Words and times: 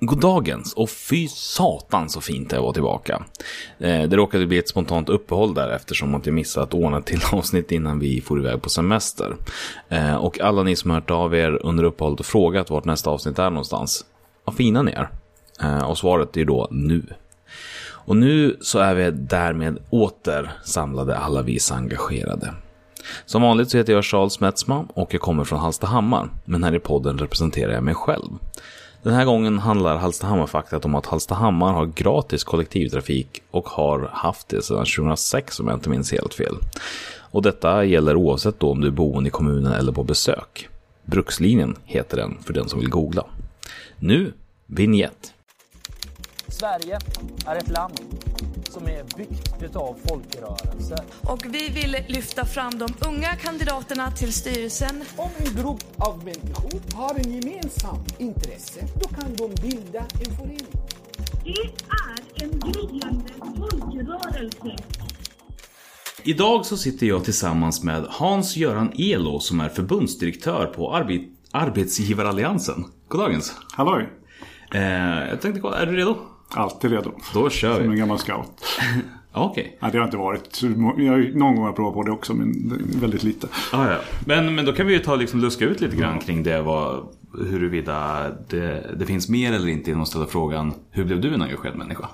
Goddagens 0.00 0.74
och 0.74 0.90
fy 0.90 1.28
satan 1.28 2.08
så 2.08 2.20
fint 2.20 2.50
det 2.50 2.56
är 2.56 2.58
att 2.58 2.62
vara 2.62 2.72
tillbaka. 2.72 3.22
Eh, 3.78 4.02
det 4.02 4.16
råkade 4.16 4.46
bli 4.46 4.58
ett 4.58 4.68
spontant 4.68 5.08
uppehåll 5.08 5.54
där 5.54 5.68
eftersom 5.68 6.14
att 6.14 6.26
jag 6.26 6.34
missade 6.34 6.64
att 6.64 6.74
ordna 6.74 7.02
till 7.02 7.20
avsnitt 7.32 7.72
innan 7.72 7.98
vi 7.98 8.20
for 8.20 8.38
iväg 8.38 8.62
på 8.62 8.68
semester. 8.68 9.36
Eh, 9.88 10.14
och 10.14 10.40
alla 10.40 10.62
ni 10.62 10.76
som 10.76 10.90
hört 10.90 11.10
av 11.10 11.34
er 11.34 11.66
under 11.66 11.84
uppehållet 11.84 12.20
och 12.20 12.26
frågat 12.26 12.70
vart 12.70 12.84
nästa 12.84 13.10
avsnitt 13.10 13.38
är 13.38 13.50
någonstans. 13.50 14.04
Vad 14.44 14.56
fina 14.56 14.82
ni 14.82 14.92
är. 14.92 15.08
Eh, 15.62 15.90
och 15.90 15.98
svaret 15.98 16.36
är 16.36 16.44
då 16.44 16.68
nu. 16.70 17.02
Och 18.08 18.16
nu 18.16 18.56
så 18.60 18.78
är 18.78 18.94
vi 18.94 19.10
därmed 19.10 19.78
åter 19.90 20.50
samlade 20.64 21.16
alla 21.16 21.42
vi 21.42 21.58
engagerade. 21.72 22.54
Som 23.26 23.42
vanligt 23.42 23.70
så 23.70 23.78
heter 23.78 23.92
jag 23.92 24.04
Charles 24.04 24.40
Metzma 24.40 24.86
och 24.94 25.14
jag 25.14 25.20
kommer 25.20 25.44
från 25.44 25.58
Hallstahammar. 25.58 26.30
Men 26.44 26.64
här 26.64 26.74
i 26.74 26.78
podden 26.78 27.18
representerar 27.18 27.72
jag 27.72 27.82
mig 27.82 27.94
själv. 27.94 28.30
Den 29.02 29.14
här 29.14 29.24
gången 29.24 29.58
handlar 29.58 29.96
Hallstahammarfaktat 29.96 30.84
om 30.84 30.94
att 30.94 31.06
Hallstahammar 31.06 31.72
har 31.72 31.86
gratis 31.86 32.44
kollektivtrafik 32.44 33.42
och 33.50 33.68
har 33.68 34.10
haft 34.12 34.48
det 34.48 34.62
sedan 34.62 34.86
2006 34.96 35.60
om 35.60 35.68
jag 35.68 35.76
inte 35.76 35.90
minns 35.90 36.12
helt 36.12 36.34
fel. 36.34 36.54
Och 37.30 37.42
detta 37.42 37.84
gäller 37.84 38.16
oavsett 38.16 38.60
då 38.60 38.70
om 38.70 38.80
du 38.80 38.86
är 38.86 38.92
boende 38.92 39.28
i 39.28 39.30
kommunen 39.30 39.72
eller 39.72 39.92
på 39.92 40.04
besök. 40.04 40.68
Brukslinjen 41.04 41.76
heter 41.84 42.16
den 42.16 42.38
för 42.42 42.52
den 42.52 42.68
som 42.68 42.80
vill 42.80 42.90
googla. 42.90 43.24
Nu, 43.96 44.32
vignett. 44.66 45.32
Sverige 46.48 46.98
är 47.46 47.56
ett 47.56 47.68
land 47.68 48.00
som 48.78 48.88
är 48.88 49.04
byggt 49.16 49.62
utav 49.62 49.96
folkrörelser. 50.08 50.98
Och 51.22 51.44
vi 51.44 51.68
vill 51.68 51.96
lyfta 52.08 52.44
fram 52.44 52.78
de 52.78 52.88
unga 53.08 53.36
kandidaterna 53.36 54.10
till 54.10 54.32
styrelsen. 54.32 55.04
Om 55.16 55.30
en 55.38 55.62
grupp 55.62 55.84
av 55.96 56.24
människor 56.24 56.80
har 56.94 57.14
en 57.14 57.32
gemensam 57.32 57.98
intresse, 58.18 58.80
då 59.02 59.08
kan 59.08 59.34
de 59.34 59.62
bilda 59.62 60.00
en 60.00 60.36
förening. 60.36 60.66
Det 61.44 61.60
är 61.90 62.44
en 62.44 62.60
gryende 62.60 63.32
folkrörelse. 63.56 64.76
Idag 66.22 66.66
så 66.66 66.76
sitter 66.76 67.06
jag 67.06 67.24
tillsammans 67.24 67.82
med 67.82 68.06
Hans-Göran 68.08 68.92
Elo 68.98 69.40
som 69.40 69.60
är 69.60 69.68
förbundsdirektör 69.68 70.66
på 70.66 70.90
Arbe- 70.96 71.28
Arbetsgivaralliansen. 71.50 72.84
Goddagens. 73.08 73.52
Halloj! 73.72 74.08
Eh, 74.74 75.28
jag 75.28 75.40
tänkte 75.40 75.60
kolla, 75.60 75.78
är 75.78 75.86
du 75.86 75.96
redo? 75.96 76.16
Alltid 76.50 76.90
redo. 76.90 77.12
Då 77.34 77.50
kör 77.50 77.74
Som 77.74 77.82
vi. 77.82 77.88
en 77.88 77.96
gammal 77.98 78.18
scout. 78.18 78.64
Ja, 79.32 79.44
Okej. 79.50 79.78
Nej, 79.80 79.92
det 79.92 79.98
har 79.98 80.04
inte 80.04 80.16
varit. 80.16 80.62
Jag 80.62 80.68
har, 81.12 81.38
någon 81.38 81.54
gång 81.54 81.58
har 81.58 81.68
jag 81.68 81.76
provat 81.76 81.94
på 81.94 82.02
det 82.02 82.10
också, 82.10 82.34
men 82.34 82.78
väldigt 83.00 83.22
lite. 83.22 83.48
Ah, 83.72 83.90
ja. 83.90 83.98
men, 84.26 84.54
men 84.54 84.64
då 84.64 84.72
kan 84.72 84.86
vi 84.86 84.92
ju 84.92 84.98
ta 84.98 85.16
liksom 85.16 85.40
luska 85.40 85.64
ut 85.64 85.80
lite 85.80 85.96
grann 85.96 86.18
kring 86.18 86.42
det. 86.42 86.62
Vad, 86.62 87.08
huruvida 87.50 88.26
det, 88.48 88.94
det 88.98 89.06
finns 89.06 89.28
mer 89.28 89.52
eller 89.52 89.68
inte 89.68 89.90
genom 89.90 90.02
att 90.02 90.08
ställa 90.08 90.26
frågan 90.26 90.72
Hur 90.90 91.04
blev 91.04 91.20
du 91.20 91.34
en 91.34 91.42
engagerad 91.42 91.76
människa? 91.76 92.08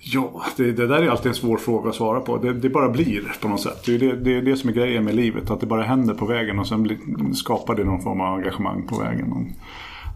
Ja, 0.00 0.44
det, 0.56 0.72
det 0.72 0.86
där 0.86 1.02
är 1.02 1.08
alltid 1.08 1.26
en 1.26 1.34
svår 1.34 1.56
fråga 1.56 1.90
att 1.90 1.96
svara 1.96 2.20
på. 2.20 2.38
Det, 2.38 2.52
det 2.52 2.68
bara 2.68 2.88
blir 2.88 3.32
på 3.40 3.48
något 3.48 3.60
sätt. 3.60 3.82
Det 3.86 3.94
är 3.94 3.98
det, 3.98 4.16
det, 4.16 4.40
det 4.40 4.56
som 4.56 4.70
är 4.70 4.74
grejen 4.74 5.04
med 5.04 5.14
livet. 5.14 5.50
Att 5.50 5.60
det 5.60 5.66
bara 5.66 5.82
händer 5.82 6.14
på 6.14 6.26
vägen 6.26 6.58
och 6.58 6.66
sen 6.66 6.82
blir, 6.82 6.98
skapar 7.34 7.74
det 7.74 7.84
någon 7.84 8.02
form 8.02 8.20
av 8.20 8.34
engagemang 8.34 8.86
på 8.86 8.98
vägen. 8.98 9.52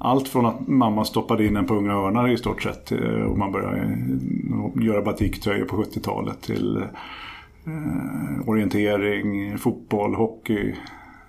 Allt 0.05 0.29
från 0.29 0.47
att 0.47 0.69
mamma 0.69 1.05
stoppade 1.05 1.47
in 1.47 1.57
en 1.57 1.67
på 1.67 1.75
Unga 1.75 1.93
Örnar 1.93 2.29
i 2.29 2.37
stort 2.37 2.63
sett 2.63 2.93
eh, 2.93 3.23
och 3.23 3.39
man 3.39 3.53
började 3.53 3.79
eh, 3.79 4.85
göra 4.85 5.03
batiktröjor 5.03 5.65
på 5.65 5.77
70-talet 5.77 6.41
till 6.41 6.77
eh, 7.65 8.49
orientering, 8.49 9.59
fotboll, 9.59 10.15
hockey. 10.15 10.75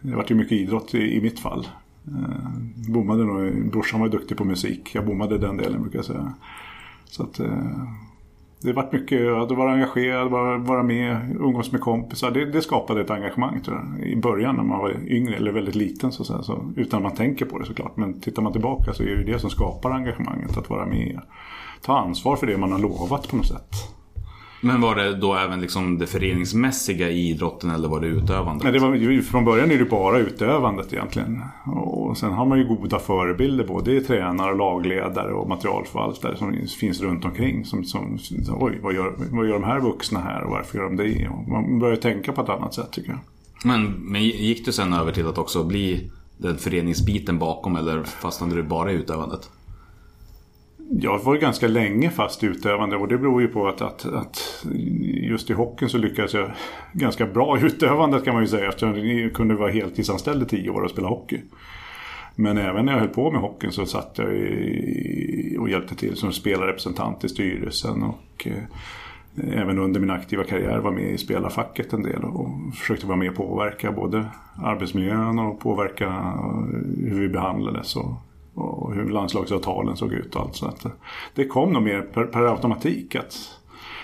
Det 0.02 0.16
var 0.16 0.26
ju 0.28 0.36
mycket 0.36 0.52
idrott 0.52 0.96
i, 0.96 1.18
i 1.18 1.22
mitt 1.22 1.40
fall. 1.40 1.68
Eh, 2.08 2.92
bommade 2.92 3.26
nog, 3.26 3.72
brorsan 3.72 4.00
var 4.00 4.10
duktig 4.10 4.38
på 4.38 4.46
musik. 4.46 4.96
Jag 4.96 5.06
bommade 5.06 5.38
den 5.38 5.58
delen 5.58 5.82
brukar 5.82 6.00
jag 6.00 6.06
säga. 6.06 6.34
Så 7.06 7.24
att, 7.24 7.40
eh, 7.40 7.84
det 8.68 8.74
varit 8.74 8.92
mycket 8.92 9.32
att 9.32 9.52
vara 9.52 9.74
engagerad, 9.74 10.32
vara, 10.32 10.58
vara 10.58 10.84
med, 10.84 11.36
umgås 11.40 11.72
med 11.72 11.82
kompisar. 11.82 12.32
Det, 12.32 12.46
det 12.46 12.62
skapade 12.62 13.02
ett 13.02 13.10
engagemang 13.10 13.62
tror 13.62 13.78
jag. 13.78 14.08
I 14.08 14.16
början 14.16 14.56
när 14.56 14.64
man 14.64 14.80
var 14.80 14.96
yngre 15.08 15.36
eller 15.36 15.52
väldigt 15.52 15.76
liten 15.76 16.12
så, 16.12 16.22
att 16.24 16.28
säga, 16.28 16.44
så 16.44 16.74
utan 16.76 16.98
att 16.98 17.04
man 17.04 17.16
tänker 17.16 17.46
på 17.46 17.60
det 17.60 17.66
såklart. 17.66 17.98
Men 17.98 18.22
tittar 18.22 18.42
man 18.42 18.52
tillbaka 18.52 18.94
så 18.94 19.04
är 19.04 19.16
det 19.16 19.24
det 19.24 19.40
som 19.40 19.50
skapar 19.50 19.92
engagemanget. 19.92 20.58
Att 20.58 20.70
vara 20.70 20.86
med. 20.86 21.22
Ta 21.82 21.98
ansvar 21.98 22.36
för 22.36 22.48
det 22.48 22.58
man 22.58 22.72
har 22.72 22.80
lovat 22.80 23.30
på 23.30 23.36
något 23.36 23.48
sätt. 23.48 23.76
Men 24.66 24.82
var 24.82 24.96
det 24.96 25.16
då 25.16 25.36
även 25.36 25.62
liksom 25.62 25.98
det 25.98 26.08
föreningsmässiga 26.08 27.10
i 27.10 27.30
idrotten 27.30 27.70
eller 27.70 27.88
var 27.88 28.00
det 28.00 28.08
utövandet? 28.08 28.64
Nej, 28.64 28.74
det 28.74 28.80
var, 28.80 29.22
från 29.22 29.46
början 29.46 29.72
är 29.72 29.78
det 29.78 29.86
bara 29.86 30.20
utövandet 30.20 30.94
egentligen. 30.94 31.42
Och 31.66 32.18
sen 32.18 32.32
har 32.32 32.46
man 32.46 32.58
ju 32.58 32.68
goda 32.68 33.00
förebilder 33.00 33.68
både 33.68 33.92
i 33.92 34.02
tränare, 34.02 34.56
lagledare 34.56 35.34
och 35.34 35.50
materialförvaltare 35.50 36.38
som 36.38 36.68
finns 36.80 37.02
runt 37.02 37.26
omkring. 37.26 37.66
Som, 37.66 37.84
som, 37.84 38.20
oj, 38.50 38.80
vad 38.82 38.94
gör, 38.94 39.14
vad 39.32 39.48
gör 39.48 39.54
de 39.54 39.64
här 39.64 39.80
vuxna 39.80 40.20
här 40.20 40.44
och 40.44 40.52
varför 40.52 40.78
gör 40.78 40.86
de 40.86 40.96
det? 40.96 41.28
Och 41.28 41.48
man 41.48 41.80
börjar 41.80 41.96
tänka 41.96 42.32
på 42.32 42.42
ett 42.42 42.50
annat 42.50 42.74
sätt 42.74 42.92
tycker 42.92 43.10
jag. 43.10 43.20
Men, 43.64 43.86
men 43.86 44.24
gick 44.24 44.66
du 44.66 44.72
sen 44.72 44.94
över 44.94 45.12
till 45.12 45.28
att 45.28 45.38
också 45.38 45.64
bli 45.64 46.12
den 46.38 46.58
föreningsbiten 46.58 47.40
bakom 47.40 47.76
eller 47.76 48.04
fastnade 48.04 48.56
du 48.56 48.64
bara 48.64 48.92
i 48.92 48.96
utövandet? 48.96 49.50
Jag 50.90 51.20
var 51.20 51.34
ju 51.34 51.40
ganska 51.40 51.68
länge 51.68 52.10
fast 52.10 52.44
utövande 52.44 52.96
och 52.96 53.08
det 53.08 53.18
beror 53.18 53.42
ju 53.42 53.48
på 53.48 53.68
att, 53.68 53.82
att, 53.82 54.06
att 54.06 54.66
just 55.04 55.50
i 55.50 55.54
hockeyn 55.54 55.90
så 55.90 55.98
lyckades 55.98 56.34
jag 56.34 56.52
ganska 56.94 57.26
bra 57.26 57.60
i 57.60 57.66
utövandet 57.66 58.26
kan 58.26 58.34
man 58.34 58.44
ju 58.44 58.48
säga 58.48 58.68
eftersom 58.68 59.08
jag 59.10 59.34
kunde 59.34 59.56
vara 59.56 59.72
heltidsanställd 59.72 60.44
i 60.44 60.46
tio 60.46 60.70
år 60.70 60.82
och 60.82 60.92
spela 60.92 61.08
hockey. 61.08 61.42
Men 62.36 62.58
även 62.58 62.86
när 62.86 62.94
jag 62.94 63.00
höll 63.00 63.10
på 63.10 63.32
med 63.32 63.42
hockeyn 63.42 63.72
så 63.72 63.86
satt 63.86 64.14
jag 64.18 64.34
i, 64.34 65.58
och 65.60 65.70
hjälpte 65.70 65.96
till 65.96 66.16
som 66.16 66.34
spelarrepresentant 66.34 67.24
i 67.24 67.30
styrelsen 67.30 68.04
och 68.04 68.48
eh, 68.48 68.64
även 69.54 69.80
under 69.80 70.00
min 70.00 70.12
aktiva 70.12 70.44
karriär 70.44 70.78
var 70.78 70.92
med 70.92 71.12
i 71.12 71.18
spelarfacket 71.18 71.94
en 71.94 72.04
del 72.04 72.24
och 72.24 72.50
försökte 72.76 73.08
vara 73.08 73.18
med 73.18 73.30
och 73.30 73.36
påverka 73.36 73.92
både 73.92 74.26
arbetsmiljön 74.64 75.40
och 75.40 75.60
påverka 75.60 76.06
eh, 76.06 77.10
hur 77.10 77.22
vi 77.22 77.30
behandlades 77.30 77.96
och, 77.96 78.12
och 78.56 78.94
hur 78.94 79.10
landslagsavtalen 79.10 79.98
såg 79.98 80.14
ut 80.14 80.36
och 80.36 80.42
allt 80.42 80.56
så 80.56 80.66
att 80.66 80.86
det 81.36 81.46
kom 81.46 81.74
nog 81.74 81.84
mer 81.84 82.02
per, 82.02 82.24
per 82.24 82.42
automatik 82.42 83.16
att 83.16 83.60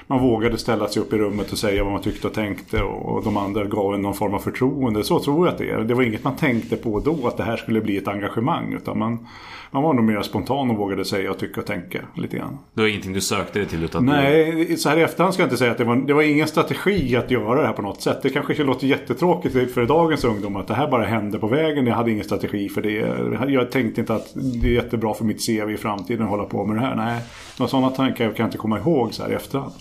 man 0.09 0.19
vågade 0.19 0.57
ställa 0.57 0.87
sig 0.87 1.01
upp 1.01 1.13
i 1.13 1.17
rummet 1.17 1.51
och 1.51 1.57
säga 1.57 1.83
vad 1.83 1.93
man 1.93 2.01
tyckte 2.01 2.27
och 2.27 2.33
tänkte 2.33 2.83
och 2.83 3.23
de 3.23 3.37
andra 3.37 3.65
gav 3.65 3.93
en 3.93 4.01
någon 4.01 4.13
form 4.13 4.33
av 4.33 4.39
förtroende. 4.39 5.03
Så 5.03 5.19
tror 5.19 5.47
jag 5.47 5.53
att 5.53 5.57
det 5.57 5.69
är. 5.69 5.79
Det 5.79 5.93
var 5.93 6.03
inget 6.03 6.23
man 6.23 6.35
tänkte 6.35 6.75
på 6.75 6.99
då 6.99 7.27
att 7.27 7.37
det 7.37 7.43
här 7.43 7.57
skulle 7.57 7.81
bli 7.81 7.97
ett 7.97 8.07
engagemang 8.07 8.73
utan 8.73 8.99
man, 8.99 9.27
man 9.71 9.83
var 9.83 9.93
nog 9.93 10.03
mer 10.03 10.21
spontan 10.21 10.69
och 10.69 10.77
vågade 10.77 11.05
säga 11.05 11.31
och 11.31 11.39
tycka 11.39 11.61
och 11.61 11.67
tänka 11.67 11.99
lite 12.15 12.37
grann. 12.37 12.57
Det 12.73 12.81
var 12.81 12.87
ingenting 12.87 13.13
du 13.13 13.21
sökte 13.21 13.59
dig 13.59 13.67
till 13.67 13.83
utan 13.83 14.05
du... 14.05 14.11
Nej, 14.11 14.77
så 14.77 14.89
här 14.89 14.97
i 14.97 15.01
efterhand 15.01 15.33
ska 15.33 15.43
jag 15.43 15.47
inte 15.47 15.57
säga 15.57 15.71
att 15.71 15.77
det 15.77 15.83
var, 15.83 15.95
det 15.95 16.13
var 16.13 16.21
ingen 16.21 16.47
strategi 16.47 17.15
att 17.15 17.31
göra 17.31 17.61
det 17.61 17.67
här 17.67 17.73
på 17.73 17.81
något 17.81 18.01
sätt. 18.01 18.19
Det 18.23 18.29
kanske 18.29 18.63
låter 18.63 18.87
jättetråkigt 18.87 19.73
för 19.73 19.85
dagens 19.85 20.23
ungdom 20.23 20.55
att 20.55 20.67
det 20.67 20.73
här 20.73 20.91
bara 20.91 21.05
hände 21.05 21.39
på 21.39 21.47
vägen. 21.47 21.87
Jag 21.87 21.95
hade 21.95 22.11
ingen 22.11 22.25
strategi 22.25 22.69
för 22.69 22.81
det. 22.81 23.51
Jag 23.51 23.71
tänkte 23.71 24.01
inte 24.01 24.15
att 24.15 24.31
det 24.33 24.67
är 24.67 24.71
jättebra 24.71 25.13
för 25.13 25.25
mitt 25.25 25.45
CV 25.45 25.71
i 25.71 25.77
framtiden 25.77 26.23
att 26.23 26.29
hålla 26.29 26.45
på 26.45 26.65
med 26.65 26.75
det 26.75 26.81
här. 26.81 26.95
Nej, 26.95 27.21
några 27.57 27.69
sådana 27.69 27.89
tankar 27.89 28.25
kan 28.25 28.35
jag 28.37 28.47
inte 28.47 28.57
komma 28.57 28.79
ihåg 28.79 29.13
så 29.13 29.23
här 29.23 29.31
i 29.31 29.35
efterhand. 29.35 29.73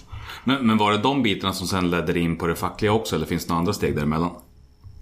Men, 0.44 0.66
men 0.66 0.78
var 0.78 0.92
det 0.92 0.98
de 0.98 1.22
bitarna 1.22 1.52
som 1.52 1.66
sen 1.66 1.90
ledde 1.90 2.20
in 2.20 2.36
på 2.36 2.46
det 2.46 2.54
fackliga 2.54 2.92
också 2.92 3.16
eller 3.16 3.26
finns 3.26 3.44
det 3.44 3.48
några 3.48 3.58
andra 3.58 3.72
steg 3.72 3.96
däremellan? 3.96 4.30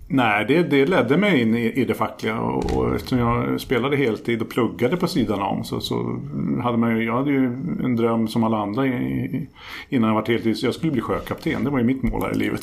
Nej, 0.08 0.44
det, 0.48 0.62
det 0.62 0.86
ledde 0.86 1.16
mig 1.16 1.40
in 1.40 1.54
i, 1.54 1.72
i 1.72 1.84
det 1.84 1.94
fackliga 1.94 2.40
och, 2.40 2.76
och 2.76 2.94
eftersom 2.94 3.18
jag 3.18 3.60
spelade 3.60 3.96
heltid 3.96 4.42
och 4.42 4.48
pluggade 4.48 4.96
på 4.96 5.06
sidan 5.06 5.42
om 5.42 5.64
så, 5.64 5.80
så 5.80 6.20
hade 6.62 6.78
man 6.78 6.96
ju, 6.96 7.04
jag 7.04 7.16
hade 7.16 7.30
ju 7.30 7.44
en 7.84 7.96
dröm 7.96 8.28
som 8.28 8.44
alla 8.44 8.58
andra 8.58 8.86
i, 8.86 8.90
i, 8.90 9.48
innan 9.88 10.08
jag 10.08 10.14
var 10.14 10.26
heltid. 10.26 10.58
Så 10.58 10.66
jag 10.66 10.74
skulle 10.74 10.92
bli 10.92 11.00
sjökapten, 11.00 11.64
det 11.64 11.70
var 11.70 11.78
ju 11.78 11.84
mitt 11.84 12.02
mål 12.02 12.22
här 12.22 12.32
i 12.32 12.38
livet. 12.38 12.60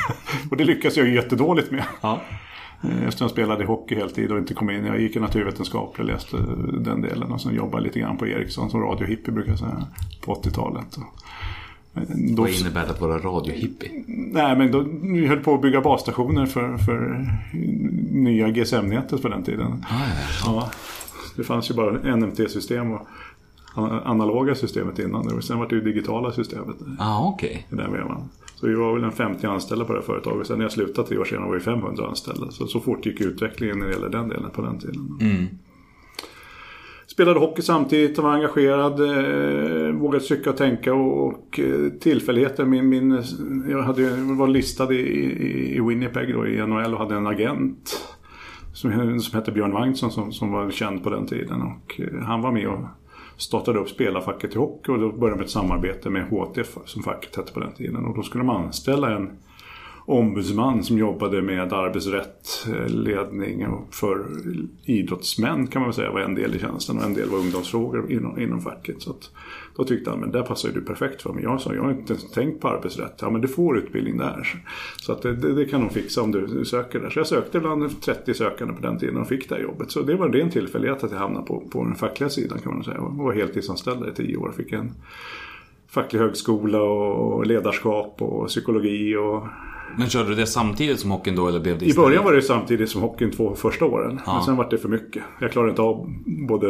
och 0.50 0.56
det 0.56 0.64
lyckades 0.64 0.96
jag 0.96 1.06
ju 1.06 1.14
jättedåligt 1.14 1.70
med. 1.70 1.84
Ja. 2.00 2.20
Eh, 2.82 3.04
Eftersom 3.06 3.24
jag 3.24 3.30
spelade 3.30 3.64
hockey 3.64 3.94
heltid 3.94 4.32
och 4.32 4.38
inte 4.38 4.54
kom 4.54 4.70
in. 4.70 4.84
Jag 4.84 5.00
gick 5.00 5.16
i 5.16 5.20
naturvetenskap 5.20 5.94
och 5.98 6.04
läste 6.04 6.36
den 6.72 7.00
delen 7.02 7.32
och 7.32 7.40
sen 7.40 7.54
jobbade 7.54 7.84
lite 7.84 8.00
grann 8.00 8.16
på 8.16 8.26
Ericsson 8.26 8.70
som 8.70 8.80
radiohippie 8.80 9.32
brukar 9.32 9.50
jag 9.50 9.58
säga. 9.58 9.86
På 10.24 10.34
80-talet. 10.34 10.96
Och, 11.94 12.00
Då, 12.36 12.42
Vad 12.42 12.50
innebär 12.50 12.84
det 12.84 12.90
att 12.90 13.00
vara 13.00 13.18
radiohippie? 13.18 14.04
nej 14.06 14.56
men 14.56 14.72
då, 14.72 14.84
vi 15.02 15.26
höll 15.26 15.40
på 15.40 15.54
att 15.54 15.62
bygga 15.62 15.80
basstationer 15.80 16.46
för, 16.46 16.76
för 16.76 17.26
nya 18.12 18.48
GSM-nätet 18.50 19.22
på 19.22 19.28
den 19.28 19.42
tiden. 19.42 19.84
Ja, 20.44 20.70
det 21.36 21.44
fanns 21.44 21.70
ju 21.70 21.74
bara 21.74 22.16
NMT-system 22.16 22.92
och 22.92 23.00
analoga 24.04 24.54
systemet 24.54 24.98
innan. 24.98 25.42
Sen 25.42 25.58
var 25.58 25.68
det 25.68 25.74
ju 25.74 25.80
digitala 25.80 26.32
systemet 26.32 26.76
ah, 26.98 27.28
okej. 27.28 27.66
i 27.72 27.74
den 27.74 27.92
vevan. 27.92 28.28
Så 28.54 28.66
vi 28.66 28.74
var 28.74 28.94
väl 28.94 29.04
en 29.04 29.12
50 29.12 29.46
anställda 29.46 29.84
på 29.84 29.92
det 29.92 29.98
här 29.98 30.06
företaget. 30.06 30.46
Sen 30.46 30.58
när 30.58 30.64
jag 30.64 30.72
slutade 30.72 31.08
tre 31.08 31.18
år 31.18 31.24
senare 31.24 31.46
var 31.48 31.54
vi 31.54 31.60
500 31.60 32.06
anställda. 32.08 32.50
Så, 32.50 32.66
så 32.66 32.80
fort 32.80 33.06
gick 33.06 33.20
utvecklingen 33.20 33.78
när 33.78 33.86
det 33.86 33.92
gäller 33.92 34.08
den 34.08 34.28
delen 34.28 34.50
på 34.50 34.62
den 34.62 34.78
tiden. 34.78 35.18
Spelade 37.14 37.40
hockey 37.40 37.62
samtidigt 37.62 38.18
var 38.18 38.32
engagerad. 38.32 39.00
Eh, 39.00 39.92
vågade 39.92 40.24
tycka 40.24 40.50
och 40.50 40.56
tänka 40.56 40.94
och, 40.94 41.26
och 41.26 41.60
eh, 41.60 41.90
tillfälligheter. 42.00 42.64
Min, 42.64 42.88
min, 42.88 43.22
jag 43.68 43.82
hade, 43.82 44.10
var 44.16 44.48
listad 44.48 44.94
i, 44.94 44.96
i, 44.96 45.76
i 45.76 45.80
Winnipeg 45.80 46.34
då, 46.34 46.46
i 46.46 46.66
NHL 46.66 46.94
och 46.94 46.98
hade 46.98 47.14
en 47.14 47.26
agent. 47.26 48.06
som, 48.72 49.20
som 49.20 49.38
hette 49.38 49.52
Björn 49.52 49.72
Wagnsson 49.72 50.10
som, 50.10 50.32
som 50.32 50.52
var 50.52 50.70
känd 50.70 51.04
på 51.04 51.10
den 51.10 51.26
tiden. 51.26 51.62
Och 51.62 52.00
eh, 52.00 52.22
han 52.22 52.42
var 52.42 52.52
med 52.52 52.68
och 52.68 52.80
startade 53.36 53.78
upp 53.78 53.88
spelarfacket 53.88 54.54
i 54.54 54.58
hockey 54.58 54.92
och 54.92 54.98
då 54.98 55.12
började 55.12 55.36
med 55.36 55.44
ett 55.44 55.50
samarbete 55.50 56.10
med 56.10 56.28
HTF 56.28 56.78
som 56.84 57.02
facket 57.02 57.36
hette 57.36 57.52
på 57.52 57.60
den 57.60 57.72
tiden. 57.72 58.04
Och 58.04 58.16
då 58.16 58.22
skulle 58.22 58.44
de 58.44 58.50
anställa 58.50 59.16
en 59.16 59.30
ombudsman 60.06 60.84
som 60.84 60.98
jobbade 60.98 61.42
med 61.42 61.72
arbetsrätt, 61.72 62.66
eh, 62.68 62.88
ledning 62.88 63.66
och 63.66 63.94
för 63.94 64.26
idrottsmän 64.84 65.66
kan 65.66 65.82
man 65.82 65.88
väl 65.88 65.94
säga 65.94 66.10
var 66.10 66.20
en 66.20 66.34
del 66.34 66.54
i 66.54 66.58
tjänsten 66.58 66.98
och 66.98 67.04
en 67.04 67.14
del 67.14 67.28
var 67.28 67.38
ungdomsfrågor 67.38 68.12
inom, 68.12 68.40
inom 68.40 68.60
facket. 68.60 69.02
Så 69.02 69.10
att, 69.10 69.30
då 69.76 69.84
tyckte 69.84 70.10
han, 70.10 70.20
men 70.20 70.30
där 70.30 70.42
passar 70.42 70.68
ju 70.68 70.74
du 70.74 70.80
perfekt 70.80 71.22
för 71.22 71.32
mig. 71.32 71.42
Jag 71.42 71.60
sa, 71.60 71.74
jag 71.74 71.82
har 71.82 71.90
inte 71.90 72.12
ens 72.12 72.30
tänkt 72.30 72.60
på 72.60 72.68
arbetsrätt. 72.68 73.18
Ja 73.20 73.30
men 73.30 73.40
du 73.40 73.48
får 73.48 73.78
utbildning 73.78 74.18
där. 74.18 74.62
Så 74.96 75.12
att 75.12 75.22
det, 75.22 75.36
det, 75.36 75.54
det 75.54 75.64
kan 75.64 75.80
de 75.80 75.90
fixa 75.90 76.22
om 76.22 76.32
du 76.32 76.64
söker 76.64 77.00
där. 77.00 77.10
Så 77.10 77.18
jag 77.18 77.26
sökte 77.26 77.60
bland 77.60 78.02
30 78.02 78.34
sökande 78.34 78.74
på 78.74 78.80
den 78.80 78.98
tiden 78.98 79.16
och 79.16 79.28
fick 79.28 79.48
det 79.48 79.54
här 79.54 79.62
jobbet. 79.62 79.90
Så 79.90 80.02
det 80.02 80.16
var 80.16 80.26
en 80.26 80.32
ren 80.32 80.50
tillfällighet 80.50 81.04
att 81.04 81.12
jag 81.12 81.18
hamnade 81.18 81.46
på, 81.46 81.60
på 81.60 81.84
den 81.84 81.94
fackliga 81.94 82.30
sidan 82.30 82.58
kan 82.58 82.74
man 82.74 82.84
säga. 82.84 82.96
Jag 82.96 83.24
var 83.24 83.32
heltidsanställd 83.32 84.08
i 84.08 84.14
tio 84.14 84.36
år. 84.36 84.52
Fick 84.56 84.72
en 84.72 84.92
facklig 85.88 86.20
högskola 86.20 86.82
och 86.82 87.46
ledarskap 87.46 88.22
och 88.22 88.46
psykologi 88.48 89.16
och 89.16 89.46
men 89.98 90.08
körde 90.08 90.28
du 90.28 90.34
det 90.34 90.46
samtidigt 90.46 91.00
som 91.00 91.10
hockeyn 91.10 91.36
då 91.36 91.48
eller 91.48 91.60
blev 91.60 91.78
det 91.78 91.86
i 91.86 91.94
början 91.94 92.24
var 92.24 92.32
det 92.32 92.42
samtidigt 92.42 92.90
som 92.90 93.02
hockeyn 93.02 93.30
två 93.30 93.54
första 93.54 93.84
åren. 93.84 94.20
Ja. 94.26 94.34
Men 94.34 94.42
sen 94.42 94.56
var 94.56 94.70
det 94.70 94.78
för 94.78 94.88
mycket. 94.88 95.22
Jag 95.40 95.52
klarade 95.52 95.70
inte 95.70 95.82
av 95.82 96.12
både 96.26 96.66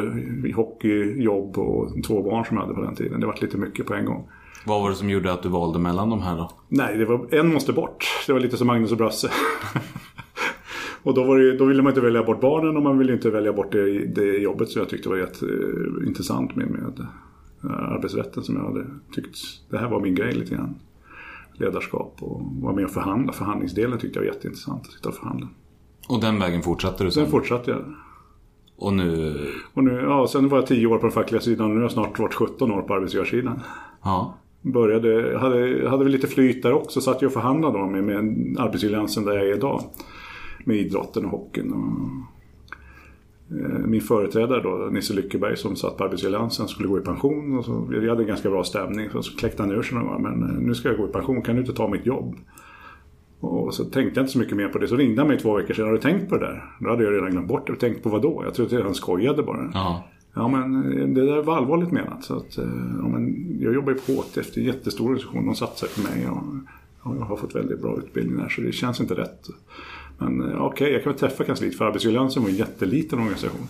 hockey, 0.54 1.22
jobb 1.22 1.58
och 1.58 2.04
två 2.06 2.22
barn 2.22 2.44
som 2.44 2.56
jag 2.56 2.64
hade 2.64 2.74
på 2.74 2.82
den 2.82 2.94
tiden. 2.94 3.20
Det 3.20 3.26
var 3.26 3.38
lite 3.40 3.56
mycket 3.56 3.86
på 3.86 3.94
en 3.94 4.04
gång. 4.04 4.28
Vad 4.66 4.82
var 4.82 4.90
det 4.90 4.96
som 4.96 5.10
gjorde 5.10 5.32
att 5.32 5.42
du 5.42 5.48
valde 5.48 5.78
mellan 5.78 6.10
de 6.10 6.22
här 6.22 6.36
då? 6.36 6.50
Nej, 6.68 6.98
det 6.98 7.04
var, 7.04 7.34
en 7.34 7.52
måste 7.52 7.72
bort. 7.72 8.06
Det 8.26 8.32
var 8.32 8.40
lite 8.40 8.56
som 8.56 8.66
Magnus 8.66 8.92
och 8.92 8.98
Brasse. 8.98 9.30
och 11.02 11.14
då, 11.14 11.24
var 11.24 11.38
det, 11.38 11.56
då 11.58 11.64
ville 11.64 11.82
man 11.82 11.90
inte 11.90 12.00
välja 12.00 12.22
bort 12.22 12.40
barnen 12.40 12.76
och 12.76 12.82
man 12.82 12.98
ville 12.98 13.12
inte 13.12 13.30
välja 13.30 13.52
bort 13.52 13.72
det, 13.72 14.06
det 14.06 14.38
jobbet 14.38 14.68
som 14.68 14.80
jag 14.80 14.88
tyckte 14.88 15.08
var 15.08 15.16
jätteintressant 15.16 16.56
med, 16.56 16.70
med 16.70 17.06
eh, 17.64 17.70
arbetsrätten 17.70 18.42
som 18.42 18.56
jag 18.56 18.64
hade 18.64 18.86
tyckt, 19.14 19.38
det 19.70 19.78
här 19.78 19.88
var 19.88 20.00
min 20.00 20.14
grej 20.14 20.32
lite 20.32 20.54
grann. 20.54 20.74
Ledarskap 21.54 22.16
och 22.20 22.42
vara 22.60 22.74
med 22.74 22.84
och 22.84 22.90
förhandla. 22.90 23.32
Förhandlingsdelen 23.32 23.98
tyckte 23.98 24.18
jag 24.18 24.26
var 24.26 24.34
jätteintressant 24.34 24.86
att 24.86 24.92
sitta 24.92 25.08
och 25.08 25.14
förhandla. 25.14 25.48
Och 26.08 26.20
den 26.20 26.38
vägen 26.38 26.62
fortsatte 26.62 27.04
du 27.04 27.10
sen? 27.10 27.22
Sen 27.22 27.30
fortsatte 27.30 27.70
jag. 27.70 27.80
Och 28.76 28.92
nu... 28.92 29.36
Och 29.74 29.84
nu, 29.84 29.92
ja, 29.92 30.26
sen 30.26 30.48
var 30.48 30.58
jag 30.58 30.66
10 30.66 30.86
år 30.86 30.96
på 30.98 31.02
den 31.02 31.12
fackliga 31.12 31.40
sidan 31.40 31.66
och 31.66 31.70
nu 31.70 31.76
har 31.76 31.82
jag 31.82 31.92
snart 31.92 32.18
varit 32.18 32.34
17 32.34 32.72
år 32.72 32.82
på 32.82 32.94
arbetsgivarsidan. 32.94 33.60
Ja. 34.02 34.34
Började, 34.62 35.38
hade, 35.38 35.88
hade 35.88 36.04
väl 36.04 36.12
lite 36.12 36.26
flyt 36.26 36.62
där 36.62 36.72
också, 36.72 37.00
satt 37.00 37.22
jag 37.22 37.28
och 37.28 37.32
förhandlade 37.32 37.78
då 37.78 37.86
med, 37.86 38.04
med 38.04 38.16
arbetsgivaralliansen 38.58 39.24
där 39.24 39.32
jag 39.32 39.48
är 39.48 39.54
idag. 39.54 39.82
Med 40.64 40.76
idrotten 40.76 41.24
och 41.24 41.30
hockeyn. 41.30 41.72
Och, 41.72 42.33
min 43.86 44.00
företrädare 44.00 44.62
då, 44.62 44.88
Nisse 44.92 45.14
Lyckeberg 45.14 45.56
som 45.56 45.76
satt 45.76 45.96
på 45.96 46.04
arbetsgivaralliansen 46.04 46.68
skulle 46.68 46.88
gå 46.88 46.98
i 46.98 47.02
pension. 47.02 47.58
Och 47.58 47.64
så, 47.64 47.86
vi 47.90 48.08
hade 48.08 48.22
en 48.22 48.28
ganska 48.28 48.50
bra 48.50 48.64
stämning. 48.64 49.10
Så, 49.10 49.22
så 49.22 49.36
kläckte 49.36 49.62
han 49.62 49.72
ur 49.72 49.82
sig 49.82 49.98
några 49.98 50.12
gånger, 50.12 50.28
men 50.28 50.50
eh, 50.50 50.56
nu 50.56 50.74
ska 50.74 50.88
jag 50.88 50.98
gå 50.98 51.04
i 51.08 51.12
pension, 51.12 51.42
kan 51.42 51.54
du 51.54 51.60
inte 51.60 51.74
ta 51.74 51.88
mitt 51.88 52.06
jobb? 52.06 52.36
Och 53.40 53.74
så 53.74 53.84
tänkte 53.84 54.20
jag 54.20 54.22
inte 54.22 54.32
så 54.32 54.38
mycket 54.38 54.56
mer 54.56 54.68
på 54.68 54.78
det. 54.78 54.88
Så 54.88 54.96
ringde 54.96 55.20
han 55.20 55.28
mig 55.28 55.38
två 55.38 55.56
veckor 55.56 55.74
sedan. 55.74 55.84
Har 55.84 55.92
du 55.92 55.98
tänkt 55.98 56.28
på 56.28 56.36
det 56.36 56.46
där? 56.46 56.64
Då 56.80 56.90
hade 56.90 57.04
jag 57.04 57.12
redan 57.12 57.30
glömt 57.30 57.48
bort 57.48 57.66
det. 57.66 57.76
Tänkt 57.76 58.02
på 58.02 58.08
vad 58.08 58.22
då? 58.22 58.42
Jag 58.44 58.54
trodde 58.54 58.78
att 58.78 58.84
han 58.84 58.94
skojade 58.94 59.42
bara. 59.42 59.70
Ja. 59.74 60.04
Ja 60.34 60.48
men 60.48 60.92
eh, 60.92 61.08
det 61.08 61.26
där 61.26 61.42
var 61.42 61.56
allvarligt 61.56 61.92
menat. 61.92 62.24
Så 62.24 62.36
att, 62.36 62.58
eh, 62.58 62.64
ja, 62.98 63.08
men 63.08 63.46
jag 63.60 63.74
jobbar 63.74 63.92
ju 63.92 63.98
på 63.98 64.12
HTF, 64.12 64.54
det 64.54 64.60
är 64.60 64.62
en 64.62 64.66
jättestor 64.66 65.04
organisation. 65.04 65.46
De 65.46 65.54
satsar 65.54 65.88
på 65.94 66.00
mig 66.00 66.28
och, 66.28 66.42
och 67.10 67.16
jag 67.16 67.24
har 67.24 67.36
fått 67.36 67.54
väldigt 67.54 67.82
bra 67.82 67.98
utbildning 67.98 68.36
där 68.38 68.48
så 68.48 68.60
det 68.60 68.72
känns 68.72 69.00
inte 69.00 69.14
rätt. 69.14 69.48
Men 70.18 70.40
eh, 70.40 70.62
okej, 70.62 70.66
okay, 70.66 70.92
jag 70.92 71.02
kan 71.02 71.12
väl 71.12 71.20
träffa 71.20 71.44
kansliet 71.44 71.78
för 71.78 71.84
Arbetsgivaralliansen 71.84 72.42
var 72.42 72.50
en 72.50 72.56
jätteliten 72.56 73.18
organisation. 73.18 73.68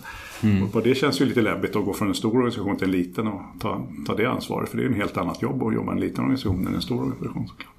Och 0.73 0.83
det 0.83 0.95
känns 0.95 1.21
ju 1.21 1.25
lite 1.25 1.41
läbbigt 1.41 1.75
att 1.75 1.85
gå 1.85 1.93
från 1.93 2.07
en 2.07 2.15
stor 2.15 2.37
organisation 2.37 2.77
till 2.77 2.85
en 2.85 2.91
liten 2.91 3.27
och 3.27 3.41
ta, 3.59 3.87
ta 4.07 4.15
det 4.15 4.25
ansvaret. 4.25 4.69
För 4.69 4.77
det 4.77 4.83
är 4.83 4.87
en 4.87 4.93
helt 4.93 5.17
annat 5.17 5.41
jobb 5.41 5.63
att 5.63 5.73
jobba 5.73 5.91
i 5.91 5.95
en 5.95 5.99
liten 5.99 6.23
organisation 6.23 6.67
än 6.67 6.75
en 6.75 6.81
stor 6.81 7.01
organisation. 7.01 7.47
såklart. 7.47 7.75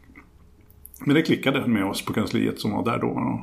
Men 1.04 1.14
det 1.14 1.22
klickade 1.22 1.66
med 1.66 1.84
oss 1.84 2.04
på 2.04 2.12
kansliet 2.12 2.60
som 2.60 2.70
var 2.70 2.84
där 2.84 2.98
då. 2.98 3.40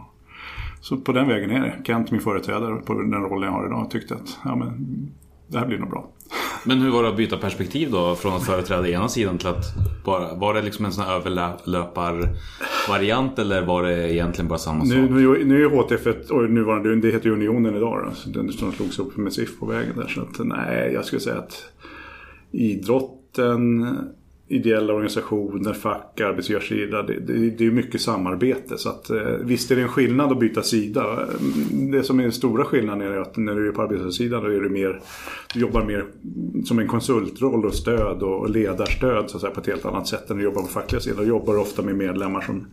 Så 0.82 0.98
på 0.98 1.12
den 1.12 1.28
vägen 1.28 1.52
är 1.52 1.60
det. 1.60 1.82
Kent, 1.86 2.12
min 2.12 2.22
företrädare 2.22 2.76
på 2.76 2.94
den 2.94 3.14
rollen 3.14 3.44
jag 3.44 3.52
har 3.52 3.66
idag, 3.66 3.92
tyckte 3.92 4.16
att 4.16 4.40
ja, 4.46 4.56
men, 4.56 5.12
det 5.48 5.60
här 5.60 5.68
blir 5.68 5.80
nog 5.80 5.90
bra. 5.90 6.10
Men 6.66 6.82
hur 6.82 6.92
var 6.92 7.04
det 7.04 7.10
att 7.10 7.18
byta 7.18 7.38
perspektiv 7.38 7.92
då? 7.92 8.16
Från 8.16 8.34
att 8.34 8.46
företräda 8.46 8.90
ena 8.90 9.10
sidan 9.10 9.38
till 9.38 9.48
att 9.48 9.66
bara... 10.06 10.36
Var 10.36 10.54
det 10.54 10.62
liksom 10.62 10.86
en 10.86 10.92
sån 10.92 11.04
här 11.04 11.16
överlöparvariant 11.16 13.40
eller 13.40 13.62
var 13.62 13.84
det 13.84 14.14
egentligen 14.14 14.48
bara 14.48 14.60
samma 14.60 14.86
sak? 14.86 14.96
Nu, 14.96 15.10
nu, 15.10 15.46
nu 15.46 15.66
är 15.66 15.70
HTF 15.70 16.08
ett, 16.08 16.30
och 16.30 16.50
nuvarande, 16.50 16.96
det 16.96 17.12
heter 17.12 17.26
ju 17.26 17.34
Unionen 17.34 17.76
idag 17.76 18.06
då, 18.06 18.12
så 18.16 18.30
den 18.30 18.52
som 18.52 18.72
slogs 18.72 19.00
upp 19.00 19.18
med 19.18 19.34
SIF 19.34 19.60
på 19.60 19.66
vägen 19.66 19.96
där. 19.96 20.08
Så 20.08 20.22
att 20.22 20.40
nej, 20.40 20.92
jag 20.94 21.06
skulle 21.06 21.20
säga 21.20 21.38
att 21.38 21.66
idrotten 22.52 23.88
ideella 24.48 24.94
organisationer, 24.94 25.74
fack, 25.74 26.22
arbetsgivarsida. 26.22 27.04
Det, 27.04 27.20
det, 27.20 27.50
det 27.50 27.66
är 27.66 27.72
mycket 27.72 28.02
samarbete. 28.02 28.78
Så 28.78 28.90
att, 28.90 29.10
eh, 29.10 29.22
visst 29.42 29.72
är 29.72 29.76
det 29.76 29.82
en 29.82 29.88
skillnad 29.88 30.32
att 30.32 30.40
byta 30.40 30.62
sida. 30.62 31.28
Mm, 31.72 31.92
det 31.92 32.04
som 32.04 32.20
är 32.20 32.24
den 32.24 32.32
stora 32.32 32.66
skillnaden 32.66 33.02
är 33.02 33.18
att 33.18 33.38
när 33.38 33.56
du 33.56 33.68
är 33.68 33.72
på 33.72 33.82
arbetsgivarsidan 33.82 34.44
då 34.44 34.50
är 34.50 34.60
du 34.60 34.70
mer, 34.70 35.02
du 35.54 35.60
jobbar 35.60 35.84
mer 35.84 36.06
som 36.66 36.80
en 36.80 36.88
konsultroll 36.88 37.66
och 37.66 37.74
stöd 37.74 38.24
och 38.24 38.50
ledarstöd 38.50 39.30
så 39.30 39.38
att 39.38 39.42
säga, 39.42 39.54
på 39.54 39.60
ett 39.60 39.68
helt 39.68 39.86
annat 39.86 40.08
sätt 40.08 40.30
än 40.30 40.38
du 40.38 40.44
jobbar 40.44 40.62
på 40.62 40.68
fackliga 40.68 41.02
sidan. 41.02 41.24
Du 41.24 41.30
jobbar 41.30 41.58
ofta 41.58 41.82
med 41.82 41.96
medlemmar 41.96 42.42
som 42.42 42.66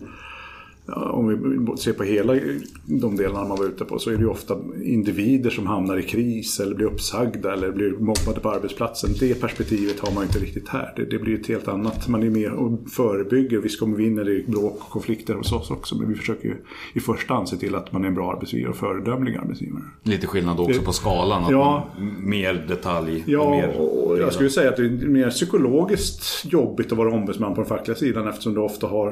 om 0.86 1.28
vi 1.28 1.76
ser 1.76 1.92
på 1.92 2.02
hela 2.02 2.36
de 2.84 3.16
delarna 3.16 3.48
man 3.48 3.58
var 3.58 3.66
ute 3.66 3.84
på 3.84 3.98
så 3.98 4.10
är 4.10 4.14
det 4.14 4.20
ju 4.20 4.28
ofta 4.28 4.56
individer 4.84 5.50
som 5.50 5.66
hamnar 5.66 5.96
i 5.96 6.02
kris 6.02 6.60
eller 6.60 6.74
blir 6.74 6.86
uppsagda 6.86 7.52
eller 7.52 7.72
blir 7.72 7.90
mobbade 7.90 8.40
på 8.42 8.50
arbetsplatsen. 8.50 9.10
Det 9.20 9.40
perspektivet 9.40 10.00
har 10.00 10.14
man 10.14 10.22
inte 10.24 10.38
riktigt 10.38 10.68
här. 10.68 10.92
Det, 10.96 11.04
det 11.04 11.18
blir 11.18 11.40
ett 11.40 11.46
helt 11.46 11.68
annat. 11.68 12.08
Man 12.08 12.22
är 12.22 12.30
med 12.30 12.52
och 12.52 12.90
förebygger. 12.90 13.58
Visst 13.58 13.80
kommer 13.80 13.96
vi 13.96 14.06
in 14.06 14.14
när 14.14 14.24
det 14.24 14.36
är 14.36 14.44
bråk 14.46 14.76
och 14.80 14.90
konflikter 14.90 15.34
hos 15.34 15.52
oss 15.52 15.70
också. 15.70 15.96
Men 15.98 16.08
vi 16.08 16.14
försöker 16.14 16.48
ju 16.48 16.54
i 16.94 17.00
första 17.00 17.34
hand 17.34 17.48
se 17.48 17.56
till 17.56 17.74
att 17.74 17.92
man 17.92 18.04
är 18.04 18.08
en 18.08 18.14
bra 18.14 18.32
arbetsgivare 18.32 18.70
och 18.70 18.76
föredömlig 18.76 19.36
arbetsgivare. 19.36 19.82
Lite 20.02 20.26
skillnad 20.26 20.60
också 20.60 20.82
på 20.82 20.92
skalan. 20.92 21.44
Att 21.44 21.50
Ja. 21.50 21.88
man, 21.98 22.28
mer 22.30 22.64
detalj. 22.68 23.24
Ja, 23.26 23.50
mer 23.50 23.76
och 23.80 24.18
jag 24.18 24.32
skulle 24.32 24.50
säga 24.50 24.68
att 24.70 24.76
det 24.76 24.84
är 24.84 25.08
mer 25.08 25.30
psykologiskt 25.30 26.44
jobbigt 26.52 26.92
att 26.92 26.98
vara 26.98 27.12
ombudsman 27.14 27.54
på 27.54 27.60
den 27.60 27.68
fackliga 27.68 27.96
sidan 27.96 28.28
eftersom 28.28 28.54
du 28.54 28.60
ofta 28.60 28.86
har 28.86 29.08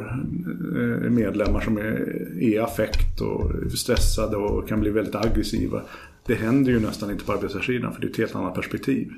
eh, 1.04 1.10
medlemmar 1.58 1.60
som 1.60 1.78
är 1.78 2.42
i 2.42 2.58
affekt 2.58 3.20
och 3.20 3.72
stressade 3.72 4.36
och 4.36 4.68
kan 4.68 4.80
bli 4.80 4.90
väldigt 4.90 5.14
aggressiva. 5.14 5.82
Det 6.26 6.34
händer 6.34 6.72
ju 6.72 6.80
nästan 6.80 7.10
inte 7.10 7.24
på 7.24 7.32
arbetsgivarsidan 7.32 7.92
för 7.92 8.00
det 8.00 8.06
är 8.06 8.10
ett 8.10 8.18
helt 8.18 8.34
annat 8.34 8.54
perspektiv. 8.54 9.10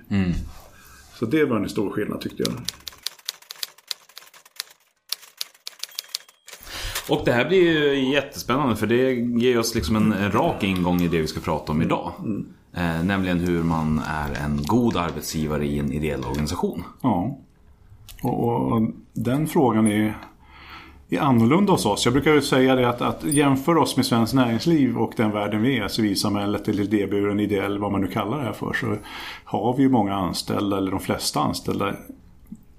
Så 1.14 1.26
det 1.26 1.44
var 1.44 1.56
en 1.56 1.68
stor 1.68 1.90
skillnad 1.90 2.20
tyckte 2.20 2.42
jag. 2.42 2.52
Och 7.08 7.22
det 7.24 7.32
här 7.32 7.48
blir 7.48 7.58
ju 7.58 8.12
jättespännande 8.12 8.76
för 8.76 8.86
det 8.86 9.12
ger 9.14 9.58
oss 9.58 9.74
liksom 9.74 9.96
en, 9.96 10.32
rak 10.32 10.64
ingång 10.64 11.00
i 11.00 11.08
det 11.08 11.20
vi 11.20 11.26
ska 11.26 11.40
prata 11.40 11.72
om 11.72 11.82
idag. 11.82 12.12
Eh, 12.72 13.04
nämligen 13.04 13.38
hur 13.38 13.62
man 13.62 13.98
är 13.98 14.44
en 14.44 14.62
god 14.62 14.96
arbetsgivare 14.96 15.66
i 15.66 15.78
en 15.78 15.92
ideell 15.92 16.24
organisation. 16.24 16.84
Ja. 17.02 17.38
Och, 18.22 18.48
och, 18.48 18.72
och 18.72 18.90
den 19.12 19.46
frågan 19.46 19.86
är, 19.86 20.14
är 21.16 21.20
annorlunda 21.20 21.72
hos 21.72 21.86
oss. 21.86 22.04
Jag 22.04 22.12
brukar 22.12 22.34
ju 22.34 22.42
säga 22.42 22.74
det 22.74 22.88
att, 22.88 23.00
att 23.00 23.24
jämför 23.24 23.76
oss 23.76 23.96
med 23.96 24.06
svenskt 24.06 24.34
näringsliv 24.34 24.98
och 24.98 25.12
den 25.16 25.30
världen 25.30 25.62
vi 25.62 25.78
är, 25.78 25.88
civilsamhället 25.88 26.68
eller 26.68 26.82
idéburen, 26.82 27.40
ideell, 27.40 27.78
vad 27.78 27.92
man 27.92 28.00
nu 28.00 28.06
kallar 28.06 28.38
det 28.38 28.44
här 28.44 28.52
för, 28.52 28.72
så 28.72 28.96
har 29.44 29.76
vi 29.76 29.82
ju 29.82 29.88
många 29.88 30.14
anställda, 30.14 30.78
eller 30.78 30.90
de 30.90 31.00
flesta 31.00 31.40
anställda, 31.40 31.94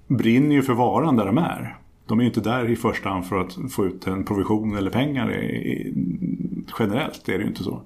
brinner 0.08 0.54
ju 0.54 0.62
för 0.62 0.72
varan 0.72 1.16
där 1.16 1.26
de 1.26 1.38
är. 1.38 1.76
De 2.06 2.18
är 2.18 2.22
ju 2.22 2.28
inte 2.28 2.40
där 2.40 2.70
i 2.70 2.76
första 2.76 3.08
hand 3.08 3.26
för 3.26 3.40
att 3.40 3.56
få 3.70 3.86
ut 3.86 4.06
en 4.06 4.24
provision 4.24 4.76
eller 4.76 4.90
pengar. 4.90 5.32
I, 5.32 5.44
i, 5.44 5.94
generellt 6.78 7.28
är 7.28 7.32
det 7.32 7.42
ju 7.42 7.48
inte 7.48 7.64
så. 7.64 7.82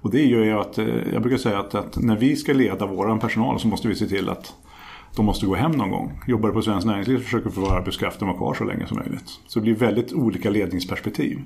Och 0.00 0.10
det 0.10 0.26
gör 0.26 0.44
ju 0.44 0.52
att, 0.52 0.78
eh, 0.78 1.12
jag 1.12 1.22
brukar 1.22 1.38
säga 1.38 1.58
att, 1.58 1.74
att 1.74 1.96
när 1.96 2.16
vi 2.16 2.36
ska 2.36 2.52
leda 2.52 2.86
vår 2.86 3.18
personal 3.18 3.60
så 3.60 3.68
måste 3.68 3.88
vi 3.88 3.94
se 3.94 4.06
till 4.06 4.28
att 4.28 4.54
de 5.16 5.26
måste 5.26 5.46
gå 5.46 5.54
hem 5.54 5.70
någon 5.70 5.90
gång. 5.90 6.20
Jobbar 6.26 6.48
du 6.48 6.54
på 6.54 6.62
Svenskt 6.62 6.86
Näringsliv 6.86 7.18
så 7.18 7.24
försöker 7.24 7.44
du 7.44 7.50
få 7.50 7.70
arbetskraften 7.70 8.28
vara 8.28 8.38
kvar 8.38 8.54
så 8.54 8.64
länge 8.64 8.86
som 8.86 8.98
möjligt. 8.98 9.28
Så 9.46 9.58
det 9.58 9.62
blir 9.62 9.74
väldigt 9.74 10.12
olika 10.12 10.50
ledningsperspektiv. 10.50 11.42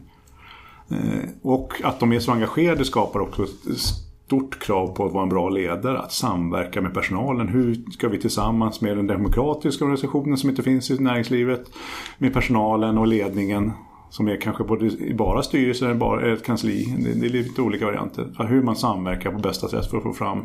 Eh, 0.91 1.29
och 1.43 1.73
att 1.85 2.01
de 2.01 2.13
är 2.13 2.21
så 2.21 2.33
engagerade 2.33 2.85
skapar 2.85 3.21
också 3.21 3.43
ett 3.43 3.79
stort 4.27 4.59
krav 4.63 4.87
på 4.87 5.07
att 5.07 5.13
vara 5.13 5.23
en 5.23 5.29
bra 5.29 5.49
ledare. 5.49 5.99
Att 5.99 6.13
samverka 6.13 6.81
med 6.81 6.95
personalen. 6.95 7.49
Hur 7.49 7.91
ska 7.91 8.09
vi 8.09 8.19
tillsammans 8.19 8.81
med 8.81 8.97
den 8.97 9.07
demokratiska 9.07 9.85
organisationen 9.85 10.37
som 10.37 10.51
inte 10.51 10.63
finns 10.63 10.91
i 10.91 11.03
näringslivet. 11.03 11.71
Med 12.19 12.35
personalen 12.35 12.99
och 12.99 13.07
ledningen. 13.07 13.73
Som 14.11 14.29
är 14.29 14.41
kanske 14.41 14.65
både 14.65 15.15
bara 15.15 15.43
styrelsen 15.43 15.89
eller 15.89 15.99
bara 15.99 16.33
ett 16.33 16.45
kansli. 16.45 16.97
Det 16.99 17.21
det 17.21 17.27
är 17.27 17.31
lite 17.31 17.63
olika 17.63 17.87
varianter. 17.87 18.47
Hur 18.49 18.63
man 18.63 18.77
samverkar 18.77 19.31
på 19.31 19.39
bästa 19.39 19.69
sätt 19.69 19.87
för 19.87 19.97
att 19.97 20.03
få 20.03 20.13
fram 20.13 20.45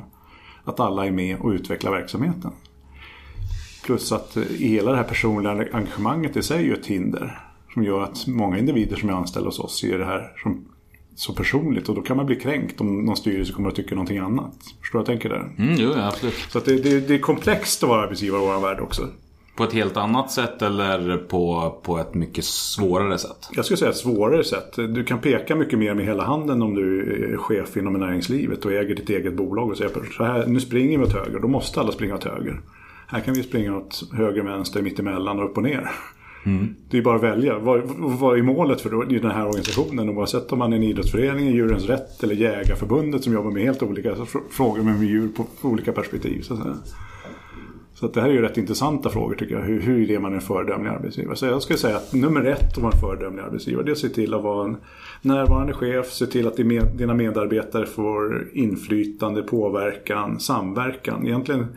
att 0.63 0.79
alla 0.79 1.05
är 1.05 1.11
med 1.11 1.39
och 1.39 1.49
utvecklar 1.49 1.91
verksamheten. 1.91 2.51
Plus 3.85 4.11
att 4.11 4.37
hela 4.59 4.91
det 4.91 4.97
här 4.97 5.03
personliga 5.03 5.51
engagemanget 5.73 6.37
i 6.37 6.43
sig 6.43 6.57
är 6.57 6.61
ju 6.61 6.73
ett 6.73 6.85
hinder. 6.85 7.39
Som 7.73 7.83
gör 7.83 8.01
att 8.01 8.27
många 8.27 8.57
individer 8.57 8.95
som 8.95 9.09
är 9.09 9.13
anställda 9.13 9.47
hos 9.47 9.59
oss 9.59 9.79
ser 9.79 9.99
det 9.99 10.05
här 10.05 10.31
som 10.43 10.65
så 11.15 11.33
personligt 11.33 11.89
och 11.89 11.95
då 11.95 12.01
kan 12.01 12.17
man 12.17 12.25
bli 12.25 12.35
kränkt 12.35 12.81
om 12.81 13.05
någon 13.05 13.17
styrelse 13.17 13.53
kommer 13.53 13.69
att 13.69 13.75
tycka 13.75 13.95
någonting 13.95 14.17
annat. 14.17 14.53
Förstår 14.81 14.99
du 14.99 15.03
vad 15.03 15.13
jag 15.13 15.21
tänker 15.21 15.29
där? 15.29 15.53
Mm, 15.57 15.75
jo, 15.77 15.93
absolut. 15.95 16.33
Så 16.49 16.59
det, 16.59 16.83
det, 16.83 17.07
det 17.07 17.15
är 17.15 17.19
komplext 17.19 17.83
att 17.83 17.89
vara 17.89 18.03
arbetsgivare 18.03 18.41
i 18.41 18.45
vår 18.45 18.59
värld 18.59 18.79
också. 18.79 19.07
På 19.55 19.63
ett 19.63 19.73
helt 19.73 19.97
annat 19.97 20.31
sätt 20.31 20.61
eller 20.61 21.17
på, 21.17 21.75
på 21.83 21.99
ett 21.99 22.13
mycket 22.13 22.45
svårare 22.45 23.17
sätt? 23.17 23.49
Jag 23.51 23.65
skulle 23.65 23.77
säga 23.77 23.91
ett 23.91 23.97
svårare 23.97 24.43
sätt. 24.43 24.75
Du 24.75 25.03
kan 25.03 25.19
peka 25.19 25.55
mycket 25.55 25.79
mer 25.79 25.93
med 25.93 26.05
hela 26.05 26.23
handen 26.23 26.61
om 26.61 26.73
du 26.73 27.01
är 27.33 27.37
chef 27.37 27.77
inom 27.77 27.93
näringslivet 27.93 28.65
och 28.65 28.71
äger 28.71 28.95
ditt 28.95 29.09
eget 29.09 29.33
bolag 29.33 29.71
och 29.71 29.77
säger 29.77 29.91
så 30.17 30.23
här, 30.23 30.47
nu 30.47 30.59
springer 30.59 30.97
vi 30.97 31.03
åt 31.03 31.13
höger. 31.13 31.39
Då 31.39 31.47
måste 31.47 31.79
alla 31.79 31.91
springa 31.91 32.15
åt 32.15 32.23
höger. 32.23 32.61
Här 33.15 33.21
kan 33.21 33.33
vi 33.33 33.43
springa 33.43 33.77
åt 33.77 34.03
höger, 34.13 34.43
vänster, 34.43 34.81
mittemellan 34.81 35.39
och 35.39 35.45
upp 35.45 35.57
och 35.57 35.63
ner. 35.63 35.91
Mm. 36.45 36.75
Det 36.89 36.97
är 36.97 37.01
bara 37.01 37.15
att 37.15 37.23
välja. 37.23 37.59
Vad, 37.59 37.81
vad 37.97 38.37
är 38.37 38.43
målet 38.43 38.81
för 38.81 39.19
den 39.19 39.31
här 39.31 39.47
organisationen? 39.47 40.09
Oavsett 40.09 40.51
om 40.51 40.59
man 40.59 40.73
är 40.73 40.77
en 40.77 40.83
idrottsförening, 40.83 41.47
Djurens 41.47 41.85
Rätt 41.85 42.23
eller 42.23 42.35
Jägarförbundet 42.35 43.23
som 43.23 43.33
jobbar 43.33 43.51
med 43.51 43.63
helt 43.63 43.83
olika 43.83 44.15
frågor 44.51 44.83
med 44.83 45.03
djur 45.03 45.27
på, 45.27 45.45
på 45.61 45.67
olika 45.67 45.91
perspektiv. 45.91 46.41
Så, 46.41 46.75
så 47.93 48.07
det 48.07 48.21
här 48.21 48.29
är 48.29 48.33
ju 48.33 48.41
rätt 48.41 48.57
intressanta 48.57 49.09
frågor 49.09 49.35
tycker 49.35 49.55
jag. 49.55 49.61
Hur, 49.61 49.81
hur 49.81 50.11
är 50.11 50.19
man 50.19 50.33
en 50.33 50.41
föredömlig 50.41 50.89
arbetsgivare? 50.89 51.35
Så 51.35 51.45
jag 51.45 51.61
skulle 51.61 51.79
säga 51.79 51.95
att 51.95 52.13
nummer 52.13 52.45
ett 52.45 52.77
om 52.77 52.83
man 52.83 52.91
är 52.91 52.95
en 52.95 53.01
föredömlig 53.01 53.43
arbetsgivare 53.43 53.85
det 53.85 53.89
är 53.89 53.93
att 53.93 53.97
se 53.97 54.09
till 54.09 54.33
att 54.33 54.43
vara 54.43 54.65
en 54.65 54.77
närvarande 55.21 55.73
chef. 55.73 56.11
Se 56.11 56.25
till 56.25 56.47
att 56.47 56.57
dina 56.97 57.13
medarbetare 57.13 57.85
får 57.85 58.47
inflytande, 58.53 59.41
påverkan, 59.41 60.39
samverkan. 60.39 61.27
Egentligen 61.27 61.67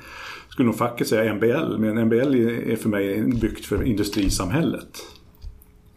skulle 0.59 0.67
nog 0.67 0.79
facket 0.79 1.09
säga 1.09 1.35
MBL, 1.35 1.79
men 1.79 2.07
MBL 2.07 2.35
är 2.73 2.77
för 2.77 2.89
mig 2.89 3.23
byggt 3.23 3.65
för 3.65 3.83
industrisamhället. 3.83 4.99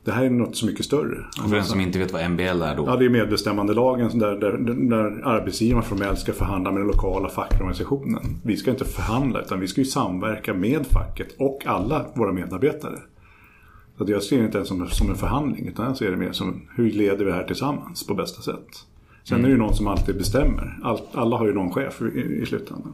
Det 0.03 0.11
här 0.11 0.25
är 0.25 0.29
något 0.29 0.55
så 0.55 0.65
mycket 0.65 0.85
större. 0.85 1.17
För 1.47 1.55
den 1.55 1.63
som 1.63 1.79
inte 1.79 1.99
vet 1.99 2.13
vad 2.13 2.31
MBL 2.31 2.61
är 2.61 2.75
då? 2.75 2.83
Ja, 2.87 2.95
det 2.95 3.05
är 3.05 3.09
medbestämmandelagen 3.09 4.19
där, 4.19 4.35
där, 4.35 4.57
där 4.89 5.27
arbetsgivaren 5.27 5.83
formellt 5.83 6.19
ska 6.19 6.33
förhandla 6.33 6.71
med 6.71 6.81
den 6.81 6.87
lokala 6.87 7.29
fackorganisationen. 7.29 8.21
Vi 8.43 8.57
ska 8.57 8.71
inte 8.71 8.85
förhandla 8.85 9.41
utan 9.41 9.59
vi 9.59 9.67
ska 9.67 9.81
ju 9.81 9.85
samverka 9.85 10.53
med 10.53 10.87
facket 10.87 11.35
och 11.37 11.63
alla 11.65 12.05
våra 12.15 12.33
medarbetare. 12.33 12.99
Så 13.97 14.05
jag 14.07 14.23
ser 14.23 14.37
det 14.37 14.45
inte 14.45 14.57
ens 14.57 14.67
som, 14.67 14.87
som 14.87 15.09
en 15.09 15.15
förhandling 15.15 15.67
utan 15.67 15.85
jag 15.85 15.97
ser 15.97 16.11
det 16.11 16.17
mer 16.17 16.31
som 16.31 16.61
hur 16.75 16.91
leder 16.91 17.25
vi 17.25 17.31
det 17.31 17.37
här 17.37 17.43
tillsammans 17.43 18.07
på 18.07 18.13
bästa 18.13 18.41
sätt. 18.41 18.85
Sen 19.23 19.37
mm. 19.37 19.45
är 19.45 19.49
det 19.49 19.53
ju 19.53 19.59
någon 19.59 19.75
som 19.75 19.87
alltid 19.87 20.17
bestämmer. 20.17 20.79
All, 20.83 20.99
alla 21.11 21.37
har 21.37 21.45
ju 21.45 21.53
någon 21.53 21.71
chef 21.71 22.01
i, 22.01 22.19
i 22.41 22.45
slutändan. 22.45 22.93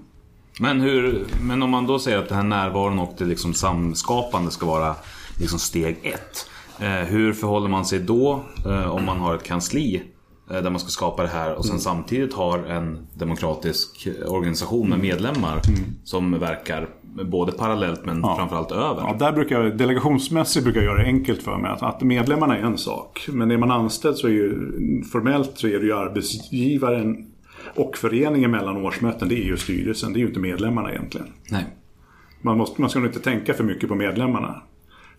Men, 0.60 0.82
hur, 0.82 1.26
men 1.42 1.64
om 1.64 1.70
man 1.70 1.88
då 1.88 2.00
säger 2.00 2.18
att 2.18 2.30
den 2.30 2.38
här 2.38 2.44
närvaron 2.44 3.00
och 3.00 3.14
det 3.18 3.26
liksom 3.26 3.54
samskapande 3.54 4.52
ska 4.52 4.66
vara 4.66 4.96
liksom 5.40 5.60
steg 5.60 5.98
ett. 6.04 6.50
Eh, 6.80 7.08
hur 7.08 7.34
förhåller 7.34 7.70
man 7.70 7.86
sig 7.86 8.00
då 8.00 8.44
eh, 8.66 8.90
om 8.90 9.06
man 9.06 9.18
har 9.18 9.36
ett 9.36 9.44
kansli 9.44 10.04
eh, 10.52 10.62
där 10.62 10.70
man 10.70 10.80
ska 10.80 10.90
skapa 10.90 11.24
det 11.24 11.30
här 11.30 11.56
och 11.56 11.66
sen 11.66 11.72
mm. 11.72 11.82
samtidigt 11.82 12.34
har 12.34 12.60
en 12.60 13.08
demokratisk 13.14 14.08
organisation 14.28 14.90
med 14.90 15.00
medlemmar 15.00 15.62
mm. 15.68 15.80
som 16.04 16.40
verkar 16.40 16.90
både 17.26 17.52
parallellt 17.52 18.06
men 18.06 18.22
ja. 18.22 18.36
framförallt 18.36 18.72
över. 18.72 19.02
Ja, 19.02 19.16
där 19.20 19.32
brukar 19.32 19.64
jag, 19.64 19.78
delegationsmässigt 19.78 20.64
brukar 20.64 20.82
jag 20.82 20.86
göra 20.86 21.04
det 21.04 21.08
enkelt 21.08 21.44
för 21.44 21.58
mig. 21.58 21.72
Att, 21.72 21.84
att 21.84 22.02
medlemmarna 22.02 22.58
är 22.58 22.62
en 22.62 22.78
sak. 22.78 23.28
Men 23.32 23.52
är 23.52 23.58
man 23.58 23.72
anställd 23.72 24.18
så 24.18 24.28
är 24.28 24.32
ju 24.32 24.54
formellt 25.12 25.52
så 25.56 25.68
är 25.68 25.80
det 25.80 25.86
ju 25.86 25.94
arbetsgivaren 25.94 27.26
och 27.76 27.98
föreningen 27.98 28.52
mellan 28.52 28.86
årsmöten, 28.86 29.30
det 29.30 29.36
är 29.36 29.46
ju 29.46 29.58
styrelsen. 29.58 30.14
Det 30.14 30.20
är 30.20 30.22
ju 30.22 30.28
inte 30.28 30.40
medlemmarna 30.40 30.92
egentligen. 30.92 31.28
Nej. 31.52 31.66
Man, 32.42 32.58
måste, 32.58 32.82
man 32.82 32.90
ska 32.90 33.00
nog 33.00 33.10
inte 33.10 33.20
tänka 33.20 33.54
för 33.54 33.64
mycket 33.64 33.90
på 33.90 33.96
medlemmarna. 33.96 34.62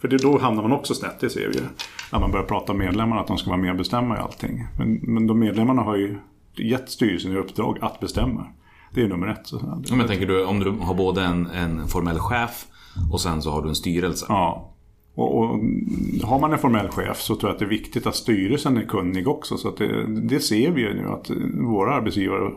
För 0.01 0.09
det, 0.09 0.17
då 0.17 0.39
hamnar 0.39 0.63
man 0.63 0.73
också 0.73 0.95
snett, 0.95 1.21
det 1.21 1.31
ser 1.31 1.49
vi 1.49 1.55
ju. 1.55 1.65
När 2.13 2.21
man 2.21 2.31
börjar 2.31 2.47
prata 2.47 2.73
om 2.73 2.79
medlemmarna, 2.79 3.21
att 3.21 3.27
de 3.27 3.39
ska 3.39 3.51
vara 3.51 3.61
med 3.61 3.71
och 3.71 3.77
bestämma 3.77 4.17
i 4.17 4.21
allting. 4.21 4.67
Men, 4.79 4.95
men 4.95 5.27
de 5.27 5.39
medlemmarna 5.39 5.83
har 5.83 5.97
ju 5.97 6.19
gett 6.57 6.91
styrelsen 6.91 7.33
i 7.33 7.37
uppdrag 7.37 7.79
att 7.81 8.01
bestämma. 8.01 8.47
Det 8.95 9.03
är 9.03 9.09
nummer 9.09 9.27
ett. 9.27 9.47
Så, 9.47 9.81
men 9.97 10.07
tänker 10.07 10.27
du, 10.27 10.45
om 10.45 10.61
du 10.61 10.71
har 10.71 10.95
både 10.95 11.25
en, 11.25 11.47
en 11.47 11.89
formell 11.89 12.19
chef 12.19 12.67
och 13.13 13.21
sen 13.21 13.43
så 13.43 13.51
har 13.51 13.63
du 13.63 13.69
en 13.69 13.75
styrelse? 13.75 14.27
Ja. 14.29 14.75
Och, 15.19 15.39
och, 15.39 15.61
har 16.23 16.39
man 16.39 16.53
en 16.53 16.59
formell 16.59 16.89
chef 16.89 17.21
så 17.21 17.37
tror 17.37 17.51
jag 17.51 17.55
att 17.55 17.59
det 17.59 17.65
är 17.65 17.69
viktigt 17.69 18.07
att 18.07 18.17
styrelsen 18.17 18.77
är 18.77 18.83
kunnig 18.83 19.29
också. 19.29 19.57
Så 19.57 19.69
att 19.69 19.77
det, 19.77 20.07
det 20.07 20.41
ser 20.41 20.71
vi 20.71 20.81
ju 20.81 20.95
nu 20.95 21.09
att 21.09 21.31
våra 21.55 21.95
arbetsgivare 21.95 22.53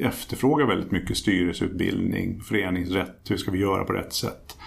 efterfrågar 0.00 0.66
väldigt 0.66 0.90
mycket 0.90 1.16
styrelseutbildning, 1.16 2.40
föreningsrätt, 2.40 3.20
hur 3.28 3.36
ska 3.36 3.50
vi 3.50 3.58
göra 3.58 3.84
på 3.84 3.92
rätt 3.92 4.12
sätt. 4.12 4.57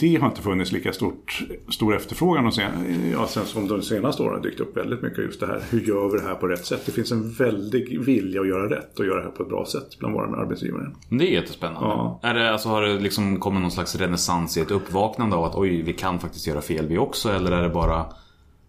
Det 0.00 0.16
har 0.16 0.28
inte 0.28 0.42
funnits 0.42 0.72
lika 0.72 0.92
stort, 0.92 1.42
stor 1.68 1.96
efterfrågan 1.96 2.46
och 2.46 2.54
sen, 2.54 2.72
ja, 3.12 3.26
sen 3.26 3.44
som 3.44 3.68
de 3.68 3.82
senaste 3.82 4.22
åren 4.22 4.34
har 4.34 4.42
dykt 4.42 4.60
upp 4.60 4.76
väldigt 4.76 5.02
mycket 5.02 5.18
just 5.18 5.40
det 5.40 5.46
här. 5.46 5.62
Hur 5.70 5.80
gör 5.80 6.08
vi 6.12 6.18
det 6.18 6.24
här 6.24 6.34
på 6.34 6.46
rätt 6.46 6.66
sätt? 6.66 6.82
Det 6.86 6.92
finns 6.92 7.12
en 7.12 7.32
väldig 7.32 8.00
vilja 8.00 8.40
att 8.40 8.48
göra 8.48 8.70
rätt 8.70 8.98
och 8.98 9.06
göra 9.06 9.16
det 9.16 9.24
här 9.24 9.30
på 9.30 9.42
ett 9.42 9.48
bra 9.48 9.66
sätt 9.66 9.98
bland 9.98 10.14
våra 10.14 10.42
arbetsgivare. 10.42 10.90
Det 11.08 11.24
är 11.28 11.32
jättespännande. 11.32 11.88
Ja. 11.88 12.20
Är 12.22 12.34
det, 12.34 12.52
alltså, 12.52 12.68
har 12.68 12.82
det 12.82 12.98
liksom 12.98 13.40
kommit 13.40 13.62
någon 13.62 13.70
slags 13.70 13.96
renässans 13.96 14.56
i 14.56 14.60
ett 14.60 14.70
uppvaknande 14.70 15.36
av 15.36 15.44
att 15.44 15.54
oj, 15.54 15.82
vi 15.82 15.92
kan 15.92 16.18
faktiskt 16.18 16.46
göra 16.46 16.60
fel 16.60 16.86
vi 16.86 16.98
också? 16.98 17.28
Eller 17.32 17.52
är 17.52 17.62
det 17.62 17.68
bara... 17.70 18.06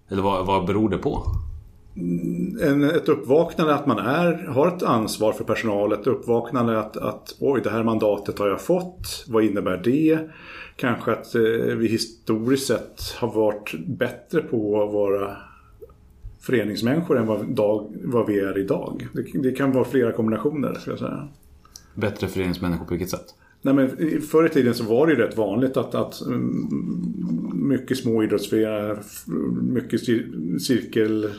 Eller 0.10 0.22
vad, 0.22 0.46
vad 0.46 0.66
beror 0.66 0.90
det 0.90 0.98
på? 0.98 1.24
Mm, 1.96 2.58
en, 2.62 2.84
ett 2.84 3.10
uppvaknande 3.10 3.76
att 3.76 3.88
man 3.88 4.00
är, 4.00 4.34
har 4.48 4.68
ett 4.68 4.84
ansvar 4.84 5.32
för 5.34 5.44
personal. 5.44 5.94
Ett 5.94 6.08
uppvaknande 6.08 6.80
att, 6.80 6.98
att 6.98 7.36
oj, 7.40 7.62
det 7.64 7.70
här 7.70 7.84
mandatet 7.84 8.40
har 8.40 8.48
jag 8.48 8.62
fått. 8.62 9.26
Vad 9.28 9.44
innebär 9.44 9.82
det? 9.84 10.20
kanske 10.82 11.12
att 11.12 11.36
eh, 11.36 11.42
vi 11.78 11.88
historiskt 11.88 12.68
sett 12.68 13.02
har 13.18 13.34
varit 13.34 13.74
bättre 13.88 14.42
på 14.42 14.84
att 14.84 14.94
vara 14.94 15.38
föreningsmänniskor 16.40 17.18
än 17.18 17.26
vad, 17.26 17.48
dag, 17.48 17.96
vad 18.04 18.28
vi 18.28 18.40
är 18.40 18.58
idag. 18.58 19.08
Det, 19.14 19.40
det 19.40 19.52
kan 19.52 19.72
vara 19.72 19.86
flera 19.86 20.12
kombinationer, 20.12 20.74
skulle 20.74 20.94
jag 20.94 21.00
säga. 21.00 21.28
Bättre 21.94 22.28
föreningsmänniskor 22.28 22.86
på 22.86 22.92
vilket 22.92 23.10
sätt? 23.10 23.36
Nej, 23.62 23.74
men 23.74 24.22
förr 24.22 24.46
i 24.46 24.50
tiden 24.50 24.74
så 24.74 24.84
var 24.84 25.08
det 25.08 25.14
ju 25.14 25.20
rätt 25.20 25.38
vanligt 25.38 25.78
att, 25.78 25.96
att 25.96 26.22
mm, 26.22 26.70
mycket 27.54 27.98
små 27.98 28.24
idrottsföreningar, 28.24 29.00
mycket 29.62 30.02
cirkel 30.62 31.30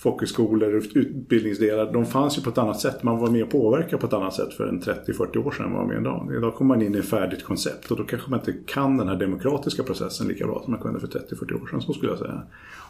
folkhögskolor, 0.00 0.82
utbildningsdelar, 0.94 1.92
de 1.92 2.06
fanns 2.06 2.38
ju 2.38 2.42
på 2.42 2.50
ett 2.50 2.58
annat 2.58 2.80
sätt. 2.80 3.02
Man 3.02 3.18
var 3.18 3.30
med 3.30 3.42
och 3.42 3.50
påverkade 3.50 3.98
på 3.98 4.06
ett 4.06 4.12
annat 4.12 4.34
sätt 4.34 4.54
för 4.54 4.66
en 4.66 4.80
30-40 4.80 5.46
år 5.46 5.50
sedan 5.50 5.66
än 5.66 5.72
vad 5.72 5.86
man 5.86 5.96
är 5.96 6.00
idag. 6.00 6.32
Idag 6.36 6.54
kommer 6.54 6.76
man 6.76 6.86
in 6.86 6.94
i 6.94 6.98
ett 6.98 7.08
färdigt 7.08 7.44
koncept 7.44 7.90
och 7.90 7.96
då 7.96 8.04
kanske 8.04 8.30
man 8.30 8.38
inte 8.38 8.52
kan 8.66 8.96
den 8.96 9.08
här 9.08 9.16
demokratiska 9.16 9.82
processen 9.82 10.28
lika 10.28 10.46
bra 10.46 10.62
som 10.64 10.72
man 10.72 10.80
kunde 10.80 11.00
för 11.00 11.06
30-40 11.06 11.62
år 11.62 11.66
sedan, 11.66 11.82
så 11.82 11.92
skulle 11.92 12.12
jag 12.12 12.18
säga. 12.18 12.42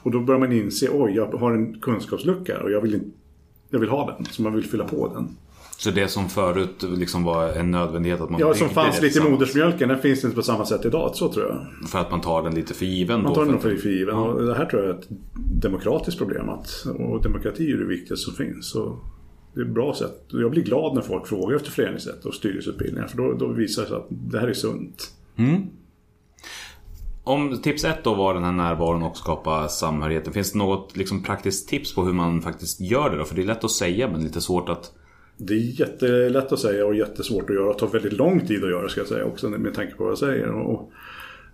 Och 0.02 0.10
då 0.10 0.20
börjar 0.20 0.40
man 0.40 0.52
inse, 0.52 0.88
oj, 0.92 1.12
jag 1.12 1.26
har 1.26 1.52
en 1.52 1.80
kunskapslucka 1.80 2.62
och 2.62 2.70
jag 2.70 2.80
vill, 2.80 3.00
jag 3.70 3.78
vill 3.78 3.88
ha 3.88 4.16
den, 4.16 4.25
så 4.25 4.42
man 4.42 4.54
vill 4.54 4.64
fylla 4.64 4.84
på 4.84 5.08
den. 5.14 5.28
Så 5.80 5.90
det 5.90 6.08
som 6.08 6.28
förut 6.28 6.82
liksom 6.82 7.25
var 7.25 7.49
en 7.49 7.70
nödvändighet 7.70 8.20
att 8.20 8.30
man 8.30 8.40
Ja, 8.40 8.54
som 8.54 8.68
fanns 8.68 9.02
lite 9.02 9.18
i 9.18 9.22
modersmjölken, 9.30 9.88
den 9.88 9.99
finns 9.99 10.25
inte 10.25 10.37
på 10.37 10.42
samma 10.42 10.66
sätt 10.66 10.84
idag. 10.84 11.10
Så 11.14 11.32
tror 11.32 11.46
jag. 11.46 11.88
För 11.88 11.99
att 11.99 12.10
man 12.10 12.20
tar 12.20 12.42
den 12.42 12.54
lite 12.54 12.75
för 12.75 12.84
given? 12.84 13.22
Man 13.22 13.34
tar 13.34 13.44
den 13.44 13.60
för, 13.60 13.76
för 13.76 13.88
given. 13.88 14.14
Ja. 14.14 14.22
Och 14.22 14.42
det 14.42 14.54
här 14.54 14.66
tror 14.66 14.82
jag 14.82 14.90
är 14.90 14.99
ett 14.99 15.06
demokratiskt 15.62 16.18
problem. 16.18 16.49
Att, 16.49 16.87
och 16.99 17.22
demokrati 17.22 17.72
är 17.72 17.76
det 17.76 17.84
viktigaste 17.84 18.25
som 18.25 18.34
finns. 18.34 18.70
Så 18.70 18.99
det 19.54 19.60
är 19.60 19.64
ett 19.64 19.70
bra 19.70 19.94
sätt. 19.94 20.25
Jag 20.28 20.50
blir 20.50 20.62
glad 20.62 20.94
när 20.94 21.02
folk 21.02 21.26
frågar 21.26 21.56
efter 21.56 21.70
föreningsrätt 21.70 22.25
och 22.25 22.34
styrelseutbildningar. 22.34 23.08
För 23.08 23.16
då, 23.16 23.32
då 23.32 23.46
visar 23.46 23.82
det 23.82 23.88
sig 23.88 23.96
att 23.96 24.08
det 24.10 24.40
här 24.40 24.49
är 24.49 24.54
sunt. 24.54 25.10
Mm. 25.37 25.62
Om 27.25 27.58
tips 27.62 27.84
ett 27.84 28.04
då 28.04 28.14
var 28.14 28.34
den 28.34 28.44
här 28.44 28.52
närvaron 28.52 29.02
och 29.02 29.16
skapa 29.16 29.68
samhörigheten. 29.68 30.32
Finns 30.32 30.52
det 30.52 30.58
något 30.58 30.96
liksom, 30.96 31.22
praktiskt 31.22 31.68
tips 31.68 31.94
på 31.94 32.04
hur 32.04 32.12
man 32.12 32.42
faktiskt 32.42 32.80
gör 32.80 33.10
det 33.10 33.16
då? 33.16 33.25
För 33.25 33.37
det 33.37 33.42
är 33.42 33.46
lätt 33.46 33.64
att 33.64 33.70
säga 33.70 34.10
men 34.10 34.25
lite 34.25 34.40
svårt 34.40 34.68
att 34.68 34.92
det 35.40 35.54
är 35.54 35.80
jättelätt 35.80 36.52
att 36.52 36.59
säga 36.59 36.87
och 36.87 36.94
jättesvårt 36.94 37.50
att 37.50 37.56
göra. 37.56 37.73
Det 37.73 37.78
tar 37.78 37.87
väldigt 37.87 38.12
lång 38.12 38.47
tid 38.47 38.64
att 38.64 38.70
göra 38.70 38.88
ska 38.88 39.00
jag 39.00 39.09
säga 39.09 39.25
också 39.25 39.49
med 39.49 39.75
tanke 39.75 39.94
på 39.94 40.02
vad 40.04 40.11
jag 40.11 40.18
säger. 40.18 40.49
Och 40.49 40.92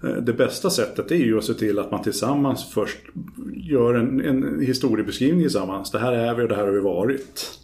eh, 0.04 0.16
det 0.16 0.32
bästa 0.32 0.70
sättet 0.70 1.10
är 1.10 1.16
ju 1.16 1.38
att 1.38 1.44
se 1.44 1.54
till 1.54 1.78
att 1.78 1.90
man 1.90 2.02
tillsammans 2.02 2.70
först 2.74 2.98
gör 3.54 3.94
en, 3.94 4.20
en 4.20 4.60
historiebeskrivning 4.60 5.42
tillsammans. 5.42 5.90
Det 5.90 5.98
här 5.98 6.12
är 6.12 6.34
vi 6.34 6.42
och 6.42 6.48
det 6.48 6.54
här 6.54 6.64
har 6.64 6.72
vi 6.72 6.80
varit. 6.80 7.60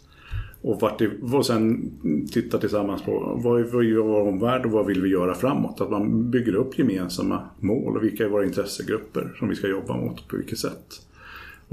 Och, 0.61 0.81
vart 0.81 0.99
det, 0.99 1.09
och 1.33 1.45
sen 1.45 1.91
titta 2.31 2.57
tillsammans 2.57 3.01
på 3.01 3.39
vad, 3.43 3.61
vad 3.65 3.83
gör 3.83 4.01
vår 4.01 4.21
omvärld 4.21 4.65
och 4.65 4.71
vad 4.71 4.85
vill 4.85 5.01
vi 5.01 5.09
göra 5.09 5.35
framåt. 5.35 5.81
Att 5.81 5.91
man 5.91 6.31
bygger 6.31 6.55
upp 6.55 6.79
gemensamma 6.79 7.49
mål 7.59 7.97
och 7.97 8.03
vilka 8.03 8.25
är 8.25 8.29
våra 8.29 8.45
intressegrupper 8.45 9.35
som 9.39 9.49
vi 9.49 9.55
ska 9.55 9.67
jobba 9.67 9.97
mot 9.97 10.27
på 10.27 10.37
vilket 10.37 10.59
sätt. 10.59 11.01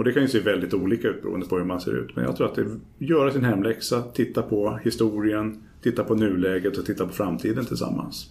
Och 0.01 0.05
det 0.05 0.13
kan 0.13 0.23
ju 0.23 0.29
se 0.29 0.41
väldigt 0.41 0.75
olika 0.75 1.09
ut 1.09 1.23
beroende 1.23 1.47
på 1.47 1.57
hur 1.57 1.65
man 1.65 1.81
ser 1.81 1.93
ut. 1.93 2.17
Men 2.17 2.25
jag 2.25 2.37
tror 2.37 2.47
att 2.47 2.55
det 2.55 2.61
är 2.61 2.69
göra 2.99 3.33
sin 3.33 3.45
hemläxa, 3.45 4.03
titta 4.03 4.43
på 4.43 4.79
historien, 4.85 5.63
titta 5.83 6.05
på 6.05 6.15
nuläget 6.15 6.79
och 6.79 6.87
titta 6.87 7.07
på 7.07 7.13
framtiden 7.13 7.65
tillsammans. 7.65 8.31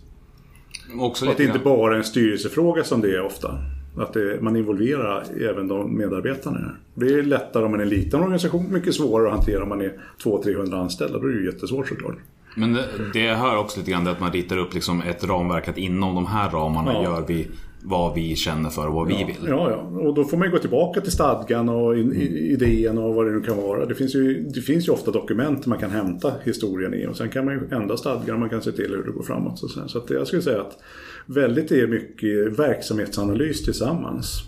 Också 1.00 1.26
och 1.26 1.32
att 1.32 1.38
det 1.38 1.44
inte 1.44 1.60
bara 1.60 1.94
är 1.94 1.98
en 1.98 2.04
styrelsefråga 2.04 2.84
som 2.84 3.02
det 3.02 3.16
är 3.16 3.22
ofta. 3.22 3.58
Att 3.98 4.14
det, 4.14 4.42
man 4.42 4.56
involverar 4.56 5.24
även 5.50 5.68
de 5.68 5.98
medarbetarna. 5.98 6.72
Det 6.94 7.14
är 7.14 7.24
lättare 7.24 7.66
om 7.66 7.72
man 7.72 7.80
är 7.80 7.84
en 7.84 7.90
liten 7.90 8.20
organisation, 8.20 8.74
mycket 8.74 8.94
svårare 8.94 9.28
att 9.28 9.36
hantera 9.36 9.64
om 9.64 9.70
man 9.70 9.82
är 9.82 9.94
200-300 10.24 10.82
anställda. 10.82 11.20
Då 11.20 11.28
är 11.28 11.32
det 11.32 11.40
ju 11.40 11.46
jättesvårt 11.46 11.88
såklart. 11.88 12.16
Men 12.56 12.74
det, 12.74 12.86
det 13.14 13.34
hör 13.34 13.58
också 13.58 13.80
lite 13.80 13.92
grann 13.92 14.04
det 14.04 14.12
att 14.12 14.20
man 14.20 14.32
ritar 14.32 14.58
upp 14.58 14.74
liksom 14.74 15.02
ett 15.02 15.24
ramverk 15.24 15.68
att 15.68 15.78
inom 15.78 16.16
de 16.16 16.26
här 16.26 16.50
ramarna 16.50 16.94
ja. 16.94 17.04
gör 17.04 17.24
vi 17.28 17.48
vad 17.84 18.16
vi 18.16 18.36
känner 18.36 18.70
för 18.70 18.88
och 18.88 18.94
vad 18.94 19.08
vi 19.08 19.24
vill. 19.24 19.36
Ja, 19.48 19.70
ja. 19.72 20.00
Och 20.00 20.14
då 20.14 20.24
får 20.24 20.38
man 20.38 20.48
ju 20.48 20.52
gå 20.52 20.60
tillbaka 20.60 21.02
till 21.02 21.12
stadgan 21.12 21.70
och 21.70 21.98
in, 21.98 22.14
i- 22.14 22.52
idén 22.54 22.98
och 22.98 23.16
vad 23.16 23.26
det 23.26 23.32
nu 23.32 23.42
kan 23.42 23.58
vara. 23.58 23.86
Det 23.86 23.96
finns, 23.96 24.16
ju, 24.16 24.44
det 24.54 24.62
finns 24.62 24.88
ju 24.88 24.92
ofta 24.92 25.12
dokument 25.12 25.66
man 25.66 25.78
kan 25.80 25.92
hämta 25.92 26.34
historien 26.44 26.94
i. 26.94 27.08
Och 27.08 27.18
sen 27.18 27.30
kan 27.30 27.46
man 27.46 27.54
ju 27.54 27.62
ändra 27.78 27.98
stadgan 27.98 28.34
och 28.34 28.40
man 28.40 28.50
kan 28.50 28.62
se 28.62 28.72
till 28.72 28.90
hur 28.96 29.04
det 29.04 29.12
går 29.12 29.24
framåt. 29.24 29.60
Så, 29.60 29.68
så 29.88 29.98
att 29.98 30.10
jag 30.10 30.28
skulle 30.28 30.42
säga 30.42 30.62
att 30.62 30.78
väldigt 31.26 31.72
är 31.72 31.88
mycket 31.88 32.60
verksamhetsanalys 32.60 33.64
tillsammans. 33.66 34.44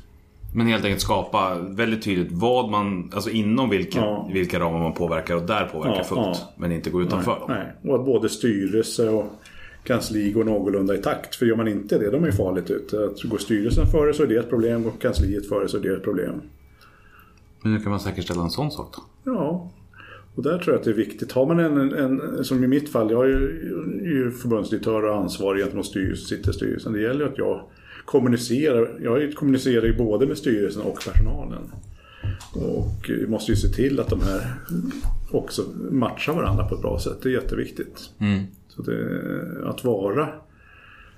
Men 0.56 0.68
helt 0.68 0.86
enkelt 0.86 1.02
skapa 1.02 1.56
väldigt 1.70 2.04
tydligt 2.04 2.32
vad 2.32 2.70
man, 2.70 3.12
alltså 3.14 3.30
inom 3.30 3.70
vilka, 3.70 4.00
Ja. 4.00 4.30
vilka 4.34 4.60
ramar 4.60 4.80
man 4.80 4.94
påverkar 4.94 5.36
och 5.36 5.42
där 5.42 5.66
påverkar 5.66 5.98
Ja, 5.98 6.04
fullt. 6.04 6.20
ja. 6.22 6.54
Men 6.58 6.72
inte 6.72 6.90
gå 6.90 7.02
utanför 7.02 7.32
dem. 7.40 7.50
Nej. 7.50 7.92
Och 7.92 8.00
att 8.00 8.06
både 8.06 8.30
styrelse 8.30 9.10
och 9.10 9.26
kansli 9.84 10.32
går 10.32 10.44
någorlunda 10.44 10.96
i 10.96 10.98
takt. 10.98 11.36
För 11.36 11.46
gör 11.46 11.56
man 11.56 11.68
inte 11.68 11.98
det, 11.98 12.10
då 12.10 12.18
är 12.18 12.20
man 12.20 12.30
ju 12.30 12.36
farligt 12.36 12.70
ute. 12.70 13.06
Att 13.06 13.24
går 13.24 13.38
styrelsen 13.38 13.88
före 13.88 14.14
så 14.14 14.24
är 14.24 14.28
det 14.28 14.36
ett 14.36 14.50
problem, 14.50 14.84
går 14.84 14.92
kansliet 15.02 15.50
före 15.50 15.68
så 15.68 15.78
är 15.78 15.82
det 15.82 15.96
ett 15.96 16.04
problem. 16.04 16.42
Men 17.64 17.74
hur 17.74 17.80
kan 17.80 17.90
man 17.90 18.00
säkerställa 18.00 18.44
en 18.44 18.50
sån 18.50 18.72
sak 18.72 18.96
då? 18.96 19.32
Ja, 19.32 19.72
och 20.36 20.44
där 20.44 20.58
tror 20.58 20.74
jag 20.74 20.80
att 20.80 20.84
det 20.84 20.92
är 20.92 20.96
viktigt. 20.96 21.32
Har 21.32 21.46
man 21.46 21.60
en, 21.60 21.94
en, 21.94 22.44
som 22.46 22.64
i 22.64 22.68
mitt 22.68 22.90
fall, 22.90 23.12
jag 23.12 23.26
är 23.26 23.30
ju, 24.04 24.32
förbundsdirektör 24.32 25.04
och 25.04 25.16
ansvarig 25.16 25.64
gentemot 25.64 25.86
styrelsen, 25.86 26.38
sitter 26.38 26.52
styrelsen. 26.52 26.94
Det 26.94 27.02
gäller 27.02 27.26
att 27.26 27.38
jag 27.38 27.62
kommunicerar. 28.06 29.00
Jag 29.04 29.36
kommunicerar 29.36 29.86
ju 29.86 29.98
både 29.98 30.28
med 30.28 30.38
styrelsen 30.38 30.82
och 30.82 31.00
personalen. 31.06 31.72
Och 32.54 33.10
vi 33.10 33.28
måste 33.28 33.52
ju 33.52 33.56
se 33.56 33.68
till 33.68 34.00
att 34.00 34.10
de 34.10 34.22
här 34.22 34.54
också 35.32 35.62
matchar 35.92 36.34
varandra 36.34 36.68
på 36.68 36.76
ett 36.76 36.82
bra 36.82 37.00
sätt. 37.00 37.18
Det 37.24 37.30
är 37.30 37.34
jätteviktigt. 37.34 38.10
Så 38.86 38.92
det, 38.92 39.70
att 39.70 39.84
vara 39.84 40.30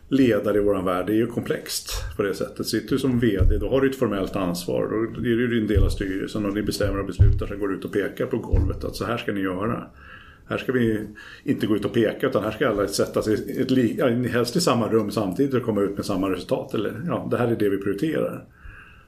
ledare 0.10 0.58
i 0.58 0.62
våran 0.62 0.86
värld 0.86 1.06
det 1.08 1.14
är 1.14 1.18
ju 1.18 1.28
komplext 1.28 1.92
på 2.18 2.24
det 2.24 2.34
sättet. 2.34 2.68
Sitter 2.68 2.90
du 2.90 3.00
som 3.00 3.20
VD 3.20 3.58
då 3.58 3.70
har 3.70 3.82
du 3.82 3.90
ett 3.90 3.96
formellt 3.96 4.36
ansvar. 4.36 4.90
Då 5.16 5.20
är 5.20 5.24
du 5.24 5.62
en 5.62 5.68
del 5.68 5.84
av 5.84 5.90
styrelsen 5.90 6.46
och 6.46 6.54
ni 6.54 6.62
bestämmer 6.62 7.00
och 7.00 7.06
beslutar 7.06 7.48
sen 7.48 7.60
går 7.60 7.68
du 7.68 7.76
ut 7.76 7.86
och 7.86 7.94
pekar 7.94 8.26
på 8.26 8.38
golvet 8.38 8.84
att 8.84 8.96
så 8.96 9.06
här 9.06 9.18
ska 9.18 9.32
ni 9.32 9.42
göra. 9.42 9.88
Här 10.46 10.58
ska 10.58 10.72
vi 10.72 11.08
inte 11.44 11.68
gå 11.68 11.76
ut 11.76 11.86
och 11.86 11.94
peka 11.94 12.28
utan 12.28 12.44
här 12.44 12.52
ska 12.52 12.70
alla 12.70 12.88
sätta 12.88 13.22
sig 13.22 13.34
i 13.34 13.62
ett, 13.62 13.72
li- 13.72 14.28
helst 14.32 14.56
i 14.56 14.62
samma 14.62 14.90
rum 14.90 15.12
samtidigt 15.12 15.54
och 15.54 15.64
komma 15.64 15.82
ut 15.82 15.96
med 15.98 16.06
samma 16.06 16.30
resultat. 16.30 16.74
Eller 16.74 17.02
ja, 17.08 17.28
det 17.32 17.38
här 17.38 17.48
är 17.48 17.56
det 17.56 17.70
vi 17.70 17.78
prioriterar. 17.78 18.46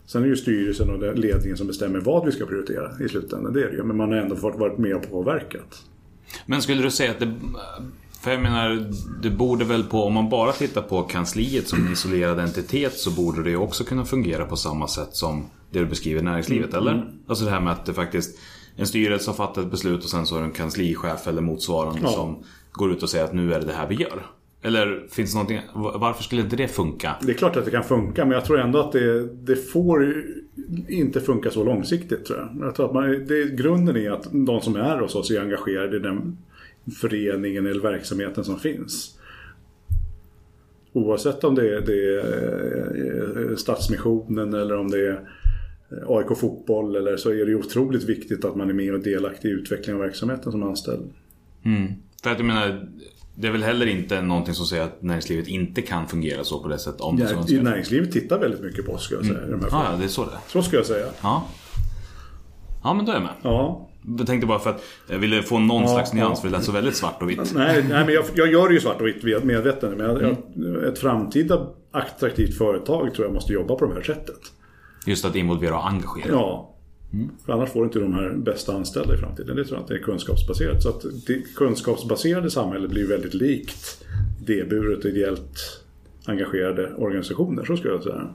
Sen 0.05 0.21
är 0.21 0.25
det 0.25 0.29
ju 0.29 0.35
styrelsen 0.35 0.89
och 0.89 1.17
ledningen 1.17 1.57
som 1.57 1.67
bestämmer 1.67 1.99
vad 1.99 2.25
vi 2.25 2.31
ska 2.31 2.45
prioritera 2.45 2.91
i 3.05 3.09
slutändan. 3.09 3.53
Det 3.53 3.63
är 3.63 3.69
det 3.69 3.75
ju. 3.75 3.83
Men 3.83 3.97
man 3.97 4.11
har 4.11 4.17
ändå 4.17 4.35
fått 4.35 4.55
varit 4.55 4.77
med 4.77 4.95
och 4.95 5.09
påverkat. 5.11 5.83
Men 6.45 6.61
skulle 6.61 6.81
du 6.81 6.91
säga 6.91 7.11
att 7.11 7.19
det... 7.19 7.33
För 8.25 8.31
jag 8.31 8.41
menar, 8.41 8.85
det 9.21 9.29
borde 9.29 9.65
väl 9.65 9.83
på, 9.83 10.03
om 10.03 10.13
man 10.13 10.29
bara 10.29 10.51
tittar 10.51 10.81
på 10.81 11.03
kansliet 11.03 11.67
som 11.67 11.87
en 11.87 11.93
isolerad 11.93 12.39
entitet 12.39 12.93
så 12.93 13.11
borde 13.11 13.43
det 13.43 13.55
också 13.55 13.83
kunna 13.83 14.05
fungera 14.05 14.45
på 14.45 14.55
samma 14.55 14.87
sätt 14.87 15.09
som 15.11 15.45
det 15.71 15.79
du 15.79 15.85
beskriver 15.85 16.21
näringslivet, 16.21 16.73
eller? 16.73 17.07
Alltså 17.27 17.45
det 17.45 17.51
här 17.51 17.59
med 17.59 17.73
att 17.73 17.85
det 17.85 17.93
faktiskt, 17.93 18.39
en 18.75 18.87
styrelse 18.87 19.29
har 19.29 19.35
fattat 19.35 19.57
ett 19.57 19.71
beslut 19.71 20.03
och 20.03 20.09
sen 20.09 20.25
så 20.25 20.35
är 20.35 20.39
det 20.39 20.45
en 20.45 20.51
kanslichef 20.51 21.27
eller 21.27 21.41
motsvarande 21.41 21.99
Ja. 22.03 22.09
som 22.09 22.43
går 22.71 22.91
ut 22.91 23.03
och 23.03 23.09
säger 23.09 23.25
att 23.25 23.33
nu 23.33 23.53
är 23.53 23.59
det 23.59 23.65
det 23.65 23.73
här 23.73 23.87
vi 23.87 23.95
gör. 23.95 24.25
Eller 24.61 25.07
finns 25.09 25.31
det 25.31 25.35
någonting, 25.35 25.59
varför 25.73 26.23
skulle 26.23 26.41
inte 26.41 26.55
det 26.55 26.67
funka? 26.67 27.15
Det 27.21 27.31
är 27.31 27.37
klart 27.37 27.55
att 27.55 27.65
det 27.65 27.71
kan 27.71 27.83
funka 27.83 28.25
men 28.25 28.33
jag 28.33 28.45
tror 28.45 28.59
ändå 28.59 28.79
att 28.79 28.91
det, 28.91 29.27
det 29.27 29.55
får 29.55 30.23
inte 30.87 31.21
funka 31.21 31.51
så 31.51 31.63
långsiktigt 31.63 32.25
tror 32.25 32.39
jag. 32.39 32.67
Jag 32.67 32.75
tror 32.75 32.85
att 32.85 32.93
man, 32.93 33.25
det, 33.27 33.55
grunden 33.55 33.95
är 33.95 34.11
att 34.11 34.27
de 34.31 34.61
som 34.61 34.75
är 34.75 34.99
hos 34.99 35.15
oss 35.15 35.31
är 35.31 35.41
engagerade 35.41 35.97
i 35.97 35.99
den 35.99 36.37
föreningen 37.01 37.65
eller 37.65 37.81
verksamheten 37.81 38.43
som 38.43 38.59
finns. 38.59 39.19
Oavsett 40.93 41.43
om 41.43 41.55
det 41.55 41.75
är, 41.77 41.81
det 41.81 42.15
är 42.19 43.49
eh, 43.51 43.55
Stadsmissionen 43.55 44.53
eller 44.53 44.77
om 44.77 44.91
det 44.91 45.07
är 45.07 45.29
AIK 46.07 46.37
Fotboll 46.37 46.95
eller 46.95 47.17
så 47.17 47.29
är 47.29 47.45
det 47.45 47.55
otroligt 47.55 48.03
viktigt 48.03 48.45
att 48.45 48.55
man 48.55 48.69
är 48.69 48.73
med 48.73 48.93
och 48.93 48.99
delaktig 49.03 49.49
i 49.49 49.51
utvecklingen 49.51 50.01
av 50.01 50.07
verksamheten 50.07 50.51
som 50.51 50.63
anställd. 50.63 51.09
För 52.23 52.29
att 52.31 52.37
jag 52.37 52.45
menar, 52.45 52.87
det 53.35 53.47
är 53.47 53.51
väl 53.51 53.63
heller 53.63 53.85
inte 53.85 54.21
någonting 54.21 54.53
som 54.53 54.65
säger 54.65 54.83
att 54.83 55.01
näringslivet 55.01 55.47
inte 55.47 55.81
kan 55.81 56.07
fungera 56.07 56.43
så 56.43 56.59
på 56.63 56.67
det 56.67 56.79
sättet 56.79 57.01
om 57.01 57.15
det 57.17 57.23
Ja, 57.31 57.37
önskar. 57.37 57.61
näringslivet 57.61 58.11
tittar 58.11 58.39
väldigt 58.39 58.61
mycket 58.61 58.85
på 58.85 58.91
oss 58.91 59.03
ska 59.03 59.15
jag 59.15 59.25
säga. 59.25 59.47
i 59.47 59.51
De 59.51 59.61
här 59.61 59.69
frågorna. 59.69 59.89
ja, 59.91 59.97
det 59.97 60.03
är 60.03 60.07
så 60.07 60.25
det 60.25 60.31
är. 60.31 60.39
Så 60.47 60.61
ska 60.63 60.77
jag 60.77 60.85
säga. 60.85 61.05
Ja. 61.21 61.47
Ja, 62.83 62.93
men 62.93 63.05
då 63.05 63.11
är 63.11 63.15
jag 63.15 63.23
med. 63.23 63.33
Ja. 63.41 63.89
Jag 64.17 64.27
tänkte 64.27 64.47
bara 64.47 64.59
för 64.59 64.69
att 64.69 64.83
jag 65.07 65.19
ville 65.19 65.43
få 65.43 65.59
någon 65.59 65.81
Ja, 65.81 65.87
slags 65.87 66.13
nyans 66.13 66.31
ja. 66.37 66.41
för 66.41 66.47
det 66.47 66.57
lät 66.57 66.65
så 66.65 66.71
väldigt 66.71 66.95
svart 66.95 67.21
och 67.21 67.29
vitt. 67.29 67.53
Nej, 67.55 67.85
nej 67.89 68.05
men 68.05 68.13
jag, 68.13 68.25
jag 68.35 68.51
gör 68.51 68.69
ju 68.69 68.79
svart 68.79 69.01
och 69.01 69.07
vitt 69.07 69.43
medveten. 69.43 69.93
Men 69.97 70.05
jag, 70.05 70.35
jag, 70.55 70.83
ett 70.83 70.99
framtida 70.99 71.67
attraktivt 71.91 72.57
företag 72.57 73.13
tror 73.13 73.27
jag 73.27 73.33
måste 73.33 73.53
jobba 73.53 73.75
på 73.75 73.85
det 73.85 73.93
här 73.93 74.01
sättet. 74.01 74.39
Just 75.05 75.25
att 75.25 75.35
involvera 75.35 75.75
och 75.77 75.87
engagera. 75.87 76.31
Ja. 76.31 76.71
För 77.45 77.53
annars 77.53 77.69
får 77.69 77.79
du 77.79 77.85
inte 77.85 77.99
de 77.99 78.13
här 78.13 78.29
bästa 78.29 78.75
anställda 78.75 79.13
i 79.15 79.17
framtiden. 79.17 79.55
Det 79.55 79.65
tror 79.65 79.77
jag 79.77 79.81
att 79.81 79.87
det 79.87 79.95
är 79.95 79.99
kunskapsbaserat. 80.03 80.83
Så 80.83 80.89
att 80.89 81.01
det 81.27 81.55
kunskapsbaserade 81.55 82.51
samhället 82.51 82.89
blir 82.91 83.07
väldigt 83.07 83.33
likt 83.33 84.05
idéburet 84.41 84.99
och 84.99 85.05
ideellt 85.09 85.81
engagerade 86.25 86.93
organisationer. 86.97 87.65
Så 87.65 87.77
skulle 87.77 87.93
jag 87.93 88.03
säga. 88.03 88.27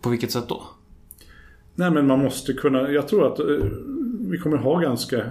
På 0.00 0.08
vilket 0.10 0.30
sätt 0.32 0.48
då? 0.48 0.62
Nej 1.74 1.90
men 1.90 2.06
man 2.06 2.18
måste 2.18 2.52
kunna, 2.52 2.90
jag 2.90 3.08
tror 3.08 3.32
att 3.32 3.38
eh, 3.38 3.46
vi 4.20 4.38
kommer 4.38 4.56
ha 4.56 4.78
ganska 4.78 5.24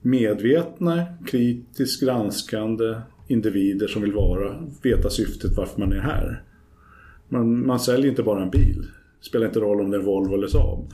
medvetna, 0.00 1.04
kritiskt 1.26 2.02
granskande 2.02 3.00
individer 3.28 3.86
som 3.86 4.02
vill 4.02 4.12
vara, 4.12 4.56
veta 4.82 5.10
syftet 5.10 5.56
varför 5.56 5.80
man 5.80 5.92
är 5.92 6.00
här. 6.00 6.42
Man, 7.28 7.66
man 7.66 7.80
säljer 7.80 8.10
inte 8.10 8.22
bara 8.22 8.42
en 8.42 8.50
bil. 8.50 8.86
Det 9.20 9.26
spelar 9.26 9.46
inte 9.46 9.60
roll 9.60 9.80
om 9.80 9.90
det 9.90 9.96
är 9.96 10.02
Volvo 10.02 10.34
eller 10.34 10.48
Saab. 10.48 10.92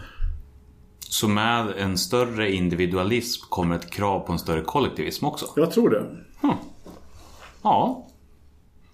Så 1.00 1.28
med 1.28 1.66
en 1.78 1.98
större 1.98 2.52
individualism 2.52 3.46
kommer 3.48 3.76
ett 3.76 3.90
krav 3.90 4.20
på 4.20 4.32
en 4.32 4.38
större 4.38 4.62
kollektivism 4.62 5.24
också? 5.24 5.46
Jag 5.56 5.70
tror 5.70 5.90
det. 5.90 6.04
Ja. 7.62 8.06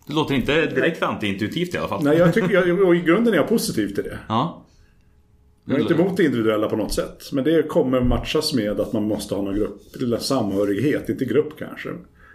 Det 0.06 0.12
låter 0.12 0.34
inte 0.34 0.66
direkt 0.66 1.02
antiintuitivt 1.02 1.74
i 1.74 1.78
alla 1.78 1.88
fall. 1.88 2.04
Nej, 2.04 2.18
jag 2.18 2.34
tycker, 2.34 2.50
jag, 2.50 2.80
och 2.80 2.96
i 2.96 3.00
grunden 3.00 3.34
är 3.34 3.38
jag 3.38 3.48
positiv 3.48 3.94
till 3.94 4.04
det. 4.04 4.18
Ja. 4.28 4.64
Jag 5.68 5.76
är 5.76 5.80
inte 5.80 5.94
emot 5.94 6.16
det 6.16 6.24
individuella 6.24 6.68
på 6.68 6.76
något 6.76 6.92
sätt. 6.92 7.32
Men 7.32 7.44
det 7.44 7.68
kommer 7.68 8.00
matchas 8.00 8.54
med 8.54 8.80
att 8.80 8.92
man 8.92 9.02
måste 9.02 9.34
ha 9.34 9.42
någon 9.42 9.54
grupp, 9.54 9.80
eller 10.00 10.18
samhörighet, 10.18 11.08
inte 11.08 11.24
grupp 11.24 11.58
kanske. 11.58 11.88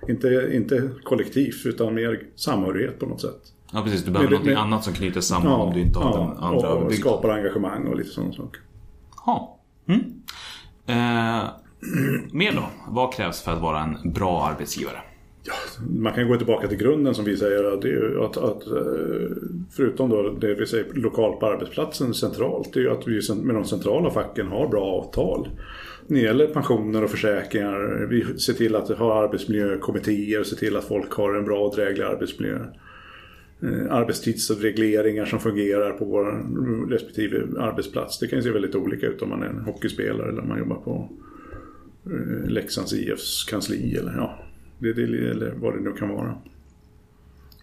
Inte, 0.10 0.50
inte 0.54 0.90
kollektivt, 1.04 1.66
utan 1.66 1.94
mer 1.94 2.20
samhörighet 2.36 3.00
på 3.00 3.06
något 3.06 3.22
sätt. 3.22 3.42
Ja, 3.74 3.82
precis. 3.84 4.04
Du 4.04 4.12
behöver 4.12 4.40
men- 4.44 4.58
annat 4.58 4.84
som 4.84 4.94
knyter 4.94 5.22
samman 5.22 5.62
om 5.62 5.74
du 5.74 5.80
inte 5.80 6.00
har 6.00 6.20
den 6.20 6.38
andra 6.38 6.74
och, 6.74 6.84
och 6.84 6.94
skapar 6.94 7.30
engagemang 7.30 7.88
och 7.88 7.98
lite 7.98 8.10
sådana 8.10 8.34
saker. 8.34 8.62
Ja. 9.26 9.60
Mm. 9.88 10.02
Eh, 10.86 11.50
mer 12.32 12.52
då? 12.54 12.64
Vad 12.88 13.14
krävs 13.14 13.42
för 13.42 13.52
att 13.52 13.62
vara 13.62 13.84
en 13.84 14.14
bra 14.14 14.46
arbetsgivare? 14.46 14.98
Man 15.90 16.14
kan 16.14 16.28
gå 16.28 16.38
tillbaka 16.38 16.68
till 16.68 16.78
grunden 16.78 17.16
som 17.16 17.26
vi 17.26 17.38
säger. 17.38 17.82
Det 17.82 17.88
är 17.88 17.92
ju 17.92 18.24
att, 18.24 18.38
att, 18.38 18.68
eh, 18.68 19.36
förutom 19.72 20.10
då 20.10 20.30
det 20.30 20.56
vi 20.56 20.66
säger 20.66 20.94
lokalt 20.94 21.40
på 21.40 21.46
arbetsplatsen 21.46 22.14
centralt. 22.14 22.74
Det 22.74 22.80
är 22.80 22.84
ju 22.84 22.92
att 22.92 23.08
vi 23.08 23.22
med 23.44 23.56
de 23.56 23.66
centrala 23.66 24.12
facken 24.12 24.48
har 24.48 24.68
bra 24.68 24.84
avtal. 24.84 25.50
När 26.08 26.20
det 26.20 26.26
gäller 26.26 26.48
pensioner 26.48 27.04
och 27.04 27.10
försäkringar. 27.10 28.08
Vi 28.10 28.40
ser 28.40 28.54
till 28.54 28.76
att 28.76 28.90
ha 28.90 29.24
arbetsmiljökommittéer. 29.24 30.44
Ser 30.44 30.56
till 30.56 30.78
att 30.78 30.86
folk 30.86 31.12
har 31.12 31.36
en 31.36 31.46
bra 31.46 31.60
och 31.60 31.76
dräglig 31.76 32.04
arbetsmiljö. 32.04 32.60
Eh, 33.62 33.94
arbetstidsregleringar 33.94 35.26
som 35.26 35.40
fungerar 35.40 35.92
på 35.92 36.06
vår 36.06 36.90
respektive 36.90 37.60
arbetsplats. 37.60 38.20
Det 38.20 38.28
kan 38.28 38.40
ju 38.40 38.44
se 38.44 38.52
väldigt 38.52 38.76
olika 38.76 39.08
ut 39.08 39.22
om 39.22 39.30
man 39.30 39.44
är 39.44 39.48
en 39.48 39.60
hockeyspelare 39.60 40.30
eller 40.30 40.42
om 40.42 40.48
man 40.48 40.60
jobbar 40.60 40.76
på 40.76 41.10
eh, 42.06 42.50
Leksands 42.50 42.94
IFs 42.94 43.44
kansli 43.44 43.96
eller 43.96 44.14
ja, 44.18 44.40
det, 44.84 44.94
det, 44.94 45.30
eller 45.32 45.54
vad 45.62 45.74
det 45.74 45.80
nu 45.80 45.92
kan 45.94 46.10
vara. 46.10 46.36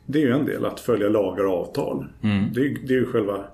Det 0.06 0.18
är 0.22 0.26
ju 0.26 0.32
en 0.32 0.44
del, 0.46 0.64
att 0.64 0.80
följa 0.80 1.08
lagar 1.08 1.44
och 1.46 1.60
avtal. 1.60 2.06
Det, 2.54 2.60
är- 2.60 2.86
det 2.86 2.94
är 2.94 2.98
ju 2.98 3.06
själva 3.06 3.44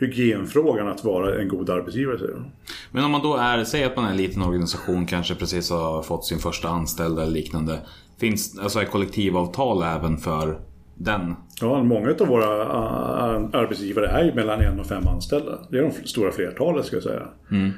hygienfrågan 0.00 0.88
att 0.88 1.04
vara 1.04 1.40
en 1.40 1.48
god 1.48 1.70
arbetsgivare. 1.70 2.18
Säger 2.18 2.32
jag. 2.32 2.44
Men 2.90 3.04
om 3.04 3.10
man 3.10 3.22
då 3.22 3.36
är, 3.36 3.64
säg 3.64 3.84
att 3.84 3.96
man 3.96 4.04
är 4.04 4.10
en 4.10 4.16
liten 4.16 4.42
organisation, 4.42 5.06
kanske 5.06 5.34
precis 5.34 5.70
har 5.70 6.02
fått 6.02 6.24
sin 6.24 6.38
första 6.38 6.68
anställda 6.68 7.22
eller 7.22 7.32
liknande. 7.32 7.80
Finns, 8.18 8.58
alltså 8.58 8.78
är 8.80 8.84
kollektivavtal 8.84 9.82
även 9.82 10.16
för 10.18 10.58
den? 10.94 11.34
Ja, 11.60 11.82
många 11.82 12.14
av 12.20 12.26
våra 12.26 12.64
uh, 12.64 13.48
arbetsgivare 13.52 14.06
är 14.06 14.24
ju 14.24 14.34
mellan 14.34 14.60
en 14.60 14.80
och 14.80 14.86
fem 14.86 15.08
anställda. 15.08 15.58
Det 15.70 15.78
är 15.78 15.82
de 15.82 16.08
stora 16.08 16.32
flertalet 16.32 16.86
ska 16.86 16.96
jag 16.96 17.02
säga. 17.02 17.28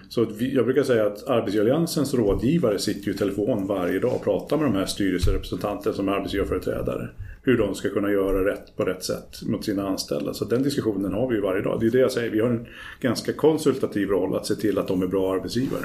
Så 0.08 0.22
att 0.22 0.36
vi, 0.36 0.54
jag 0.54 0.64
brukar 0.64 0.82
säga 0.82 1.06
att 1.06 1.28
Arbetsgivaralliansens 1.28 2.14
rådgivare 2.14 2.78
sitter 2.78 3.06
ju 3.06 3.14
i 3.14 3.16
telefon 3.16 3.66
varje 3.66 3.98
dag 3.98 4.14
och 4.14 4.24
pratar 4.24 4.56
med 4.56 4.66
de 4.66 4.74
här 4.74 4.86
styrelserepresentanterna 4.86 5.94
som 5.96 6.08
är 6.08 6.12
arbetsgivarföreträdare. 6.12 7.08
Hur 7.42 7.58
de 7.58 7.74
ska 7.74 7.88
kunna 7.88 8.10
göra 8.10 8.52
rätt 8.52 8.76
på 8.76 8.84
rätt 8.84 9.04
sätt 9.04 9.42
mot 9.46 9.64
sina 9.64 9.88
anställda. 9.88 10.34
Så 10.34 10.44
den 10.44 10.62
diskussionen 10.62 11.12
har 11.12 11.28
vi 11.28 11.34
ju 11.34 11.40
varje 11.40 11.62
dag. 11.62 11.80
Det 11.80 11.86
är 11.86 11.90
det 11.90 11.98
jag 11.98 12.12
säger, 12.12 12.30
vi 12.30 12.40
har 12.40 12.48
en 12.48 12.66
ganska 13.00 13.32
konsultativ 13.32 14.08
roll 14.08 14.36
att 14.36 14.46
se 14.46 14.54
till 14.54 14.78
att 14.78 14.88
de 14.88 15.02
är 15.02 15.06
bra 15.06 15.34
arbetsgivare. 15.34 15.84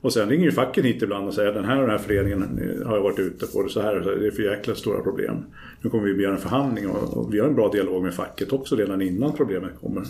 Och 0.00 0.12
sen 0.12 0.28
ringer 0.28 0.44
ju 0.44 0.52
facken 0.52 0.84
hit 0.84 1.02
ibland 1.02 1.28
och 1.28 1.34
säger 1.34 1.52
den 1.52 1.64
här 1.64 1.76
och 1.76 1.82
den 1.82 1.90
här 1.90 1.98
föreningen 1.98 2.42
har 2.86 2.96
jag 2.96 3.02
varit 3.02 3.18
ute 3.18 3.46
på. 3.46 3.62
Det, 3.62 3.68
så 3.68 3.80
här, 3.80 4.16
det 4.20 4.26
är 4.26 4.30
för 4.30 4.42
jäkla 4.42 4.74
stora 4.74 5.02
problem. 5.02 5.36
Nu 5.80 5.90
kommer 5.90 6.04
vi 6.04 6.14
begära 6.14 6.32
en 6.32 6.38
förhandling 6.38 6.88
och, 6.88 7.16
och 7.16 7.34
vi 7.34 7.38
har 7.38 7.48
en 7.48 7.54
bra 7.54 7.68
dialog 7.68 8.02
med 8.02 8.14
facket 8.14 8.52
också 8.52 8.76
redan 8.76 9.02
innan 9.02 9.32
problemet 9.32 9.70
kommer. 9.80 10.04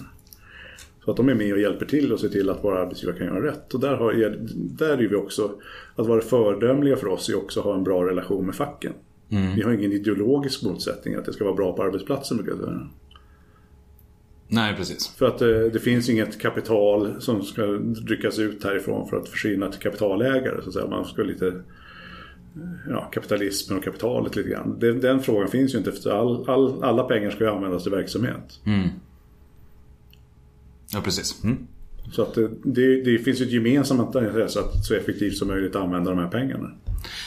Så 1.04 1.10
att 1.10 1.16
de 1.16 1.28
är 1.28 1.34
med 1.34 1.52
och 1.52 1.60
hjälper 1.60 1.86
till 1.86 2.12
och 2.12 2.20
ser 2.20 2.28
till 2.28 2.50
att 2.50 2.64
våra 2.64 2.78
arbetsgivare 2.78 3.18
kan 3.18 3.26
göra 3.26 3.46
rätt. 3.46 3.74
Och 3.74 3.80
där, 3.80 3.96
har, 3.96 4.12
där 4.78 4.88
är 4.88 5.08
vi 5.08 5.14
också, 5.14 5.50
att 5.96 6.06
vara 6.06 6.20
föredömliga 6.20 6.96
för 6.96 7.06
oss 7.06 7.28
är 7.28 7.36
också 7.36 7.60
att 7.60 7.66
ha 7.66 7.74
en 7.74 7.84
bra 7.84 8.06
relation 8.06 8.46
med 8.46 8.54
facken. 8.54 8.92
Vi 9.56 9.62
har 9.62 9.72
ingen 9.72 9.92
ideologisk 9.92 10.62
motsättning 10.62 11.14
att 11.14 11.24
det 11.24 11.32
ska 11.32 11.44
vara 11.44 11.54
bra 11.54 11.72
på 11.72 11.82
arbetsplatsen. 11.82 12.46
Nej, 14.52 14.74
precis. 14.76 15.08
För 15.08 15.26
att 15.26 15.42
eh, 15.42 15.48
det 15.48 15.80
finns 15.80 16.08
inget 16.08 16.40
kapital 16.40 17.20
som 17.20 17.42
ska 17.42 17.62
ryckas 18.06 18.38
ut 18.38 18.64
härifrån 18.64 19.08
för 19.08 19.16
att 19.16 19.28
försvinna 19.28 19.68
till 19.68 19.80
kapitalägare. 19.80 20.62
Så 20.62 20.68
att 20.68 20.74
säga. 20.74 20.86
Man 20.86 21.04
ska 21.04 21.22
lite 21.22 21.46
eh, 21.46 21.52
ja, 22.88 23.10
kapitalismen 23.12 23.78
och 23.78 23.84
kapitalet 23.84 24.36
lite 24.36 24.48
grann. 24.48 24.78
Den, 24.78 25.00
den 25.00 25.20
frågan 25.22 25.48
finns 25.48 25.74
ju 25.74 25.78
inte 25.78 25.92
för 25.92 26.10
all, 26.10 26.48
all, 26.48 26.84
alla 26.84 27.02
pengar 27.02 27.30
ska 27.30 27.44
ju 27.44 27.50
användas 27.50 27.82
till 27.82 27.92
verksamhet. 27.92 28.60
Ja, 30.92 31.00
precis. 31.00 31.44
Mm. 31.44 31.66
Så 32.12 32.22
att 32.22 32.34
det, 32.34 32.50
det, 32.64 33.02
det 33.02 33.18
finns 33.18 33.40
ju 33.40 33.44
ett 33.44 33.52
gemensamt 33.52 34.14
intresse 34.14 34.60
att 34.60 34.84
så 34.84 34.94
effektivt 34.94 35.36
som 35.36 35.48
möjligt 35.48 35.76
använda 35.76 36.10
de 36.10 36.18
här 36.18 36.28
pengarna. 36.28 36.70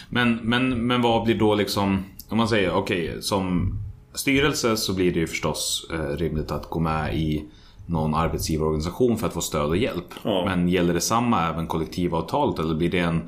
Men, 0.10 0.36
men, 0.44 0.88
men 0.88 1.02
vad 1.02 1.26
blir 1.26 1.36
då 1.36 1.56
liksom, 1.56 2.04
om 2.30 2.38
man 2.38 2.48
säger 2.48 2.72
okej, 2.72 3.18
som 3.20 3.74
styrelse 4.14 4.78
så 4.78 4.94
blir 4.94 5.14
det 5.14 5.20
ju 5.20 5.28
förstås 5.28 5.88
eh, 5.94 6.18
rimligt 6.18 6.52
att 6.52 6.70
gå 6.70 6.80
med 6.80 7.16
i 7.16 7.46
någon 7.86 8.16
arbetsgivarorganisation 8.16 9.18
för 9.18 9.28
att 9.28 9.34
få 9.34 9.42
stöd 9.42 9.66
och 9.66 9.78
hjälp. 9.78 10.14
Ja. 10.24 10.46
Men 10.46 10.70
gäller 10.70 10.94
det 10.94 11.02
samma 11.02 11.50
även 11.50 11.68
kollektivavtalet 11.68 12.60
eller 12.60 12.76
blir 12.76 12.92
det 12.92 13.00
en... 13.00 13.22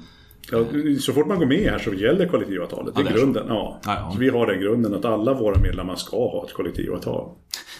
Ja, 0.51 0.65
så 0.99 1.13
fort 1.13 1.27
man 1.27 1.39
går 1.39 1.45
med 1.45 1.71
här 1.71 1.79
så 1.79 1.93
gäller 1.93 2.27
kollektivavtalet. 2.27 2.93
Ja, 2.97 3.03
det 3.03 3.09
är 3.09 3.13
grunden. 3.13 3.45
Ja. 3.47 3.79
Ja. 3.85 4.09
Så 4.13 4.19
vi 4.19 4.29
har 4.29 4.47
den 4.47 4.59
grunden 4.59 4.93
att 4.93 5.05
alla 5.05 5.33
våra 5.33 5.61
medlemmar 5.61 5.95
ska 5.95 6.17
ha 6.17 6.45
ett 6.47 6.53
kollektivavtal. 6.53 7.29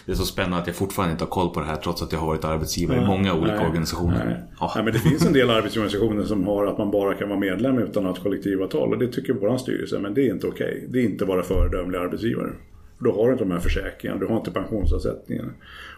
Det 0.06 0.12
är 0.12 0.16
så 0.16 0.24
spännande 0.24 0.56
att 0.56 0.66
jag 0.66 0.76
fortfarande 0.76 1.12
inte 1.12 1.24
har 1.24 1.30
koll 1.30 1.50
på 1.50 1.60
det 1.60 1.66
här 1.66 1.76
trots 1.76 2.02
att 2.02 2.12
jag 2.12 2.18
har 2.18 2.26
varit 2.26 2.44
arbetsgivare 2.44 3.02
i 3.02 3.06
många 3.06 3.34
olika 3.34 3.56
Nej, 3.56 3.66
organisationer. 3.66 4.24
Nej. 4.24 4.36
Ja. 4.60 4.72
Nej, 4.74 4.84
men 4.84 4.92
det 4.92 4.98
finns 4.98 5.26
en 5.26 5.32
del 5.32 5.50
arbetsorganisationer 5.50 6.24
som 6.24 6.46
har 6.46 6.66
att 6.66 6.78
man 6.78 6.90
bara 6.90 7.14
kan 7.14 7.28
vara 7.28 7.38
medlem 7.38 7.78
utan 7.78 8.02
att 8.02 8.10
ha 8.10 8.16
ett 8.16 8.22
kollektivavtal. 8.22 8.92
Och 8.92 8.98
det 8.98 9.08
tycker 9.08 9.32
vår 9.32 9.56
styrelse, 9.56 9.98
men 9.98 10.14
det 10.14 10.20
är 10.20 10.30
inte 10.30 10.46
okej. 10.46 10.86
Det 10.88 10.98
är 10.98 11.04
inte 11.04 11.24
vara 11.24 11.42
föredömliga 11.42 12.00
arbetsgivare. 12.00 12.52
För 12.98 13.04
då 13.04 13.12
har 13.12 13.26
du 13.26 13.32
inte 13.32 13.44
de 13.44 13.50
här 13.50 13.60
försäkringarna, 13.60 14.20
du 14.20 14.26
har 14.26 14.36
inte 14.36 14.50
pensionsavsättningen. 14.50 15.52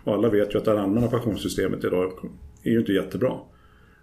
Och 0.05 0.15
alla 0.15 0.29
vet 0.29 0.55
ju 0.55 0.59
att 0.59 0.65
det 0.65 0.83
allmänna 0.83 1.07
pensionssystemet 1.07 1.85
idag 1.85 2.13
är 2.63 2.71
ju 2.71 2.79
inte 2.79 2.93
jättebra. 2.93 3.33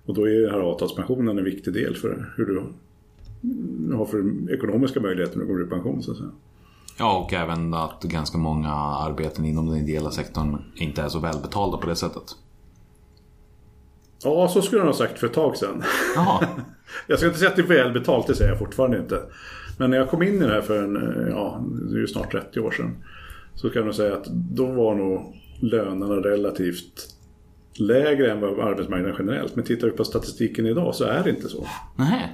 Och 0.06 0.14
då 0.14 0.28
är 0.28 0.42
den 0.42 0.52
här 0.52 0.60
avtalspensionen 0.60 1.38
en 1.38 1.44
viktig 1.44 1.74
del 1.74 1.96
för 1.96 2.34
hur 2.38 2.46
du 2.46 2.64
har 3.96 4.06
för 4.06 4.52
ekonomiska 4.54 5.00
möjligheter 5.00 5.38
när 5.38 5.46
du 5.46 5.52
går 5.54 5.64
i 5.64 5.70
pension. 5.70 6.04
Så 6.04 6.12
att 6.12 6.18
säga. 6.18 6.30
Ja, 7.00 7.18
och 7.18 7.34
även 7.34 7.74
att 7.74 8.04
ganska 8.04 8.38
många 8.38 8.74
arbeten 8.74 9.46
inom 9.46 9.70
den 9.70 9.78
ideella 9.78 10.12
sektorn 10.12 10.62
inte 10.76 11.02
är 11.02 11.10
så 11.10 11.20
välbetalda 11.20 11.78
på 11.78 11.88
det 11.88 11.96
sättet. 11.96 12.36
Ja, 14.24 14.48
så 14.48 14.62
skulle 14.62 14.82
jag 14.82 14.88
ha 14.88 14.94
sagt 14.94 15.20
för 15.20 15.28
ett 15.28 15.34
tag 15.34 15.58
sedan. 15.58 15.84
Jag 17.08 17.18
ska 17.18 17.28
inte 17.28 17.40
säga 17.40 17.50
att 17.50 17.56
det 17.56 17.62
är 17.62 17.68
välbetalt, 17.68 18.28
det 18.28 18.36
säger 18.36 18.52
jag 18.52 18.60
fortfarande 18.60 18.98
inte. 18.98 19.22
Men 19.78 19.90
när 19.90 19.98
jag 19.98 20.10
kom 20.10 20.24
in 20.24 20.36
i 20.36 20.40
det 20.40 20.54
här 20.54 20.62
för 20.62 20.84
en, 20.84 20.96
eh, 20.96 21.30
ja, 21.30 21.64
det 21.90 21.96
är 21.96 22.00
ju 22.00 22.08
snart 22.08 22.32
30 22.32 22.60
år 22.60 22.72
sedan. 22.72 22.98
Så 23.56 23.70
kan 23.70 23.86
nog 23.86 23.96
säga 23.96 24.14
att 24.14 24.26
då 24.32 24.66
var 24.66 24.96
nog 24.96 25.36
lönerna 25.62 26.16
relativt 26.16 27.08
lägre 27.80 28.32
än 28.32 28.40
vad 28.42 28.60
arbetsmarknaden 28.60 29.16
generellt. 29.20 29.56
Men 29.56 29.66
tittar 29.66 29.88
vi 29.88 29.94
på 29.94 30.04
statistiken 30.04 30.66
idag 30.66 30.96
så 30.96 31.04
är 31.04 31.24
det 31.24 31.30
inte 31.30 31.50
så. 31.50 31.68
Nej. 31.96 32.34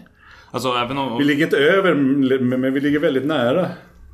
Alltså 0.52 0.70
även 0.70 0.98
om, 0.98 1.18
Vi 1.18 1.24
ligger 1.24 1.44
inte 1.44 1.58
över, 1.58 1.96
men 2.58 2.74
vi 2.74 2.80
ligger 2.80 3.00
väldigt 3.00 3.26
nära. 3.26 3.68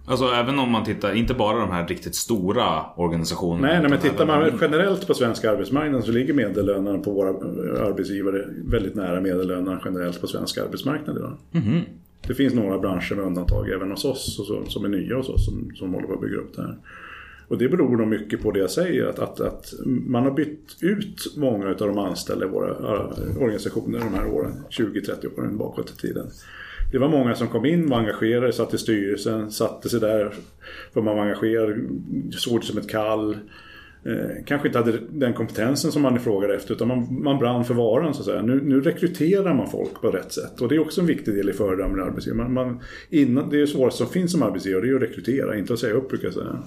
alltså 0.07 0.25
även 0.25 0.59
om 0.59 0.71
man 0.71 0.83
tittar, 0.83 1.13
inte 1.13 1.33
bara 1.33 1.59
de 1.59 1.71
här 1.71 1.87
riktigt 1.87 2.15
stora 2.15 2.83
organisationerna. 2.95 3.67
Nej, 3.67 3.79
nej 3.79 3.89
men 3.89 3.99
tittar 3.99 4.25
man 4.25 4.57
generellt 4.61 5.07
på 5.07 5.13
svensk 5.13 5.45
arbetsmarknad 5.45 6.03
så 6.03 6.11
ligger 6.11 6.33
medellönerna 6.33 6.99
på 6.99 7.11
våra 7.11 7.29
eh, 7.29 7.85
arbetsgivare 7.87 8.45
väldigt 8.65 8.95
nära 8.95 9.21
medellönerna 9.21 9.81
generellt 9.85 10.21
på 10.21 10.27
svensk 10.27 10.57
arbetsmarknad 10.57 11.17
idag. 11.17 11.37
Det 12.27 12.33
finns 12.33 12.53
några 12.53 12.79
branscher 12.79 13.15
med 13.15 13.25
undantag 13.25 13.69
även 13.69 13.91
hos 13.91 14.05
oss 14.05 14.39
och 14.39 14.45
så, 14.45 14.65
som 14.65 14.85
är 14.85 14.89
nya 14.89 15.15
hos 15.15 15.29
oss 15.29 15.45
som, 15.45 15.71
som 15.75 15.93
håller 15.93 16.07
på 16.07 16.13
att 16.13 16.21
bygga 16.21 16.37
upp 16.37 16.55
det 16.55 16.61
här. 16.61 16.77
Och 17.47 17.57
det 17.57 17.69
beror 17.69 17.97
nog 17.97 18.07
mycket 18.07 18.41
på 18.41 18.51
det 18.51 18.59
jag 18.59 18.71
säger 18.71 19.05
att, 19.05 19.19
att, 19.19 19.39
att 19.39 19.73
man 19.85 20.23
har 20.23 20.31
bytt 20.31 20.77
ut 20.81 21.33
många 21.37 21.69
av 21.69 21.75
de 21.75 21.97
anställda 21.97 22.45
i 22.45 22.49
våra 22.49 22.69
äh, 22.69 23.41
organisationer 23.41 23.99
de 23.99 24.13
här 24.13 24.27
åren, 24.27 24.51
20-30 24.69 25.39
åren 25.39 25.57
bakåt 25.57 25.91
i 25.91 25.95
tiden. 25.95 26.27
Det 26.91 26.97
var 26.97 27.09
många 27.09 27.35
som 27.35 27.47
kom 27.47 27.65
in, 27.65 27.89
var 27.89 27.97
engagerade, 27.97 28.53
satt 28.53 28.73
i 28.73 28.77
styrelsen, 28.77 29.51
satte 29.51 29.89
sig 29.89 29.99
där 29.99 30.33
för 30.93 31.01
man 31.01 31.15
var 31.15 31.23
engagerad, 31.23 31.77
såg 32.31 32.59
det 32.59 32.65
som 32.65 32.77
ett 32.77 32.89
kall. 32.89 33.37
Eh, 34.08 34.43
kanske 34.46 34.67
inte 34.67 34.80
hade 34.80 35.00
den 35.10 35.34
kompetensen 35.34 35.91
som 35.91 36.02
man 36.02 36.20
frågade 36.20 36.56
efter 36.56 36.74
utan 36.74 36.88
man, 36.88 37.24
man 37.24 37.39
brann 37.39 37.65
för 37.65 37.74
varan 37.74 38.13
så 38.13 38.20
att 38.20 38.26
säga. 38.26 38.41
Nu, 38.41 38.62
nu 38.63 38.82
rekryterar 38.82 39.54
man 39.54 39.70
folk 39.70 40.02
på 40.02 40.12
rätt 40.12 40.32
sätt 40.32 40.62
och 40.62 40.70
det 40.70 40.76
är 40.76 40.80
också 40.80 41.02
en 41.02 41.08
viktig 41.08 41.34
del 41.34 41.50
i 41.50 41.54
föredömen 41.54 42.00
arbetsgivare. 42.00 42.50
Man, 42.50 42.54
man, 42.54 42.80
innan, 43.10 43.50
det 43.50 43.62
är 43.62 43.65
svåraste 43.65 43.98
som 43.98 44.13
finns 44.13 44.32
som 44.32 44.43
arbetsgivare 44.43 44.86
det 44.86 44.91
är 44.91 44.96
att 44.96 45.02
rekrytera, 45.02 45.58
inte 45.58 45.74
att 45.74 45.80
säga 45.80 45.93
upp 45.93 46.10
brukar 46.10 46.28
jag 46.28 46.34
säga. 46.34 46.63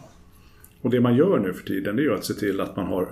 Och 0.81 0.91
det 0.91 1.01
man 1.01 1.17
gör 1.17 1.39
nu 1.39 1.53
för 1.53 1.67
tiden 1.67 1.97
det 1.97 2.03
är 2.03 2.05
ju 2.05 2.15
att 2.15 2.25
se 2.25 2.35
till 2.35 2.61
att 2.61 2.77
man 2.77 2.87
har 2.87 3.09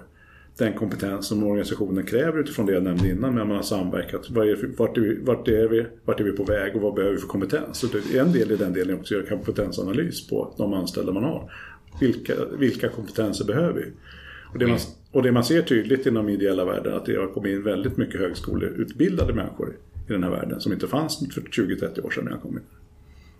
den 0.58 0.72
kompetens 0.72 1.26
som 1.26 1.42
organisationen 1.42 2.06
kräver 2.06 2.38
utifrån 2.38 2.66
det 2.66 2.72
jag 2.72 2.82
nämnde 2.82 3.08
innan 3.08 3.34
när 3.34 3.44
man 3.44 3.56
har 3.56 3.62
samverkat. 3.62 4.30
Vad 4.30 4.48
är, 4.48 4.76
vart, 4.76 4.96
är 4.96 5.00
vi, 5.00 5.20
vart, 5.22 5.48
är 5.48 5.68
vi, 5.68 5.86
vart 6.04 6.20
är 6.20 6.24
vi 6.24 6.32
på 6.32 6.44
väg 6.44 6.76
och 6.76 6.82
vad 6.82 6.94
behöver 6.94 7.14
vi 7.14 7.20
för 7.20 7.28
kompetens? 7.28 7.78
Så 7.78 7.86
det, 7.86 8.18
en 8.18 8.32
del 8.32 8.52
i 8.52 8.56
den 8.56 8.72
delen 8.72 8.94
är 8.94 9.00
också 9.00 9.14
att 9.14 9.20
göra 9.20 9.36
kompetensanalys 9.36 10.28
på 10.28 10.54
de 10.58 10.72
anställda 10.72 11.12
man 11.12 11.24
har. 11.24 11.52
Vilka, 12.00 12.34
vilka 12.58 12.88
kompetenser 12.88 13.44
behöver 13.44 13.72
vi? 13.72 13.92
Och 14.52 14.58
det, 14.58 14.66
man, 14.66 14.78
och 15.12 15.22
det 15.22 15.32
man 15.32 15.44
ser 15.44 15.62
tydligt 15.62 16.06
inom 16.06 16.28
ideella 16.28 16.64
världen 16.64 16.94
att 16.94 17.06
det 17.06 17.16
har 17.16 17.26
kommit 17.26 17.50
in 17.50 17.62
väldigt 17.62 17.96
mycket 17.96 18.20
högskoleutbildade 18.20 19.32
människor 19.32 19.76
i 20.08 20.12
den 20.12 20.22
här 20.22 20.30
världen 20.30 20.60
som 20.60 20.72
inte 20.72 20.88
fanns 20.88 21.18
för 21.34 21.40
20-30 21.40 22.06
år 22.06 22.10
sedan 22.10 22.24
när 22.24 22.30
jag 22.30 22.42
kom 22.42 22.52
in. 22.52 22.64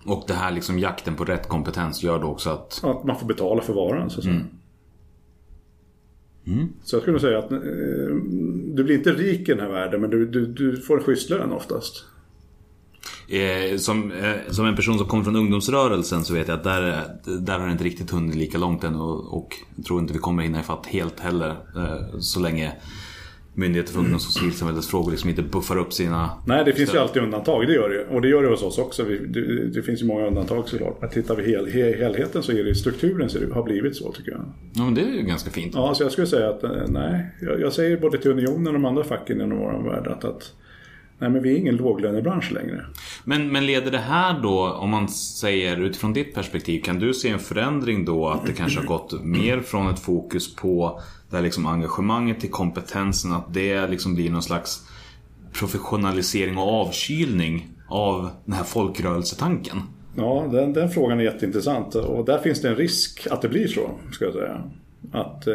Och 0.04 0.24
det 0.26 0.34
här 0.34 0.52
liksom 0.52 0.78
jakten 0.78 1.14
på 1.16 1.24
rätt 1.24 1.48
kompetens 1.48 2.02
gör 2.02 2.18
då 2.18 2.26
också 2.26 2.50
att... 2.50 2.84
Att 2.84 3.04
man 3.04 3.18
får 3.18 3.26
betala 3.26 3.62
för 3.62 3.72
varan 3.72 4.10
så 4.10 4.18
att 4.18 4.24
säga. 4.24 4.40
Så 6.82 6.96
jag 6.96 7.02
skulle 7.02 7.20
säga 7.20 7.38
att 7.38 7.52
eh, 7.52 7.58
du 8.66 8.84
blir 8.84 8.94
inte 8.94 9.12
rik 9.12 9.48
i 9.48 9.52
den 9.52 9.60
här 9.60 9.68
världen 9.68 10.00
men 10.00 10.10
du, 10.10 10.26
du, 10.26 10.46
du 10.46 10.76
får 10.76 10.98
en 10.98 11.04
schysst 11.04 11.30
lön 11.30 11.52
oftast. 11.52 12.04
Eh, 13.28 13.76
som, 13.76 14.12
eh, 14.12 14.34
som 14.50 14.66
en 14.66 14.76
person 14.76 14.98
som 14.98 15.06
kommer 15.06 15.24
från 15.24 15.36
ungdomsrörelsen 15.36 16.24
så 16.24 16.34
vet 16.34 16.48
jag 16.48 16.58
att 16.58 16.64
där, 16.64 17.04
där 17.40 17.58
har 17.58 17.66
det 17.66 17.72
inte 17.72 17.84
riktigt 17.84 18.10
hunnit 18.10 18.34
lika 18.36 18.58
långt 18.58 18.84
än 18.84 18.94
och, 18.94 19.38
och 19.38 19.54
jag 19.76 19.84
tror 19.84 20.00
inte 20.00 20.12
vi 20.12 20.18
kommer 20.18 20.42
hinna 20.42 20.60
ifatt 20.60 20.86
helt 20.86 21.20
heller. 21.20 21.50
Eh, 21.50 22.18
så 22.18 22.40
länge 22.40 22.72
Myndigheter 23.58 23.92
för 23.92 24.00
ungdoms 24.00 24.26
och 24.26 24.32
civilsamhällesfrågor 24.32 25.10
liksom 25.10 25.30
inte 25.30 25.42
buffar 25.42 25.76
upp 25.76 25.92
sina... 25.92 26.30
Nej, 26.46 26.64
det 26.64 26.72
finns 26.72 26.80
ju 26.80 26.86
stöd. 26.86 27.02
alltid 27.02 27.22
undantag. 27.22 27.66
Det 27.66 27.72
gör 27.72 27.88
det 27.88 27.94
ju. 27.94 28.04
Och 28.16 28.22
det 28.22 28.28
gör 28.28 28.42
det 28.42 28.48
hos 28.48 28.62
oss 28.62 28.78
också. 28.78 29.04
Vi, 29.04 29.18
det, 29.18 29.68
det 29.68 29.82
finns 29.82 30.02
ju 30.02 30.06
många 30.06 30.26
undantag 30.26 30.68
såklart. 30.68 31.00
Men 31.00 31.10
tittar 31.10 31.36
vi 31.36 31.50
hel, 31.50 31.66
hel, 31.66 31.94
helheten 31.94 32.42
så 32.42 32.52
är 32.52 32.64
det 32.64 32.74
strukturen 32.74 33.28
det 33.32 33.54
har 33.54 33.62
blivit 33.62 33.96
så 33.96 34.12
tycker 34.12 34.30
jag. 34.30 34.40
Ja 34.74 34.84
men 34.84 34.94
det 34.94 35.00
är 35.00 35.12
ju 35.12 35.22
ganska 35.22 35.50
fint. 35.50 35.74
Ja, 35.74 35.94
så 35.94 36.02
jag 36.02 36.12
skulle 36.12 36.26
säga 36.26 36.48
att 36.48 36.64
eh, 36.64 36.70
nej. 36.88 37.26
Jag, 37.40 37.60
jag 37.60 37.72
säger 37.72 37.96
både 37.96 38.18
till 38.18 38.30
Unionen 38.30 38.66
och 38.66 38.72
de 38.72 38.84
andra 38.84 39.04
facken 39.04 39.40
inom 39.40 39.58
vår 39.58 39.90
värld 39.90 40.06
att, 40.06 40.24
att 40.24 40.52
nej, 41.18 41.30
men 41.30 41.42
vi 41.42 41.52
är 41.54 41.58
ingen 41.58 41.76
låglönebransch 41.76 42.52
längre. 42.52 42.84
Men, 43.24 43.52
men 43.52 43.66
leder 43.66 43.90
det 43.90 43.98
här 43.98 44.40
då, 44.42 44.72
om 44.72 44.90
man 44.90 45.08
säger 45.08 45.76
utifrån 45.80 46.12
ditt 46.12 46.34
perspektiv, 46.34 46.82
kan 46.82 46.98
du 46.98 47.14
se 47.14 47.28
en 47.28 47.38
förändring 47.38 48.04
då 48.04 48.28
att 48.28 48.46
det 48.46 48.52
kanske 48.52 48.80
har 48.80 48.86
gått 48.86 49.24
mer 49.24 49.60
från 49.60 49.88
ett 49.88 49.98
fokus 49.98 50.56
på 50.56 51.00
det 51.30 51.36
här 51.36 51.42
liksom 51.42 51.66
engagemanget 51.66 52.40
till 52.40 52.50
kompetensen, 52.50 53.32
att 53.32 53.54
det 53.54 53.86
liksom 53.86 54.14
blir 54.14 54.30
någon 54.30 54.42
slags 54.42 54.88
professionalisering 55.52 56.58
och 56.58 56.72
avkylning 56.72 57.68
av 57.88 58.30
den 58.44 58.54
här 58.54 58.64
folkrörelsetanken? 58.64 59.82
Ja, 60.16 60.48
den, 60.52 60.72
den 60.72 60.90
frågan 60.90 61.20
är 61.20 61.24
jätteintressant 61.24 61.94
och 61.94 62.24
där 62.24 62.38
finns 62.38 62.62
det 62.62 62.68
en 62.68 62.76
risk 62.76 63.26
att 63.30 63.42
det 63.42 63.48
blir 63.48 63.66
så, 63.66 63.90
ska 64.12 64.24
jag 64.24 64.34
säga. 64.34 64.62
Att, 65.12 65.46
eh, 65.46 65.54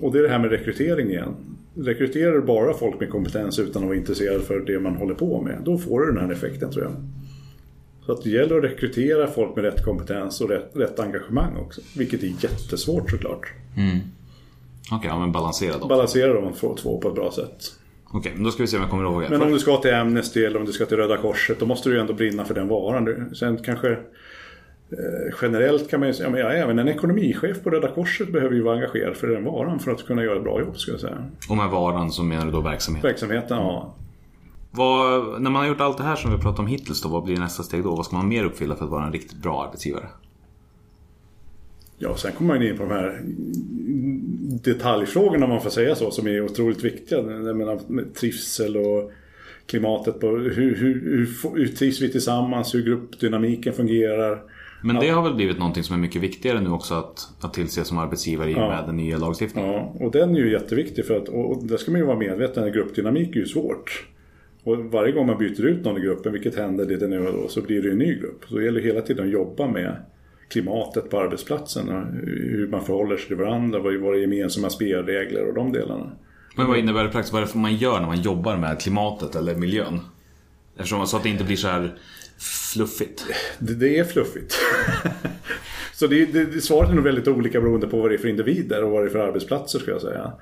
och 0.00 0.12
det 0.12 0.18
är 0.18 0.22
det 0.22 0.28
här 0.28 0.38
med 0.38 0.50
rekrytering 0.50 1.08
igen. 1.08 1.34
Rekryterar 1.78 2.32
du 2.32 2.42
bara 2.42 2.74
folk 2.74 3.00
med 3.00 3.10
kompetens 3.10 3.58
utan 3.58 3.82
att 3.82 3.88
vara 3.88 3.98
intresserad 3.98 4.42
för 4.42 4.60
det 4.60 4.78
man 4.78 4.96
håller 4.96 5.14
på 5.14 5.42
med, 5.42 5.58
då 5.64 5.78
får 5.78 6.00
du 6.00 6.12
den 6.12 6.24
här 6.24 6.32
effekten 6.32 6.70
tror 6.70 6.84
jag. 6.84 6.92
Så 8.06 8.12
att 8.12 8.22
det 8.22 8.30
gäller 8.30 8.58
att 8.58 8.64
rekrytera 8.64 9.26
folk 9.26 9.56
med 9.56 9.64
rätt 9.64 9.84
kompetens 9.84 10.40
och 10.40 10.48
rätt, 10.48 10.70
rätt 10.72 11.00
engagemang 11.00 11.56
också. 11.56 11.80
Vilket 11.96 12.22
är 12.22 12.26
jättesvårt 12.26 13.10
såklart. 13.10 13.52
Okej, 14.92 15.08
ja 15.10 15.18
men 15.18 15.32
balansera 15.32 15.78
då. 15.78 15.86
Balansera 15.86 16.32
de 16.32 16.52
två, 16.52 16.76
två 16.76 17.00
på 17.00 17.08
ett 17.08 17.14
bra 17.14 17.32
sätt. 17.32 17.72
Okej, 18.10 18.32
men 18.34 18.44
då 18.44 18.50
ska 18.50 18.62
vi 18.62 18.66
se 18.66 18.76
om 18.76 18.82
jag 18.82 18.90
kommer 18.90 19.04
ihåg. 19.04 19.30
Men 19.30 19.42
om 19.42 19.52
du 19.52 19.58
ska 19.58 19.76
till 19.76 19.94
Amnesty 19.94 20.44
eller 20.44 20.58
om 20.58 20.66
du 20.66 20.72
ska 20.72 20.86
till 20.86 20.96
Röda 20.96 21.16
Korset, 21.16 21.60
då 21.60 21.66
måste 21.66 21.88
du 21.88 21.94
ju 21.94 22.00
ändå 22.00 22.12
brinna 22.12 22.44
för 22.44 22.54
den 22.54 22.68
varan. 22.68 23.34
Sen 23.34 23.56
kanske 23.56 23.98
generellt 25.42 25.90
kan 25.90 26.00
man 26.00 26.08
ju 26.08 26.14
säga, 26.14 26.38
ja, 26.38 26.50
även 26.50 26.78
en 26.78 26.88
ekonomichef 26.88 27.62
på 27.62 27.70
Röda 27.70 27.88
Korset 27.88 28.32
behöver 28.32 28.54
ju 28.54 28.62
vara 28.62 28.74
engagerad 28.74 29.16
för 29.16 29.26
den 29.26 29.44
varan 29.44 29.78
för 29.78 29.90
att 29.90 30.06
kunna 30.06 30.24
göra 30.24 30.36
ett 30.36 30.44
bra 30.44 30.60
jobb, 30.60 30.78
ska 30.78 30.90
jag 30.90 31.00
säga. 31.00 31.24
Och 31.48 31.56
med 31.56 31.70
varan 31.70 32.10
så 32.10 32.22
menar 32.22 32.46
du 32.46 32.52
då 32.52 32.60
verksamhet. 32.60 33.04
Verksamheten, 33.04 33.56
ja. 33.56 33.94
Vad, 34.70 35.42
när 35.42 35.50
man 35.50 35.62
har 35.62 35.68
gjort 35.68 35.80
allt 35.80 35.98
det 35.98 36.04
här 36.04 36.16
som 36.16 36.32
vi 36.32 36.38
pratat 36.38 36.58
om 36.58 36.66
hittills 36.66 37.02
då, 37.02 37.08
vad 37.08 37.24
blir 37.24 37.36
nästa 37.36 37.62
steg 37.62 37.82
då? 37.82 37.96
Vad 37.96 38.06
ska 38.06 38.16
man 38.16 38.28
mer 38.28 38.44
uppfylla 38.44 38.76
för 38.76 38.84
att 38.84 38.90
vara 38.90 39.06
en 39.06 39.12
riktigt 39.12 39.42
bra 39.42 39.64
arbetsgivare? 39.64 40.06
Ja, 41.98 42.16
sen 42.16 42.32
kommer 42.32 42.54
man 42.54 42.66
in 42.66 42.76
på 42.76 42.82
de 42.82 42.90
här 42.90 43.20
detaljfrågorna 44.64 45.44
om 45.44 45.50
man 45.50 45.60
får 45.60 45.70
säga 45.70 45.94
så, 45.94 46.10
som 46.10 46.26
är 46.26 46.40
otroligt 46.40 46.84
viktiga. 46.84 47.18
Jag 47.18 47.56
menar, 47.56 47.80
trivsel 48.14 48.76
och 48.76 49.12
klimatet 49.66 50.20
på 50.20 50.26
hur, 50.26 50.54
hur, 50.54 50.74
hur, 50.74 51.28
hur 51.56 51.68
trivs 51.68 52.00
vi 52.00 52.12
tillsammans, 52.12 52.74
hur 52.74 52.82
gruppdynamiken 52.82 53.72
fungerar. 53.72 54.42
Men 54.86 55.00
det 55.00 55.08
har 55.08 55.22
väl 55.22 55.34
blivit 55.34 55.58
någonting 55.58 55.82
som 55.82 55.94
är 55.96 56.00
mycket 56.00 56.22
viktigare 56.22 56.60
nu 56.60 56.70
också 56.70 56.94
att, 56.94 57.28
att 57.40 57.54
tillse 57.54 57.84
som 57.84 57.98
arbetsgivare 57.98 58.50
i 58.50 58.54
och 58.54 58.58
Ja. 58.58 58.68
med 58.68 58.84
den 58.86 58.96
nya 58.96 59.18
lagstiftningen. 59.18 59.70
Ja, 59.70 59.94
och 60.00 60.10
den 60.10 60.34
är 60.34 60.38
ju 60.38 60.52
jätteviktig 60.52 61.04
för 61.06 61.16
att, 61.16 61.28
och 61.28 61.64
där 61.66 61.76
ska 61.76 61.90
man 61.90 62.00
ju 62.00 62.06
vara 62.06 62.18
medveten, 62.18 62.64
en 62.64 62.72
gruppdynamik 62.72 63.36
är 63.36 63.40
ju 63.40 63.46
svårt. 63.46 64.06
Och 64.64 64.78
varje 64.78 65.12
gång 65.12 65.26
man 65.26 65.38
byter 65.38 65.64
ut 65.66 65.84
någon 65.84 65.98
i 65.98 66.00
gruppen, 66.00 66.32
vilket 66.32 66.56
händer 66.56 66.86
lite 66.86 67.06
nu 67.06 67.26
och 67.26 67.32
då, 67.32 67.48
så 67.48 67.62
blir 67.62 67.82
det 67.82 67.90
en 67.90 67.98
ny 67.98 68.14
grupp. 68.18 68.44
Så 68.48 68.56
det 68.56 68.64
gäller 68.64 68.80
hela 68.80 69.00
tiden 69.00 69.24
att 69.26 69.32
jobba 69.32 69.66
med 69.66 69.96
klimatet 70.48 71.10
på 71.10 71.20
arbetsplatsen. 71.20 71.88
och 71.88 72.02
Hur 72.32 72.68
man 72.68 72.84
förhåller 72.84 73.16
sig 73.16 73.26
till 73.26 73.36
varandra, 73.36 73.78
vad 73.78 73.94
är 73.94 73.98
våra 73.98 74.16
gemensamma 74.16 74.70
spelregler 74.70 75.48
och 75.48 75.54
de 75.54 75.72
delarna. 75.72 76.12
Men 76.56 76.66
vad 76.66 76.78
innebär 76.78 77.04
det 77.04 77.10
praktiskt? 77.10 77.32
Vad 77.32 77.42
är 77.42 77.46
det 77.46 77.58
man 77.58 77.76
gör 77.76 78.00
när 78.00 78.06
man 78.06 78.20
jobbar 78.20 78.56
med 78.56 78.80
klimatet 78.80 79.36
eller 79.36 79.54
miljön? 79.54 80.00
Eftersom 80.76 81.06
så 81.06 81.16
att 81.16 81.22
det 81.22 81.28
inte 81.28 81.44
blir 81.44 81.56
så 81.56 81.68
här 81.68 81.94
fluffigt. 82.38 83.26
Det, 83.58 83.74
det 83.74 83.98
är 83.98 84.04
fluffigt. 84.04 84.54
så 85.94 86.06
det, 86.06 86.26
det, 86.26 86.44
det, 86.44 86.60
svaret 86.60 86.90
är 86.90 86.94
nog 86.94 87.04
väldigt 87.04 87.28
olika 87.28 87.60
beroende 87.60 87.86
på 87.86 88.00
vad 88.00 88.10
det 88.10 88.14
är 88.14 88.18
för 88.18 88.28
individer 88.28 88.84
och 88.84 88.90
vad 88.90 89.02
det 89.02 89.08
är 89.08 89.12
för 89.12 89.18
arbetsplatser 89.18 89.78
skulle 89.78 89.94
jag 89.94 90.02
säga. 90.02 90.32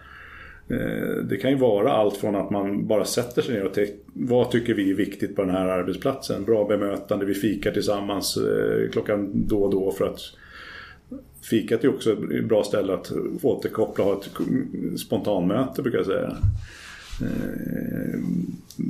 Eh, 0.68 1.24
det 1.24 1.37
kan 1.37 1.50
ju 1.50 1.57
vara 1.57 1.92
allt 1.92 2.16
från 2.16 2.37
att 2.37 2.50
man 2.50 2.87
bara 2.87 3.04
sätter 3.04 3.42
sig 3.42 3.54
ner 3.54 3.64
och 3.64 3.74
tänker 3.74 3.94
vad 4.12 4.50
tycker 4.50 4.74
vi 4.74 4.90
är 4.90 4.94
viktigt 4.94 5.37
på 5.37 5.42
den 5.42 5.50
här 5.50 5.66
arbetsplatsen? 5.66 6.44
Bra 6.44 6.64
bemötande, 6.64 7.26
vi 7.26 7.35
fikar 7.35 7.72
tillsammans 7.72 8.37
eh, 8.37 8.90
klockan 8.90 9.30
då 9.35 9.62
och 9.62 9.70
då 9.70 9.92
för 9.92 10.07
att 10.07 10.20
Fikat 11.42 11.85
är 11.85 11.88
också 11.88 12.12
ett 12.12 12.44
bra 12.44 12.64
ställe 12.64 12.94
att 12.94 13.12
återkoppla 13.42 14.04
och 14.04 14.11
ha 14.11 14.20
ett 14.20 14.30
spontanmöte 15.00 15.83
brukar 15.83 15.98
jag 15.98 16.07
säga. 16.07 16.37
Eh, 17.22 18.20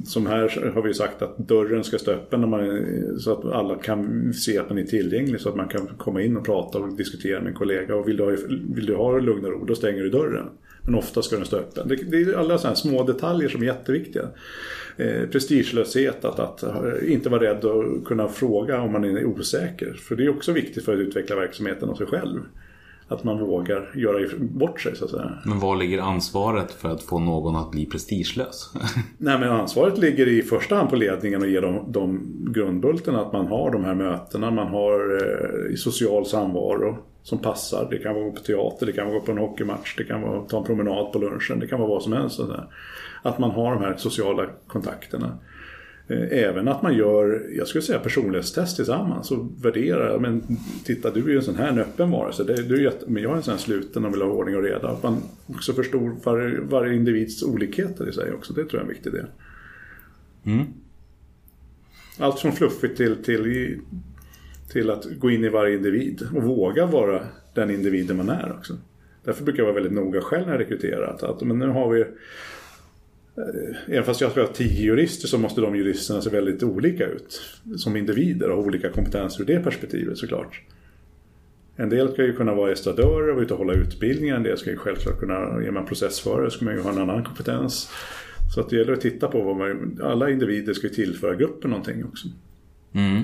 som 0.04 0.26
här 0.26 0.70
har 0.74 0.82
vi 0.82 0.94
sagt 0.94 1.22
att 1.22 1.38
dörren 1.38 1.84
ska 1.84 1.98
stå 1.98 2.10
öppen 2.10 2.40
när 2.40 2.48
man, 2.48 2.60
eh, 2.60 3.16
så 3.18 3.32
att 3.32 3.44
alla 3.44 3.76
kan 3.76 4.32
se 4.34 4.58
att 4.58 4.68
man 4.68 4.78
är 4.78 4.84
tillgänglig 4.84 5.40
så 5.40 5.48
att 5.48 5.56
man 5.56 5.68
kan 5.68 5.86
komma 5.86 6.22
in 6.22 6.36
och 6.36 6.44
prata 6.44 6.78
och 6.78 6.96
diskutera 6.96 7.40
med 7.40 7.48
en 7.48 7.54
kollega. 7.54 7.94
Och 7.94 8.08
vill 8.08 8.16
du 8.16 8.22
ha, 8.22 8.30
vill 8.74 8.86
du 8.86 8.94
ha 8.94 9.18
lugn 9.18 9.44
och 9.44 9.50
ro, 9.50 9.64
då 9.64 9.74
stänger 9.74 10.02
du 10.02 10.10
dörren. 10.10 10.46
Men 10.82 10.94
ofta 10.94 11.22
ska 11.22 11.36
den 11.36 11.44
stå 11.44 11.56
öppen. 11.56 11.88
Det, 11.88 11.96
det 11.96 12.16
är 12.16 12.34
alla 12.34 12.58
sådana 12.58 12.68
här 12.68 12.74
små 12.74 13.04
detaljer 13.04 13.48
som 13.48 13.62
är 13.62 13.66
jätteviktiga. 13.66 14.28
Eh, 14.96 15.26
prestigelöshet, 15.32 16.24
att, 16.24 16.40
att 16.40 16.62
eh, 16.62 17.12
inte 17.12 17.28
vara 17.28 17.42
rädd 17.42 17.64
att 17.64 18.04
kunna 18.04 18.28
fråga 18.28 18.80
om 18.80 18.92
man 18.92 19.04
är 19.04 19.24
osäker. 19.24 19.92
För 19.92 20.16
det 20.16 20.24
är 20.24 20.28
också 20.28 20.52
viktigt 20.52 20.84
för 20.84 20.92
att 20.92 20.98
utveckla 20.98 21.36
verksamheten 21.36 21.88
och 21.88 21.98
sig 21.98 22.06
själv. 22.06 22.40
Att 23.08 23.24
man 23.24 23.38
vågar 23.38 23.90
göra 23.94 24.28
bort 24.38 24.80
sig 24.80 24.96
så 24.96 25.04
att 25.04 25.10
säga. 25.10 25.38
Men 25.44 25.60
var 25.60 25.76
ligger 25.76 25.98
ansvaret 25.98 26.72
för 26.72 26.88
att 26.88 27.02
få 27.02 27.18
någon 27.18 27.56
att 27.56 27.70
bli 27.70 27.86
prestigelös? 27.86 28.72
Nej 29.18 29.38
men 29.38 29.48
ansvaret 29.48 29.98
ligger 29.98 30.28
i 30.28 30.42
första 30.42 30.76
hand 30.76 30.90
på 30.90 30.96
ledningen 30.96 31.42
och 31.42 31.48
ge 31.48 31.60
dem 31.60 31.84
de 31.88 32.20
grundbultarna 32.54 33.20
att 33.20 33.32
man 33.32 33.46
har 33.46 33.70
de 33.70 33.84
här 33.84 33.94
mötena, 33.94 34.50
man 34.50 34.68
har 34.68 35.18
eh, 35.70 35.74
social 35.76 36.26
samvaro 36.26 36.98
som 37.22 37.38
passar. 37.38 37.86
Det 37.90 37.98
kan 37.98 38.14
vara 38.14 38.30
på 38.30 38.40
teater, 38.40 38.86
det 38.86 38.92
kan 38.92 39.08
vara 39.08 39.20
på 39.20 39.32
en 39.32 39.38
hockeymatch, 39.38 39.96
det 39.96 40.04
kan 40.04 40.22
vara 40.22 40.40
att 40.40 40.48
ta 40.48 40.58
en 40.58 40.64
promenad 40.64 41.12
på 41.12 41.18
lunchen, 41.18 41.58
det 41.60 41.66
kan 41.66 41.80
vara 41.80 41.90
vad 41.90 42.02
som 42.02 42.12
helst. 42.12 42.36
så 42.36 42.46
där. 42.46 42.66
Att 43.22 43.38
man 43.38 43.50
har 43.50 43.74
de 43.74 43.84
här 43.84 43.96
sociala 43.96 44.46
kontakterna. 44.66 45.38
Eh, 46.08 46.38
Även 46.38 46.68
att 46.68 46.82
man 46.82 46.96
gör, 46.96 47.46
jag 47.56 47.68
skulle 47.68 47.82
säga 47.82 47.98
personlighetstest 47.98 48.76
tillsammans 48.76 49.30
och 49.30 49.64
värderar, 49.64 50.18
men 50.18 50.42
titta 50.84 51.10
du 51.10 51.20
är 51.24 51.28
ju 51.28 51.36
en 51.36 51.42
sån 51.42 51.56
här 51.56 51.68
en 51.68 51.78
öppen 51.78 52.10
varelse, 52.10 52.44
det, 52.44 52.62
du 52.62 52.74
är 52.74 52.80
jätte, 52.80 53.04
men 53.08 53.22
jag 53.22 53.32
är 53.32 53.36
en 53.36 53.42
sån 53.42 53.52
här 53.52 53.58
sluten 53.58 54.04
och 54.04 54.14
vill 54.14 54.22
ha 54.22 54.28
ordning 54.28 54.56
och 54.56 54.62
reda. 54.62 54.88
Att 54.88 55.02
man 55.02 55.22
också 55.46 55.72
förstår 55.72 56.16
varje, 56.24 56.60
varje 56.60 56.94
individs 56.94 57.42
olikheter 57.42 58.08
i 58.08 58.12
sig 58.12 58.32
också, 58.32 58.52
det 58.52 58.64
tror 58.64 58.72
jag 58.72 58.78
är 58.80 58.82
en 58.82 58.88
viktig 58.88 59.12
del. 59.12 59.26
Allt 62.18 62.40
från 62.40 62.52
fluffigt 62.52 62.96
till, 62.96 63.22
till, 63.24 63.78
till 64.72 64.90
att 64.90 65.04
gå 65.18 65.30
in 65.30 65.44
i 65.44 65.48
varje 65.48 65.76
individ 65.76 66.28
och 66.34 66.42
våga 66.42 66.86
vara 66.86 67.22
den 67.54 67.70
individen 67.70 68.16
man 68.16 68.28
är 68.28 68.52
också. 68.58 68.76
Därför 69.24 69.44
brukar 69.44 69.58
jag 69.58 69.64
vara 69.64 69.74
väldigt 69.74 69.92
noga 69.92 70.20
själv 70.20 70.46
när 70.46 70.52
jag 70.52 70.60
rekryterar. 70.60 71.14
Att, 71.14 71.22
att 71.22 71.42
men 71.42 71.58
nu 71.58 71.66
har 71.66 71.88
vi 71.88 72.04
Även 73.86 74.04
fast 74.04 74.20
jag 74.20 74.30
ska 74.30 74.40
ha 74.40 74.48
tio 74.48 74.82
jurister 74.82 75.28
så 75.28 75.38
måste 75.38 75.60
de 75.60 75.76
juristerna 75.76 76.20
se 76.20 76.30
väldigt 76.30 76.62
olika 76.62 77.06
ut. 77.06 77.40
Som 77.76 77.96
individer 77.96 78.50
och 78.50 78.56
ha 78.56 78.64
olika 78.64 78.90
kompetenser 78.90 79.42
ur 79.42 79.46
det 79.46 79.60
perspektivet 79.60 80.18
såklart. 80.18 80.62
En 81.76 81.88
del 81.88 82.12
ska 82.12 82.24
ju 82.24 82.36
kunna 82.36 82.54
vara 82.54 82.72
estradörer 82.72 83.28
och 83.28 83.34
vara 83.34 83.44
ute 83.44 83.54
och 83.54 83.58
hålla 83.58 83.72
utbildningar. 83.72 84.36
En 84.36 84.42
del 84.42 84.58
ska 84.58 84.70
ju 84.70 84.76
självklart 84.76 85.20
kunna, 85.20 85.34
är 85.34 85.70
man 85.70 85.86
processförare 85.86 86.50
så 86.50 86.56
ska 86.56 86.64
man 86.64 86.74
ju 86.74 86.80
ha 86.80 86.90
en 86.92 86.98
annan 86.98 87.24
kompetens. 87.24 87.90
Så 88.54 88.60
att 88.60 88.70
det 88.70 88.76
gäller 88.76 88.92
att 88.92 89.00
titta 89.00 89.28
på 89.28 89.42
vad 89.42 89.56
man, 89.56 90.00
alla 90.02 90.30
individer 90.30 90.74
ska 90.74 90.86
ju 90.86 90.94
tillföra 90.94 91.34
gruppen 91.34 91.70
någonting 91.70 92.04
också. 92.04 92.28
Mm. 92.92 93.22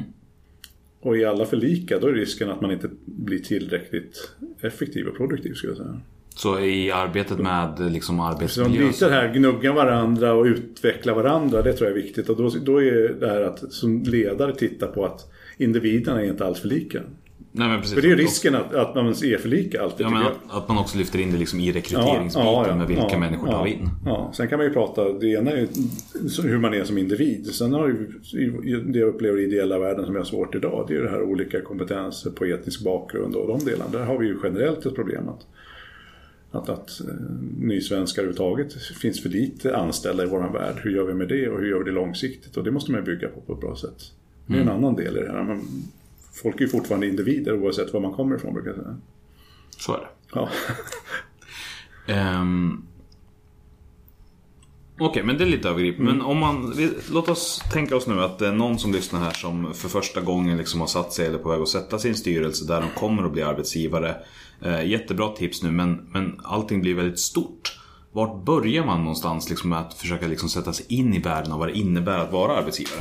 Och 1.00 1.16
är 1.16 1.26
alla 1.26 1.46
för 1.46 1.56
lika 1.56 1.98
då 1.98 2.06
är 2.06 2.12
risken 2.12 2.50
att 2.50 2.60
man 2.60 2.70
inte 2.70 2.90
blir 3.04 3.38
tillräckligt 3.38 4.30
effektiv 4.60 5.06
och 5.06 5.16
produktiv 5.16 5.54
skulle 5.54 5.70
jag 5.70 5.78
säga. 5.78 6.00
Så 6.34 6.60
i 6.60 6.92
arbetet 6.92 7.38
med 7.38 7.92
liksom 7.92 8.16
Så 8.16 8.22
arbetsmiljö... 8.22 8.86
lite 8.86 9.08
det 9.08 9.14
här 9.14 9.34
gnugga 9.34 9.72
varandra 9.72 10.32
och 10.32 10.44
utveckla 10.44 11.14
varandra, 11.14 11.62
det 11.62 11.72
tror 11.72 11.90
jag 11.90 11.98
är 11.98 12.02
viktigt. 12.02 12.28
Och 12.28 12.36
då, 12.36 12.50
då 12.64 12.82
är 12.82 13.16
det 13.20 13.28
här 13.28 13.40
att 13.40 13.72
som 13.72 14.02
ledare 14.02 14.54
titta 14.54 14.86
på 14.86 15.04
att 15.04 15.30
individerna 15.58 16.22
är 16.22 16.26
inte 16.26 16.46
alls 16.46 16.60
för 16.60 16.68
lika. 16.68 17.00
Nej, 17.52 17.68
men 17.68 17.80
precis. 17.80 17.94
För 17.94 18.02
det 18.02 18.10
är 18.10 18.16
risken 18.16 18.54
att, 18.54 18.74
att 18.74 18.94
man 18.94 19.06
är 19.08 19.38
för 19.38 19.48
lika 19.48 19.82
alltid 19.82 20.06
Ja, 20.06 20.10
men 20.10 20.22
att, 20.22 20.32
att 20.48 20.68
man 20.68 20.78
också 20.78 20.98
lyfter 20.98 21.18
in 21.18 21.32
det 21.32 21.38
liksom 21.38 21.60
i 21.60 21.72
rekryteringsbiten 21.72 22.78
med 22.78 22.86
vilka 22.86 23.06
ja, 23.10 23.18
människor 23.18 23.48
ja, 23.48 23.54
tar 23.56 23.64
vi 23.64 23.70
in. 23.70 23.88
Ja, 24.06 24.32
sen 24.36 24.48
kan 24.48 24.58
man 24.58 24.66
ju 24.66 24.72
prata, 24.72 25.12
det 25.12 25.26
ena 25.26 25.50
är 25.50 25.66
så- 26.28 26.42
hur 26.42 26.58
man 26.58 26.74
är 26.74 26.84
som 26.84 26.98
individ. 26.98 27.46
Sen 27.46 27.72
har 27.72 27.88
ju, 27.88 28.10
det 28.92 28.98
jag 28.98 29.08
upplever 29.08 29.38
i 29.38 29.44
ideella 29.44 29.78
världen 29.78 30.04
som 30.04 30.14
jag 30.14 30.20
har 30.22 30.26
svårt 30.26 30.54
idag, 30.54 30.84
det 30.88 30.94
är 30.94 30.96
ju 30.96 31.02
det 31.04 31.10
här 31.10 31.22
olika 31.22 31.60
kompetenser 31.60 32.30
på 32.30 32.44
etnisk 32.44 32.84
bakgrund 32.84 33.34
och 33.34 33.48
de 33.48 33.64
delarna. 33.64 33.90
Där 33.92 34.04
har 34.04 34.18
vi 34.18 34.26
ju 34.26 34.36
generellt 34.42 34.86
ett 34.86 34.94
problem. 34.94 35.28
Att, 35.28 35.46
att, 36.50 36.68
att 36.68 37.00
eh, 37.00 37.14
nysvenskar 37.58 38.22
överhuvudtaget 38.22 38.82
finns 38.82 39.22
för 39.22 39.28
lite 39.28 39.76
anställda 39.76 40.22
i 40.22 40.26
vår 40.26 40.52
värld. 40.52 40.74
Hur 40.82 40.90
gör 40.90 41.04
vi 41.04 41.14
med 41.14 41.28
det 41.28 41.48
och 41.48 41.60
hur 41.60 41.70
gör 41.70 41.78
vi 41.78 41.84
det 41.84 41.90
långsiktigt? 41.90 42.56
Och 42.56 42.64
det 42.64 42.70
måste 42.70 42.92
man 42.92 43.04
bygga 43.04 43.28
på 43.28 43.40
på 43.40 43.52
ett 43.52 43.60
bra 43.60 43.76
sätt. 43.76 44.12
Det 44.46 44.56
är 44.56 44.60
en 44.60 44.68
annan 44.68 44.96
del 44.96 45.16
i 45.16 45.20
det 45.20 45.32
här. 45.32 45.42
Men 45.42 45.62
folk 46.32 46.56
är 46.56 46.60
ju 46.60 46.68
fortfarande 46.68 47.06
individer 47.06 47.62
oavsett 47.62 47.92
var 47.92 48.00
man 48.00 48.12
kommer 48.12 48.36
ifrån 48.36 48.54
brukar 48.54 48.70
jag 48.70 48.78
säga. 48.78 48.96
Så 49.78 49.94
är 49.94 49.98
det. 49.98 50.08
Ja. 50.34 50.48
Ehm, 52.06 52.82
Okej, 55.02 55.22
men 55.22 55.38
det 55.38 55.44
är 55.44 55.46
lite 55.46 55.68
övergripande. 55.68 56.12
Men 56.12 56.22
om 56.22 56.38
man, 56.38 56.74
låt 57.10 57.28
oss 57.28 57.62
tänka 57.72 57.96
oss 57.96 58.06
nu 58.06 58.20
att 58.20 58.38
det 58.38 58.46
är 58.46 58.52
någon 58.52 58.78
som 58.78 58.92
lyssnar 58.92 59.20
här 59.20 59.32
som 59.32 59.74
för 59.74 59.88
första 59.88 60.20
gången 60.20 60.58
liksom 60.58 60.80
har 60.80 60.86
satt 60.86 61.12
sig 61.12 61.26
eller 61.26 61.38
på 61.38 61.48
väg 61.48 61.60
att 61.60 61.68
sätta 61.68 61.98
sin 61.98 62.14
styrelse 62.14 62.66
där 62.66 62.80
de 62.80 63.00
kommer 63.00 63.22
att 63.22 63.32
bli 63.32 63.42
arbetsgivare. 63.42 64.16
Eh, 64.62 64.86
jättebra 64.86 65.28
tips 65.28 65.62
nu, 65.62 65.70
men, 65.70 66.08
men 66.12 66.40
allting 66.44 66.80
blir 66.80 66.94
väldigt 66.94 67.18
stort. 67.18 67.80
Vart 68.12 68.44
börjar 68.44 68.84
man 68.84 69.00
någonstans 69.00 69.50
liksom 69.50 69.70
med 69.70 69.78
att 69.78 69.94
försöka 69.94 70.26
liksom 70.26 70.48
sätta 70.48 70.72
sig 70.72 70.86
in 70.88 71.14
i 71.14 71.18
världen 71.18 71.52
och 71.52 71.58
vad 71.58 71.68
det 71.68 71.78
innebär 71.78 72.18
att 72.18 72.32
vara 72.32 72.56
arbetsgivare? 72.56 73.00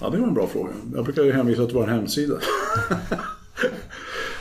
Ja, 0.00 0.10
det 0.10 0.18
var 0.18 0.28
en 0.28 0.34
bra 0.34 0.46
fråga. 0.46 0.70
Jag 0.94 1.04
brukar 1.04 1.22
ju 1.22 1.32
hänvisa 1.32 1.66
till 1.66 1.74
vår 1.74 1.86
hemsida. 1.86 2.34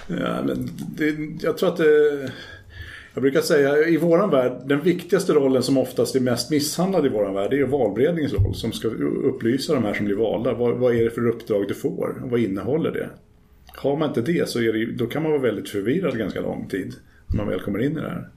ja, 0.08 0.44
men 0.46 0.70
det, 0.98 1.16
jag 1.42 1.58
tror 1.58 1.70
att 1.70 1.78
det... 1.78 2.32
Jag 3.14 3.22
brukar 3.22 3.42
säga 3.42 3.88
i 3.88 3.98
våran 3.98 4.30
värld, 4.30 4.62
den 4.66 4.82
viktigaste 4.82 5.34
rollen 5.34 5.64
som 5.64 5.78
oftast 5.78 6.16
är 6.16 6.20
mest 6.20 6.52
misshandlad 6.52 7.06
i 7.06 7.10
våran 7.10 7.34
värld, 7.34 7.52
det 7.52 7.60
är 7.60 7.64
valberedningens 7.64 8.34
roll 8.34 8.56
som 8.56 8.72
ska 8.72 8.88
upplysa 8.88 9.74
de 9.74 9.84
här 9.84 9.94
som 9.94 10.06
blir 10.06 10.16
valda. 10.16 10.54
Vad, 10.54 10.78
vad 10.78 10.96
är 10.96 11.04
det 11.04 11.10
för 11.10 11.28
uppdrag 11.28 11.68
du 11.68 11.74
får? 11.74 12.22
Vad 12.24 12.40
innehåller 12.40 12.92
det? 12.92 13.10
Har 13.76 13.98
man 13.98 14.08
inte 14.08 14.22
det 14.22 14.50
så 14.50 14.60
det, 14.60 14.86
då 14.86 15.06
kan 15.06 15.24
man 15.24 15.32
vara 15.32 15.42
väldigt 15.42 15.70
förvirrad 15.70 16.18
ganska 16.18 16.42
lång 16.42 16.68
tid. 16.68 16.94
När 17.28 17.38
man 17.38 17.48
väl 17.48 17.60
kommer 17.60 17.80
in 17.80 17.92
i 17.92 18.02
det 18.02 18.10
här. 18.10 18.30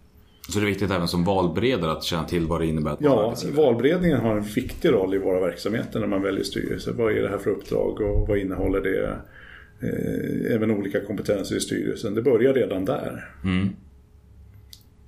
Så 0.48 0.58
det 0.58 0.64
är 0.64 0.68
viktigt 0.68 0.90
även 0.90 1.08
som 1.08 1.24
valberedare 1.24 1.92
att 1.92 2.04
känna 2.04 2.24
till 2.24 2.46
vad 2.46 2.60
det 2.60 2.66
innebär 2.66 2.90
att 2.90 3.00
Ja, 3.00 3.34
valberedningen 3.52 4.20
har 4.20 4.36
en 4.36 4.42
viktig 4.42 4.92
roll 4.92 5.14
i 5.14 5.18
våra 5.18 5.40
verksamheter 5.40 6.00
när 6.00 6.06
man 6.06 6.22
väljer 6.22 6.44
styrelse. 6.44 6.92
Vad 6.92 7.12
är 7.12 7.22
det 7.22 7.28
här 7.28 7.38
för 7.38 7.50
uppdrag 7.50 8.00
och 8.00 8.28
vad 8.28 8.38
innehåller 8.38 8.80
det? 8.80 9.18
Eh, 9.80 10.54
även 10.54 10.70
olika 10.70 11.00
kompetenser 11.00 11.56
i 11.56 11.60
styrelsen. 11.60 12.14
Det 12.14 12.22
börjar 12.22 12.54
redan 12.54 12.84
där. 12.84 13.24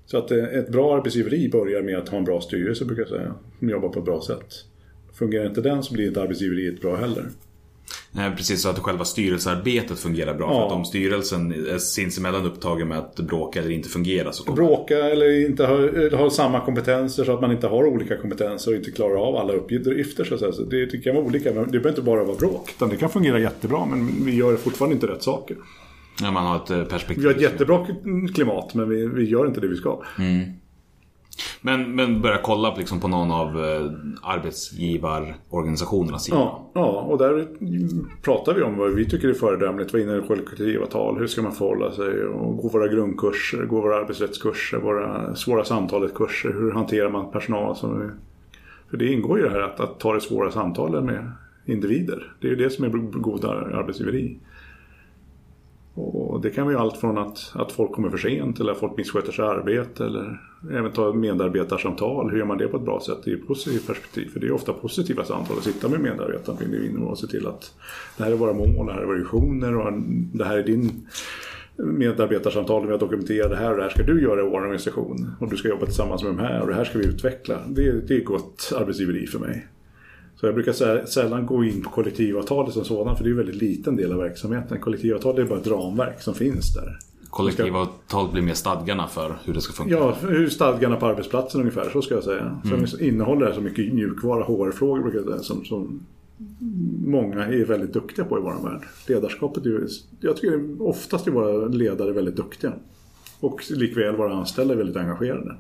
Så 0.07 0.19
att 0.19 0.31
eh, 0.31 0.45
ett 0.45 0.69
bra 0.69 0.97
arbetsgiveri 0.97 1.49
börjar 1.49 1.83
med 1.83 1.99
att 1.99 2.09
ha 2.09 2.19
en 2.19 2.25
bra 2.25 2.41
styrelse 2.41 2.85
brukar 2.85 3.03
jag 3.03 3.09
säga. 3.09 3.35
Som 3.59 3.69
jobbar 3.69 3.89
på 3.89 3.99
ett 3.99 4.05
bra 4.05 4.21
sätt. 4.21 4.55
Fungerar 5.13 5.47
inte 5.47 5.61
den 5.61 5.83
så 5.83 5.95
blir 5.95 6.07
inte 6.07 6.23
arbetsgiveriet 6.23 6.81
bra 6.81 6.97
heller. 6.97 7.25
Nej, 8.13 8.37
precis 8.37 8.63
så 8.63 8.69
att 8.69 8.79
själva 8.79 9.05
styrelsearbetet 9.05 9.99
fungerar 9.99 10.35
bra. 10.35 10.47
Ja. 10.51 10.55
För 10.59 10.67
att 10.67 10.73
om 10.73 10.85
styrelsen 10.85 11.53
är 11.53 11.79
sinsemellan 11.79 12.47
upptagen 12.47 12.89
med 12.89 12.99
att 12.99 13.17
bråka 13.17 13.61
eller 13.61 13.71
inte 13.71 13.89
fungera 13.89 14.33
så 14.33 14.45
kommer 14.45 14.57
Bråka 14.57 14.99
eller 14.99 15.47
inte 15.47 15.67
ha, 15.67 15.77
eller 15.77 16.17
ha 16.17 16.31
samma 16.31 16.61
kompetenser 16.61 17.25
så 17.25 17.33
att 17.33 17.41
man 17.41 17.53
inte 17.53 17.67
har 17.67 17.85
olika 17.87 18.17
kompetenser 18.17 18.71
och 18.71 18.77
inte 18.77 18.91
klarar 18.91 19.29
av 19.29 19.37
alla 19.37 19.53
uppgifter. 19.53 20.25
Så 20.25 20.35
att 20.35 20.41
säga. 20.41 20.53
Så 20.53 20.63
det, 20.63 20.87
det 20.87 20.99
kan 20.99 21.15
vara 21.15 21.25
olika, 21.25 21.53
men 21.55 21.65
det 21.65 21.71
behöver 21.71 21.89
inte 21.89 22.03
bara 22.03 22.25
vara 22.25 22.37
bråk. 22.37 22.71
Utan 22.77 22.89
det 22.89 22.97
kan 22.97 23.11
fungera 23.11 23.39
jättebra 23.39 23.87
men 23.87 24.25
vi 24.25 24.37
gör 24.37 24.57
fortfarande 24.57 24.95
inte 24.95 25.07
rätt 25.07 25.23
saker. 25.23 25.57
när 26.23 26.33
man 26.33 26.47
har 26.47 26.57
ett 26.57 26.71
eh, 26.71 26.85
perspektiv. 26.85 27.23
Vi 27.23 27.29
har 27.29 27.35
ett 27.35 27.43
jättebra 27.43 27.87
klimat 28.35 28.75
men 28.75 28.89
vi, 28.89 29.07
vi 29.07 29.25
gör 29.25 29.47
inte 29.47 29.61
det 29.61 29.69
vi 29.69 29.77
ska. 29.77 30.03
Men, 31.61 31.95
men 31.95 32.23
börja 32.23 32.39
kolla 32.43 32.75
liksom, 32.75 33.01
på 33.01 33.09
någon 33.09 33.31
av 33.31 33.65
eh, 33.65 33.91
arbetsgivarorganisationernas 34.23 36.25
sida. 36.25 36.37
Ja, 36.37 36.71
ja, 36.75 37.01
och 37.01 37.19
där 37.19 37.49
pratar 38.23 38.55
vi 38.55 38.63
om 38.63 38.77
vad 38.77 38.95
vi 38.95 39.05
tycker 39.05 39.29
är 39.29 39.35
föredömligt. 39.35 39.93
Vad 39.93 40.03
innebär 40.03 40.27
kollektivavtal? 40.27 41.19
Hur 41.19 41.27
ska 41.27 41.43
man 41.43 41.53
förhålla 41.53 41.93
sig? 41.93 42.25
Och 42.25 42.57
gå 42.57 42.69
våra 42.69 42.89
grundkurser, 42.89 43.63
gå 43.63 43.81
våra 43.81 43.97
arbetsrättskurser, 43.97 44.79
våra 44.79 45.35
svåra 45.35 45.65
samtalet-kurser. 45.65 46.53
Hur 46.53 46.73
hanterar 46.73 47.11
man 47.11 47.33
personal? 47.33 47.77
Som. 47.77 48.11
För 48.91 48.97
det 48.97 49.13
ingår 49.13 49.39
ju 49.39 49.45
det 49.45 49.51
här 49.51 49.61
att, 49.61 49.81
att 49.81 50.01
ta 50.01 50.15
det 50.15 50.21
svåra 50.21 50.51
samtalen 50.51 51.07
med 51.07 51.33
individer. 51.67 52.33
Det 52.41 52.47
är 52.47 52.51
ju 52.51 52.57
det 52.57 52.71
som 52.71 52.85
är 52.85 52.89
god 53.19 53.45
arbetsgiveri. 53.45 54.39
Och 55.99 56.41
det 56.41 56.51
kan 56.51 56.67
vara 56.67 56.79
allt 56.79 56.97
från 56.97 57.19
att, 57.19 57.53
att 57.55 57.73
folk 57.73 57.93
kommer 57.93 58.11
för 58.11 58.19
sent 58.19 58.61
eller 58.61 58.73
att 58.73 58.79
folk 58.79 58.97
missköter 58.97 59.33
sig 59.33 59.45
i 59.45 59.49
arbete 59.49 60.05
eller 60.05 60.41
även 60.73 60.93
ta 60.93 61.13
medarbetarsamtal. 61.13 62.31
Hur 62.31 62.39
gör 62.39 62.47
man 62.47 62.59
det 62.59 62.69
på 62.69 62.77
ett 62.77 62.83
bra 62.83 63.01
sätt 63.01 63.29
i 63.29 63.33
ett 63.33 63.47
positivt 63.47 63.87
perspektiv? 63.87 64.29
För 64.33 64.41
det 64.41 64.47
är 64.47 64.53
ofta 64.53 64.73
positiva 64.73 65.25
samtal 65.25 65.57
att 65.59 65.65
sitta 65.65 65.89
med 65.89 66.01
medarbetaren 66.01 66.59
på 66.59 66.65
individnivå 66.65 67.07
och 67.07 67.19
se 67.19 67.27
till 67.27 67.47
att 67.47 67.75
det 68.17 68.25
här 68.25 68.31
är 68.31 68.37
våra 68.37 68.53
mål, 68.53 68.87
det 68.87 68.93
här 68.93 69.01
är 69.01 69.07
våra 69.07 69.19
visioner 69.19 69.77
och 69.77 69.93
det 70.33 70.45
här 70.45 70.59
är 70.59 70.63
din 70.63 71.07
medarbetarsamtal. 71.77 72.87
Vi 72.87 72.93
har 72.93 72.99
dokumenterat 72.99 73.51
det 73.51 73.57
här 73.57 73.71
och 73.71 73.77
det 73.77 73.83
här 73.83 73.91
ska 73.91 74.03
du 74.03 74.23
göra 74.23 74.41
i 74.41 74.45
vår 74.45 74.61
organisation. 74.61 75.31
Och 75.41 75.51
du 75.51 75.57
ska 75.57 75.69
jobba 75.69 75.85
tillsammans 75.85 76.23
med 76.23 76.33
de 76.33 76.39
här 76.39 76.61
och 76.61 76.67
det 76.67 76.75
här 76.75 76.85
ska 76.85 76.99
vi 76.99 77.07
utveckla. 77.07 77.59
Det, 77.69 78.09
det 78.09 78.15
är 78.15 78.25
gott 78.25 78.73
arbetsgiveri 78.77 79.27
för 79.27 79.39
mig. 79.39 79.67
Så 80.41 80.47
jag 80.47 80.55
brukar 80.55 80.73
sä- 80.73 81.05
sällan 81.07 81.47
gå 81.47 81.65
in 81.65 81.83
på 81.83 81.91
kollektivavtalet 81.91 82.75
som 82.75 82.85
sådan 82.85 83.17
för 83.17 83.25
det 83.25 83.29
är 83.29 83.31
en 83.31 83.37
väldigt 83.37 83.63
liten 83.63 83.97
del 83.97 84.13
av 84.13 84.19
verksamheten. 84.19 84.81
Kollektivavtal 84.81 85.39
är 85.39 85.45
bara 85.45 85.59
ett 85.59 85.67
ramverk 85.67 86.23
som 86.23 86.35
finns 86.35 86.75
där. 86.75 86.99
Kollektivavtal 87.31 88.33
blir 88.33 88.43
mer 88.43 88.55
stadgarna 88.55 89.07
för 89.07 89.39
hur 89.45 89.55
det 89.55 89.61
ska 89.61 89.73
funka. 89.73 89.95
Ja, 89.95 90.17
hur 90.29 90.49
stadgarna 90.49 90.97
på 90.97 91.07
arbetsplatsen 91.07 91.61
ungefär, 91.61 91.91
så 91.93 92.03
ska 92.03 92.15
jag 92.15 92.25
säga. 92.25 92.61
Sen 92.87 93.01
innehåller 93.01 93.47
det 93.47 93.55
så 93.55 93.61
mycket 93.61 93.95
mjukvara, 93.95 94.45
HR-frågor 94.45 95.03
brukar 95.03 95.19
jag 95.19 95.27
säga, 95.29 95.39
som, 95.39 95.65
som 95.65 96.01
många 97.07 97.47
är 97.47 97.65
väldigt 97.65 97.93
duktiga 97.93 98.25
på 98.25 98.39
i 98.39 98.41
vår 98.41 98.71
värld. 98.71 98.83
Ledarskapet 99.07 99.67
är 99.67 99.87
jag 100.21 100.37
tycker 100.37 100.83
oftast 100.83 101.27
är 101.27 101.31
våra 101.31 101.67
ledare 101.69 102.13
väldigt 102.13 102.37
duktiga. 102.37 102.73
Och 103.41 103.61
likväl 103.71 104.17
våra 104.17 104.35
anställda 104.35 104.75
är 104.75 104.79
väldigt 104.79 104.97
engagerade. 104.97 105.57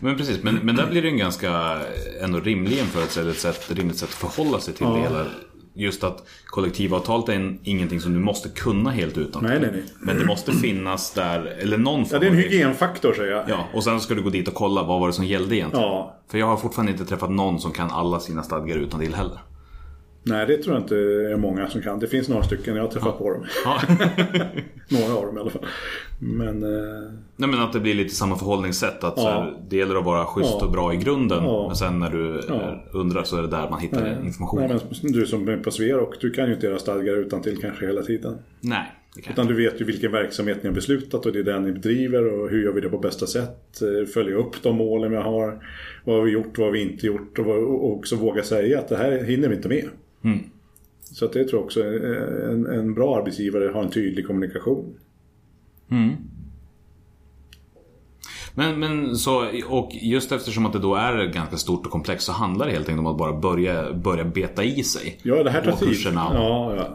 Men 0.00 0.16
precis, 0.16 0.42
men, 0.42 0.54
men 0.54 0.76
där 0.76 0.86
blir 0.90 1.02
det 1.02 1.08
en 1.08 1.16
ganska 1.18 1.78
ändå 2.20 2.40
rimlig 2.40 2.76
jämförelse, 2.76 3.20
eller 3.20 3.30
ett 3.30 3.38
sätt, 3.38 3.66
rimligt 3.70 3.96
sätt 3.98 4.08
att 4.08 4.32
förhålla 4.34 4.60
sig 4.60 4.74
till 4.74 4.86
Ja. 4.86 4.94
det 4.94 5.00
hela. 5.00 5.26
Just 5.74 6.04
att 6.04 6.24
kollektivavtalet 6.46 7.28
är 7.28 7.32
en, 7.32 7.60
ingenting 7.62 8.00
som 8.00 8.12
du 8.14 8.18
måste 8.20 8.48
kunna 8.48 8.90
helt 8.90 9.18
utan. 9.18 9.42
Nej, 9.44 9.58
nej, 9.60 9.70
nej. 9.72 9.82
Men 10.00 10.18
det 10.18 10.24
måste 10.26 10.52
finnas 10.52 11.14
där, 11.14 11.44
eller 11.60 11.78
någon 11.78 12.04
form 12.06 12.12
Ja, 12.12 12.18
det 12.18 12.26
är 12.26 12.30
en 12.30 12.36
hygienfaktor 12.36 13.12
säger 13.12 13.32
jag. 13.32 13.44
Ja, 13.48 13.68
och 13.74 13.84
sen 13.84 14.00
ska 14.00 14.14
du 14.14 14.22
gå 14.22 14.30
dit 14.30 14.48
och 14.48 14.54
kolla 14.54 14.82
vad 14.82 15.00
var 15.00 15.06
det 15.06 15.12
som 15.12 15.24
gällde 15.24 15.56
egentligen. 15.56 15.86
Ja. 15.86 16.20
För 16.30 16.38
jag 16.38 16.46
har 16.46 16.56
fortfarande 16.56 16.92
inte 16.92 17.04
träffat 17.04 17.30
någon 17.30 17.60
som 17.60 17.72
kan 17.72 17.90
alla 17.90 18.20
sina 18.20 18.42
stadgar 18.42 18.76
utan 18.76 19.00
till 19.00 19.14
heller. 19.14 19.38
Nej, 20.22 20.46
det 20.46 20.56
tror 20.62 20.74
jag 20.74 20.82
inte 20.84 20.94
är 20.96 21.36
många 21.36 21.68
som 21.70 21.82
kan. 21.82 21.98
Det 21.98 22.06
finns 22.06 22.28
några 22.28 22.42
stycken, 22.42 22.76
jag 22.76 22.82
har 22.82 22.90
träffat 22.90 23.18
på 23.18 23.30
dem. 23.30 23.44
Ja. 23.64 23.80
Några 24.88 25.14
av 25.14 25.26
dem 25.26 25.36
i 25.36 25.40
alla 25.40 25.50
fall. 25.50 25.66
Men 26.22 26.62
eh, 26.62 27.10
Nej 27.36 27.48
men 27.50 27.60
att 27.60 27.72
det 27.72 27.80
blir 27.80 27.94
lite 27.94 28.14
samma 28.14 28.36
förhållningssätt. 28.36 29.04
Att 29.04 29.18
så 29.18 29.24
Ja. 29.26 29.30
här, 29.30 29.54
det 29.68 29.76
gäller 29.76 29.94
att 29.96 30.04
vara 30.04 30.24
schysst 30.26 30.56
Ja. 30.60 30.66
och 30.66 30.72
bra 30.72 30.94
i 30.94 30.96
grunden. 30.96 31.44
Ja. 31.44 31.66
Men 31.66 31.76
sen 31.76 31.98
när 31.98 32.10
du 32.10 32.40
undrar 32.92 33.22
så 33.22 33.36
är 33.36 33.42
det 33.42 33.48
där 33.48 33.70
man 33.70 33.80
hittar 33.80 34.24
information. 34.24 34.60
nej, 34.60 34.78
men 35.02 35.12
du 35.12 35.26
som 35.26 35.48
är 35.48 35.56
på 35.56 35.70
Sverok, 35.70 36.20
du 36.20 36.30
kan 36.30 36.46
ju 36.48 36.54
inte 36.54 36.66
era 36.66 36.78
stadgar 36.78 37.16
utan 37.16 37.42
till 37.42 37.56
kanske 37.60 37.86
hela 37.86 38.02
tiden. 38.02 38.34
Nej, 38.60 38.86
Utan 39.30 39.46
du 39.46 39.54
vet 39.56 39.80
ju 39.80 39.84
vilken 39.84 40.12
verksamhet 40.12 40.62
ni 40.62 40.68
har 40.68 40.74
beslutat 40.74 41.26
och 41.26 41.32
det 41.32 41.38
är 41.38 41.42
den 41.44 41.62
ni 41.62 41.72
bedriver 41.72 42.32
och 42.32 42.50
hur 42.50 42.64
gör 42.64 42.72
vi 42.72 42.80
det 42.80 42.88
på 42.88 42.98
bästa 42.98 43.26
sätt. 43.26 43.82
Eh, 43.82 44.06
Följa 44.08 44.36
upp 44.36 44.62
de 44.62 44.76
målen 44.76 45.10
vi 45.10 45.16
har. 45.16 45.64
Vad 46.04 46.16
har 46.16 46.22
vi 46.24 46.30
gjort, 46.32 46.58
vad 46.58 46.66
har 46.66 46.72
vi 46.72 46.82
inte 46.82 47.06
gjort 47.06 47.38
och, 47.38 47.92
också 47.92 48.16
våga 48.16 48.42
säga 48.42 48.78
att 48.78 48.88
det 48.88 48.96
här 48.96 49.24
hinner 49.24 49.48
vi 49.48 49.56
inte 49.56 49.68
med. 49.68 49.84
Så 51.02 51.24
att 51.24 51.32
det 51.32 51.44
tror 51.44 51.58
jag 51.60 51.64
också 51.64 51.80
är 51.80 52.48
en, 52.50 52.66
en 52.66 52.94
bra 52.94 53.16
arbetsgivare 53.18 53.68
har 53.74 53.82
en 53.82 53.90
tydlig 53.90 54.26
kommunikation. 54.26 54.94
Men, 58.54 58.80
men 58.80 59.16
så, 59.16 59.46
och 59.68 59.90
just 59.92 60.32
eftersom 60.32 60.66
att 60.66 60.72
det 60.72 60.78
då 60.78 60.94
är 60.94 61.24
ganska 61.26 61.56
stort 61.56 61.86
och 61.86 61.92
komplext 61.92 62.26
så 62.26 62.32
handlar 62.32 62.66
det 62.66 62.72
helt 62.72 62.88
enkelt 62.88 63.06
om 63.06 63.12
att 63.12 63.18
bara 63.18 63.32
börja, 63.32 63.92
börja 63.92 64.24
beta 64.24 64.64
i 64.64 64.82
sig. 64.82 65.18
Ja, 65.22 65.42
det 65.42 65.50
här 65.50 65.62
tar 65.62 65.72
tid. 65.72 65.88
Ja, 66.14 66.74
ja. 66.76 66.88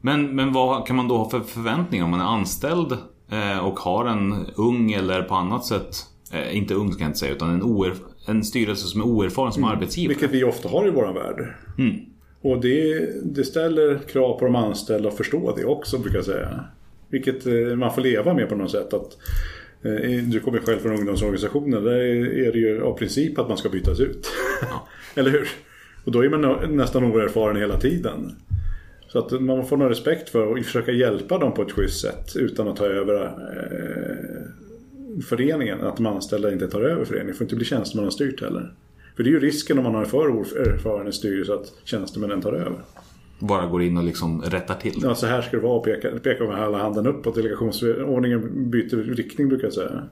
Men, 0.00 0.36
men 0.36 0.52
vad 0.52 0.86
kan 0.86 0.96
man 0.96 1.08
då 1.08 1.16
ha 1.16 1.30
för 1.30 1.40
förväntningar 1.40 2.04
om 2.04 2.10
man 2.10 2.20
är 2.20 2.24
anställd 2.24 2.92
eh, 3.30 3.58
och 3.58 3.78
har 3.78 4.06
en 4.06 4.46
ung 4.56 4.92
eller 4.92 5.22
på 5.22 5.34
annat 5.34 5.64
sätt, 5.64 5.96
eh, 6.32 6.56
inte 6.56 6.74
ung 6.74 6.92
ska 6.92 7.02
jag 7.02 7.08
inte 7.08 7.18
säga, 7.18 7.32
utan 7.32 7.50
en, 7.50 7.62
oerf- 7.62 8.02
en 8.26 8.44
styrelse 8.44 8.86
som 8.86 9.00
är 9.00 9.04
oerfaren 9.04 9.52
som 9.52 9.64
arbetsgivare. 9.64 10.14
Vilket 10.18 10.30
vi 10.30 10.44
ofta 10.44 10.68
har 10.68 10.88
i 10.88 10.90
vår 10.90 11.12
värld. 11.12 11.54
Och 12.42 12.60
det, 12.60 13.08
det 13.34 13.44
ställer 13.44 13.98
krav 13.98 14.38
på 14.38 14.44
de 14.44 14.56
anställda 14.56 15.08
att 15.08 15.16
förstå 15.16 15.54
det 15.56 15.64
också, 15.64 15.98
brukar 15.98 16.16
jag 16.16 16.24
säga. 16.24 16.64
Vilket 17.12 17.46
eh, 17.46 17.76
man 17.76 17.94
får 17.94 18.02
leva 18.02 18.34
med 18.34 18.48
på 18.48 18.54
något 18.54 18.70
sätt. 18.70 18.94
Att, 18.94 19.18
eh, 19.82 20.24
du 20.24 20.40
kommer 20.40 20.58
själv 20.58 20.78
från 20.78 20.92
ungdomsorganisationen. 20.92 21.84
Där 21.84 21.94
är 22.46 22.52
det 22.52 22.58
ju 22.58 22.82
av 22.82 22.98
princip 22.98 23.38
att 23.38 23.48
man 23.48 23.58
ska 23.58 23.68
bytas 23.68 24.00
ut. 24.00 24.32
Eller 25.14 25.30
hur? 25.30 25.48
Och 26.04 26.12
då 26.12 26.24
är 26.24 26.28
man 26.28 26.76
nästan 26.76 27.04
oerfaren 27.04 27.56
hela 27.56 27.80
tiden. 27.80 28.36
Så 29.08 29.18
att 29.18 29.40
man 29.40 29.66
får 29.66 29.76
någon 29.76 29.88
respekt 29.88 30.28
för 30.28 30.56
att 30.56 30.66
försöka 30.66 30.92
hjälpa 30.92 31.38
dem 31.38 31.54
på 31.54 31.62
ett 31.62 31.72
schysst 31.72 32.00
sätt 32.00 32.36
utan 32.36 32.68
att 32.68 32.76
ta 32.76 32.86
över 32.86 33.24
eh, 33.24 35.22
föreningen. 35.22 35.80
Att 35.80 35.96
de 35.96 36.06
anställda 36.06 36.52
inte 36.52 36.68
tar 36.68 36.80
över 36.80 37.04
föreningen. 37.04 37.34
Får 37.34 37.44
inte 37.44 37.56
bli 37.56 37.64
tjänstemannastyrt 37.64 38.40
heller. 38.40 38.72
För 39.16 39.22
det 39.22 39.30
är 39.30 39.32
ju 39.32 39.40
risken 39.40 39.78
om 39.78 39.84
man 39.84 39.94
har 39.94 40.02
en 40.02 40.44
för 40.44 40.68
erfaren 40.68 41.12
styrelse 41.12 41.54
att 41.54 41.72
tjänstemännen 41.84 42.40
tar 42.40 42.52
över. 42.52 42.78
Bara 43.42 43.66
går 43.66 43.82
in 43.82 43.96
och 43.96 44.04
liksom 44.04 44.42
rättar 44.42 44.74
till. 44.74 45.00
Ja, 45.02 45.14
så 45.14 45.26
här 45.26 45.42
ska 45.42 45.56
det 45.56 45.62
vara 45.62 45.78
och 45.78 45.84
peka, 45.84 46.08
peka 46.22 46.44
med 46.44 46.58
hela 46.58 46.78
handen 46.78 47.06
uppåt. 47.06 47.34
Delegationsordningen 47.34 48.70
byter 48.70 48.96
riktning 48.96 49.48
brukar 49.48 49.64
jag 49.64 49.72
säga. 49.72 50.02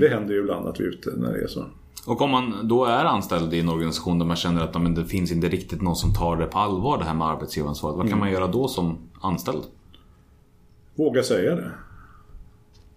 Det 0.00 0.08
händer 0.08 0.34
ju 0.34 0.40
ibland 0.40 0.66
att 0.66 0.80
vi 0.80 0.84
är 0.84 0.88
ute 0.88 1.10
när 1.16 1.32
det 1.32 1.42
är 1.42 1.46
så. 1.46 1.64
Och 2.06 2.20
om 2.20 2.30
man 2.30 2.68
då 2.68 2.84
är 2.84 3.04
anställd 3.04 3.54
i 3.54 3.60
en 3.60 3.68
organisation 3.68 4.18
där 4.18 4.26
man 4.26 4.36
känner 4.36 4.62
att 4.62 4.82
men 4.82 4.94
det 4.94 5.04
finns 5.04 5.32
inte 5.32 5.48
riktigt 5.48 5.82
någon 5.82 5.96
som 5.96 6.14
tar 6.14 6.36
det 6.36 6.46
på 6.46 6.58
allvar 6.58 6.98
det 6.98 7.04
här 7.04 7.14
med 7.14 7.26
arbetsgivaransvaret. 7.26 7.96
Vad 7.96 8.08
kan 8.08 8.18
man 8.18 8.30
göra 8.30 8.46
då 8.46 8.68
som 8.68 8.98
anställd? 9.20 9.62
Våga 10.94 11.22
säga 11.22 11.54
det. 11.54 11.70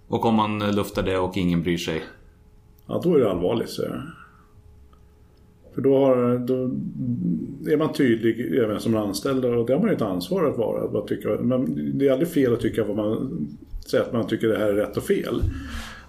Och 0.08 0.26
om 0.26 0.36
man 0.36 0.76
luftar 0.76 1.04
det 1.04 1.18
och 1.18 1.38
ingen 1.38 1.62
bryr 1.62 1.78
sig? 1.78 2.04
Ja, 2.88 3.02
då 3.04 3.16
är 3.16 3.20
det 3.20 3.32
allvarligt 3.32 3.70
säger 3.70 3.90
jag. 3.90 4.02
För 5.74 5.82
då, 5.82 5.98
har, 5.98 6.38
då 6.38 6.54
är 7.72 7.78
man 7.78 7.94
tydlig 7.94 8.56
även 8.56 8.80
som 8.80 8.96
anställd 8.96 9.46
och 9.46 9.66
det 9.66 9.74
har 9.74 9.80
man 9.80 9.90
ju 9.90 9.96
ett 9.96 10.02
ansvar 10.02 10.46
att 10.46 10.58
vara. 10.58 11.00
Att 11.00 11.08
tycka, 11.08 11.30
men 11.42 11.92
det 11.98 12.08
är 12.08 12.12
aldrig 12.12 12.30
fel 12.30 12.54
att 12.54 12.62
tycka 12.62 12.84
vad 12.84 12.98
man 12.98 13.48
säger 13.86 14.04
att 14.04 14.14
man 14.14 14.28
tycker 14.28 14.48
det 14.48 14.58
här 14.58 14.70
är 14.70 14.76
rätt 14.76 14.98
och 14.98 15.04
fel. 15.04 15.42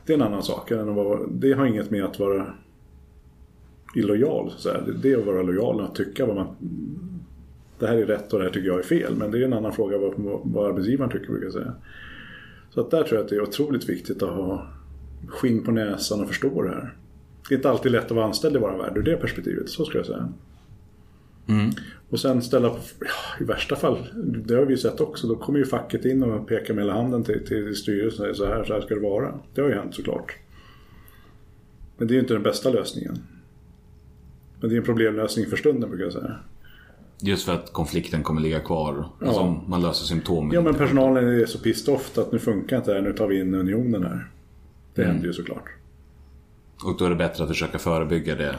Det 0.07 0.12
är 0.12 0.16
en 0.16 0.22
annan 0.22 0.42
sak. 0.42 0.70
Än 0.70 0.88
att 0.88 0.96
vara, 0.96 1.20
det 1.31 1.53
har 1.53 1.66
inget 1.66 1.90
med 1.90 2.05
att 2.05 2.18
vara 2.18 2.46
illojal. 3.94 4.51
Så 4.51 4.55
att 4.55 4.62
säga. 4.62 4.94
Det 5.03 5.12
är 5.12 5.18
att 5.18 5.27
vara 5.27 5.42
lojal 5.42 5.81
och 5.81 5.85
att 5.85 5.94
tycka 5.94 6.27
vad 6.27 6.37
man 6.37 6.46
det 7.83 7.88
här 7.88 7.96
är 7.96 8.07
rätt 8.07 8.33
och 8.33 8.38
det 8.38 8.44
här 8.44 8.53
tycker 8.53 8.68
jag 8.68 8.79
är 8.79 8.83
fel. 8.83 9.14
Men 9.16 9.31
det 9.31 9.38
är 9.38 9.44
en 9.44 9.53
annan 9.53 9.72
fråga 9.72 9.98
vad, 9.98 10.14
vad 10.44 10.70
arbetsgivaren 10.70 11.11
tycker 11.11 11.27
brukar 11.27 11.46
jag 11.46 11.53
säga. 11.53 11.75
Så 12.70 12.81
att 12.81 12.90
där 12.90 13.03
tror 13.03 13.18
jag 13.18 13.25
att 13.25 13.31
det 13.31 13.37
är 13.37 13.42
otroligt 13.42 13.88
viktigt 13.88 14.22
att 14.22 14.31
ha 14.31 14.66
skinn 15.27 15.64
på 15.64 15.70
näsan 15.70 16.20
och 16.20 16.29
förstå 16.29 16.62
det 16.62 16.68
här. 16.68 16.96
Det 17.48 17.55
är 17.55 17.57
inte 17.57 17.70
alltid 17.70 17.92
lätt 17.92 18.05
att 18.05 18.11
vara 18.11 18.26
anställd 18.26 18.57
i 18.57 18.59
vår 18.59 18.78
värld 18.78 18.96
ur 18.96 19.02
det 19.02 19.16
perspektivet, 19.16 19.68
så 19.68 19.85
ska 19.85 19.98
jag 19.98 20.07
säga. 20.07 20.33
Och 22.11 22.20
sen 22.20 22.42
ställa, 22.42 22.68
ja, 22.68 23.07
i 23.40 23.44
värsta 23.44 23.76
fall, 23.76 23.98
det 24.46 24.55
har 24.55 24.64
vi 24.64 24.72
ju 24.72 24.78
sett 24.78 25.00
också, 25.00 25.26
då 25.26 25.37
kommer 25.37 25.59
ju 25.59 25.64
facket 25.64 26.05
in 26.05 26.22
och 26.22 26.48
pekar 26.48 26.74
med 26.74 26.85
hela 26.85 26.94
handen 26.94 27.24
till, 27.24 27.46
till 27.46 27.76
styrelsen 27.76 28.31
och 28.31 28.37
säger 28.37 28.52
så 28.52 28.57
här, 28.57 28.64
så 28.64 28.72
här 28.72 28.81
ska 28.81 28.94
det 28.94 29.00
vara. 29.00 29.35
Det 29.55 29.61
har 29.61 29.68
ju 29.68 29.75
hänt 29.75 29.94
såklart. 29.94 30.37
Men 31.96 32.08
det 32.08 32.12
är 32.12 32.14
ju 32.14 32.21
inte 32.21 32.35
den 32.35 32.42
bästa 32.42 32.71
lösningen. 32.71 33.19
Men 34.60 34.71
det 34.71 34.77
är 34.77 34.79
en 34.79 34.85
problemlösning 34.85 35.46
för 35.46 35.56
stunden 35.56 35.90
brukar 35.90 36.04
jag 36.04 36.12
säga. 36.12 36.37
Just 37.21 37.44
för 37.44 37.52
att 37.54 37.73
konflikten 37.73 38.23
kommer 38.23 38.40
ligga 38.40 38.60
kvar. 38.60 39.08
Alltså 39.21 39.62
man 39.66 39.83
löser 39.83 40.04
symptomen. 40.04 40.52
Ja 40.52 40.60
men 40.60 40.75
personalen 40.75 41.40
är 41.40 41.46
så 41.46 41.58
pissed 41.58 41.94
off 41.94 42.19
att 42.19 42.33
nu 42.33 42.38
funkar 42.38 42.77
inte 42.77 42.90
det 42.90 42.94
här, 42.94 43.02
nu 43.02 43.12
tar 43.12 43.27
vi 43.27 43.40
in 43.40 43.54
unionen 43.54 44.02
här. 44.02 44.31
Det 44.94 45.04
händer 45.04 45.27
ju 45.27 45.33
såklart. 45.33 45.64
Och 46.85 46.98
då 46.98 47.04
är 47.04 47.10
det 47.10 47.16
bättre 47.16 47.42
att 47.42 47.48
försöka 47.48 47.78
förebygga 47.78 48.35
det. 48.35 48.56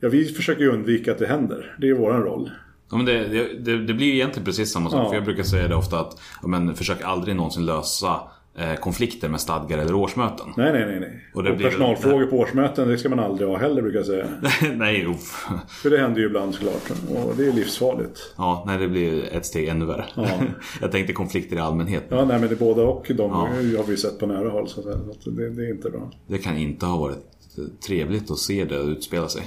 Ja, 0.00 0.08
vi 0.08 0.24
försöker 0.24 0.62
ju 0.62 0.72
undvika 0.72 1.12
att 1.12 1.18
det 1.18 1.26
händer. 1.26 1.76
Det 1.80 1.88
är 1.88 1.94
våran 1.94 2.22
roll. 2.22 2.50
Ja, 2.90 2.96
men 2.96 3.06
det, 3.06 3.28
det, 3.28 3.58
det, 3.58 3.86
det 3.86 3.94
blir 3.94 4.06
ju 4.06 4.14
egentligen 4.14 4.44
precis 4.44 4.72
samma 4.72 4.90
sak. 4.90 5.04
Ja. 5.04 5.08
För 5.08 5.14
jag 5.14 5.24
brukar 5.24 5.42
säga 5.42 5.68
det 5.68 5.74
ofta 5.74 6.00
att 6.00 6.20
ja, 6.42 6.48
men, 6.48 6.74
försök 6.74 7.02
aldrig 7.02 7.36
någonsin 7.36 7.66
lösa 7.66 8.20
eh, 8.58 8.74
konflikter 8.74 9.28
med 9.28 9.40
stadgar 9.40 9.78
eller 9.78 9.94
årsmöten. 9.94 10.46
Nej, 10.56 10.72
nej, 10.72 10.86
nej. 10.86 11.00
nej. 11.00 11.24
Och 11.32 11.36
Och, 11.36 11.44
det 11.44 11.58
personalfrågor 11.58 12.26
på 12.26 12.36
årsmöten, 12.36 12.88
det 12.88 12.98
ska 12.98 13.08
man 13.08 13.18
aldrig 13.18 13.48
ha 13.48 13.58
heller 13.58 13.82
brukar 13.82 13.98
jag 13.98 14.06
säga. 14.06 14.26
nej, 14.74 15.06
uff. 15.06 15.46
För 15.68 15.90
det 15.90 15.98
händer 15.98 16.20
ju 16.20 16.26
ibland 16.26 16.54
såklart. 16.54 16.90
Och 17.08 17.36
det 17.36 17.46
är 17.46 17.52
livsfarligt. 17.52 18.34
Ja, 18.36 18.64
nej, 18.66 18.78
det 18.78 18.88
blir 18.88 19.24
ett 19.32 19.46
steg 19.46 19.68
ännu 19.68 19.84
värre. 19.84 20.04
Ja. 20.14 20.28
jag 20.80 20.92
tänkte 20.92 21.12
konflikter 21.12 21.56
i 21.56 21.60
allmänhet. 21.60 22.04
Ja, 22.08 22.24
nej 22.24 22.38
men 22.38 22.48
det 22.48 22.54
är 22.54 22.58
båda 22.58 22.82
och 22.82 23.04
de 23.08 23.16
Ja. 23.16 23.48
har 23.78 23.86
vi 23.88 23.96
sett 23.96 24.18
på 24.18 24.26
nära 24.26 24.50
håll. 24.50 24.68
Så 24.68 24.80
det, 25.30 25.50
det 25.50 25.66
är 25.66 25.70
inte 25.70 25.90
bra. 25.90 26.10
Det 26.26 26.38
kan 26.38 26.56
inte 26.56 26.86
ha 26.86 26.96
varit 26.96 27.18
trevligt 27.86 28.30
att 28.30 28.38
se 28.38 28.64
det 28.64 28.76
utspela 28.76 29.28
sig. 29.28 29.42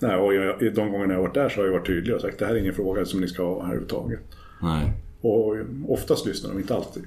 Nej, 0.00 0.16
och 0.16 0.34
jag, 0.34 0.74
de 0.74 0.90
gångerna 0.90 1.12
jag 1.12 1.20
har 1.20 1.26
varit 1.26 1.34
där 1.34 1.48
så 1.48 1.60
har 1.60 1.64
jag 1.66 1.72
varit 1.72 1.86
tydlig 1.86 2.14
och 2.14 2.20
sagt 2.20 2.38
det 2.38 2.46
här 2.46 2.54
är 2.54 2.58
ingen 2.58 2.74
fråga 2.74 3.04
som 3.04 3.20
ni 3.20 3.28
ska 3.28 3.42
ha 3.42 3.54
här 3.54 3.62
överhuvudtaget. 3.64 4.20
Nej. 4.62 4.92
Och 5.20 5.56
oftast 5.88 6.26
lyssnar 6.26 6.50
de, 6.50 6.58
inte 6.58 6.74
alltid. 6.74 7.02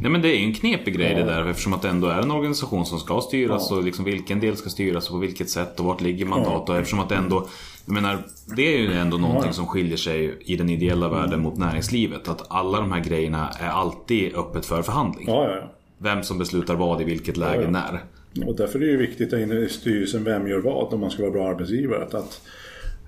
Nej 0.00 0.10
men 0.10 0.22
det 0.22 0.28
är 0.28 0.38
ju 0.38 0.44
en 0.44 0.54
knepig 0.54 0.94
grej 0.96 1.14
det 1.14 1.22
där 1.24 1.44
eftersom 1.46 1.72
att 1.72 1.82
det 1.82 1.88
ändå 1.88 2.06
är 2.06 2.22
en 2.22 2.30
organisation 2.30 2.86
som 2.86 2.98
ska 2.98 3.20
styras 3.20 3.66
Ja. 3.70 3.76
och 3.76 3.82
liksom 3.82 4.04
vilken 4.04 4.40
del 4.40 4.56
ska 4.56 4.68
styras 4.70 5.06
och 5.06 5.12
på 5.12 5.18
vilket 5.18 5.50
sätt 5.50 5.80
och 5.80 5.86
vart 5.86 6.00
ligger 6.00 6.26
mandat 6.26 6.68
och 6.68 6.76
eftersom 6.76 7.00
att 7.00 7.08
det 7.08 7.14
ändå 7.14 7.48
Jag 7.86 7.94
menar, 7.94 8.26
det 8.56 8.74
är 8.74 8.78
ju 8.78 8.92
ändå 8.92 9.16
någonting 9.16 9.46
Ja. 9.46 9.52
som 9.52 9.66
skiljer 9.66 9.96
sig 9.96 10.38
i 10.40 10.56
den 10.56 10.70
ideella 10.70 11.08
världen 11.08 11.40
mot 11.42 11.56
näringslivet. 11.58 12.28
Att 12.28 12.46
alla 12.48 12.80
de 12.80 12.92
här 12.92 13.00
grejerna 13.00 13.48
är 13.60 13.68
alltid 13.68 14.34
öppet 14.34 14.66
för 14.66 14.82
förhandling. 14.82 15.24
Ja, 15.28 15.44
ja, 15.44 15.56
ja. 15.56 15.72
Vem 15.98 16.22
som 16.22 16.38
beslutar 16.38 16.74
vad 16.74 17.00
i 17.00 17.04
vilket 17.04 17.36
läge 17.36 17.54
Ja, 17.56 17.62
ja. 17.62 17.70
när. 17.70 18.04
Och 18.46 18.56
därför 18.56 18.82
är 18.82 18.86
det 18.86 18.96
viktigt 18.96 19.32
att 19.32 19.40
in 19.40 19.52
i 19.52 19.68
styrelsen 19.68 20.24
vem 20.24 20.48
gör 20.48 20.58
vad 20.58 20.94
om 20.94 21.00
man 21.00 21.10
ska 21.10 21.22
vara 21.22 21.32
bra 21.32 21.48
arbetsgivare. 21.48 22.02
Att, 22.02 22.14
att 22.14 22.40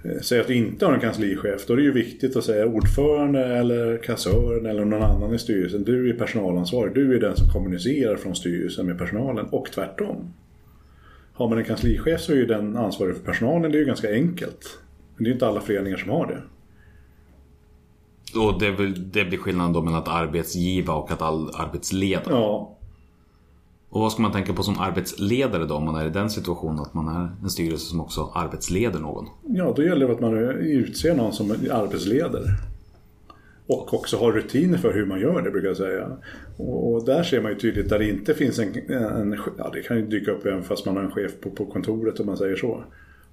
eh, 0.04 0.20
säga 0.20 0.40
att 0.40 0.46
du 0.46 0.54
inte 0.54 0.86
har 0.86 0.92
en 0.92 1.00
kanslichef, 1.00 1.66
då 1.66 1.72
är 1.72 1.76
det 1.76 1.82
ju 1.82 1.92
viktigt 1.92 2.36
att 2.36 2.44
säga 2.44 2.66
ordförande 2.66 3.44
eller 3.44 4.02
kassören 4.02 4.66
eller 4.66 4.84
någon 4.84 5.02
annan 5.02 5.34
i 5.34 5.38
styrelsen. 5.38 5.84
Du 5.84 6.10
är 6.10 6.14
personalansvarig, 6.14 6.94
du 6.94 7.16
är 7.16 7.20
den 7.20 7.36
som 7.36 7.48
kommunicerar 7.48 8.16
från 8.16 8.36
styrelsen 8.36 8.86
med 8.86 8.98
personalen 8.98 9.46
och 9.46 9.72
tvärtom. 9.74 10.32
Har 11.32 11.48
man 11.48 11.58
en 11.58 11.64
kanslichef 11.64 12.20
så 12.20 12.32
är 12.32 12.36
ju 12.36 12.46
den 12.46 12.76
ansvarig 12.76 13.16
för 13.16 13.22
personalen, 13.22 13.72
det 13.72 13.78
är 13.78 13.80
ju 13.80 13.86
ganska 13.86 14.12
enkelt. 14.12 14.78
Men 15.16 15.24
det 15.24 15.28
är 15.28 15.30
ju 15.30 15.34
inte 15.34 15.46
alla 15.46 15.60
föreningar 15.60 15.96
som 15.96 16.10
har 16.10 16.26
det. 16.26 16.42
Och 18.38 18.60
det, 18.60 19.24
blir 19.24 19.38
skillnaden 19.38 19.72
då 19.72 19.82
mellan 19.82 19.98
att 19.98 20.08
arbetsgiva 20.08 20.94
och 20.94 21.10
att 21.10 21.22
all, 21.22 21.50
arbetsleda. 21.54 22.22
Ja, 22.30 22.76
och 23.90 24.00
vad 24.00 24.12
ska 24.12 24.22
man 24.22 24.32
tänka 24.32 24.52
på 24.52 24.62
som 24.62 24.78
arbetsledare 24.78 25.66
då 25.66 25.74
om 25.74 25.84
man 25.84 25.94
är 25.94 26.06
i 26.06 26.10
den 26.10 26.30
situationen 26.30 26.80
att 26.80 26.94
man 26.94 27.08
är 27.08 27.30
en 27.42 27.50
styrelse 27.50 27.86
som 27.86 28.00
också 28.00 28.32
arbetsleder 28.34 28.98
någon? 28.98 29.26
Ja, 29.46 29.72
då 29.76 29.82
gäller 29.82 30.06
det 30.06 30.12
att 30.12 30.20
man 30.20 30.34
utser 30.58 31.14
någon 31.14 31.32
som 31.32 31.50
arbetsleder. 31.70 32.42
Och 33.66 33.94
också 33.94 34.16
har 34.16 34.32
rutiner 34.32 34.78
för 34.78 34.92
hur 34.92 35.06
man 35.06 35.20
gör 35.20 35.42
det 35.42 35.50
brukar 35.50 35.68
jag 35.68 35.76
säga. 35.76 36.08
Och, 36.56 36.92
och 36.92 37.04
där 37.04 37.22
ser 37.22 37.42
man 37.42 37.52
ju 37.52 37.58
tydligt 37.58 37.88
där 37.88 37.98
det 37.98 38.08
inte 38.08 38.34
finns 38.34 38.58
en, 38.58 38.90
en... 38.90 39.38
Ja, 39.58 39.70
det 39.72 39.82
kan 39.82 39.96
ju 39.96 40.06
dyka 40.06 40.30
upp 40.30 40.46
även 40.46 40.62
fast 40.62 40.86
man 40.86 40.96
har 40.96 41.02
en 41.02 41.10
chef 41.10 41.40
på, 41.40 41.50
på 41.50 41.66
kontoret 41.66 42.20
om 42.20 42.26
man 42.26 42.36
säger 42.36 42.56
så. 42.56 42.84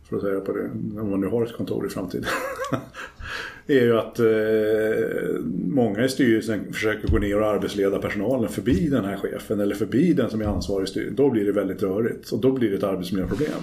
För 0.10 0.16
att 0.16 0.22
säga 0.22 0.40
på 0.40 0.52
det, 0.52 0.70
om 1.02 1.10
man 1.10 1.22
nu 1.22 1.28
har 1.28 1.44
ett 1.46 1.58
kontor 1.58 1.86
i 1.86 1.90
framtiden. 1.90 2.30
är 3.68 3.82
ju 3.82 3.98
att 3.98 4.20
eh, 4.20 5.42
många 5.66 6.06
i 6.06 6.10
styrelsen 6.10 6.74
försöker 6.74 7.08
gå 7.08 7.18
ner 7.18 7.40
och 7.42 7.48
arbetsleda 7.48 8.00
personalen 8.00 8.50
förbi 8.50 8.90
den 8.90 9.06
här 9.06 9.18
chefen 9.18 9.60
eller 9.60 9.76
förbi 9.76 10.14
den 10.14 10.30
som 10.30 10.42
är 10.42 10.46
ansvarig 10.46 10.84
i 10.84 10.88
styrelsen. 10.88 11.16
Då 11.16 11.30
blir 11.30 11.46
det 11.46 11.52
väldigt 11.52 11.84
rörigt 11.84 12.32
och 12.32 12.40
då 12.40 12.52
blir 12.52 12.70
det 12.70 12.76
ett 12.78 12.84
arbetsmiljöproblem. 12.84 13.62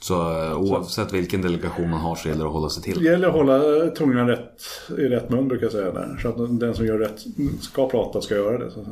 Så 0.00 0.14
eh, 0.14 0.60
oavsett 0.60 1.12
vilken 1.12 1.42
delegation 1.42 1.90
man 1.90 2.00
har 2.00 2.16
så 2.16 2.28
gäller 2.28 2.40
det 2.40 2.46
att 2.46 2.52
hålla 2.54 2.68
sig 2.68 2.82
Det 2.86 2.92
till. 2.92 3.04
gäller 3.04 3.28
att 3.28 3.34
hålla 3.34 3.86
tungan 3.90 4.28
rätt, 4.28 4.62
i 4.98 5.02
rätt 5.02 5.30
mun 5.30 5.48
brukar 5.48 5.64
jag 5.64 5.72
säga 5.72 5.92
där. 5.92 6.18
Så 6.22 6.28
att 6.28 6.60
den 6.60 6.74
som 6.74 6.86
gör 6.86 6.98
rätt 6.98 7.24
ska 7.60 7.88
prata 7.88 8.20
ska 8.20 8.34
göra 8.34 8.58
det. 8.58 8.70
Så. 8.70 8.84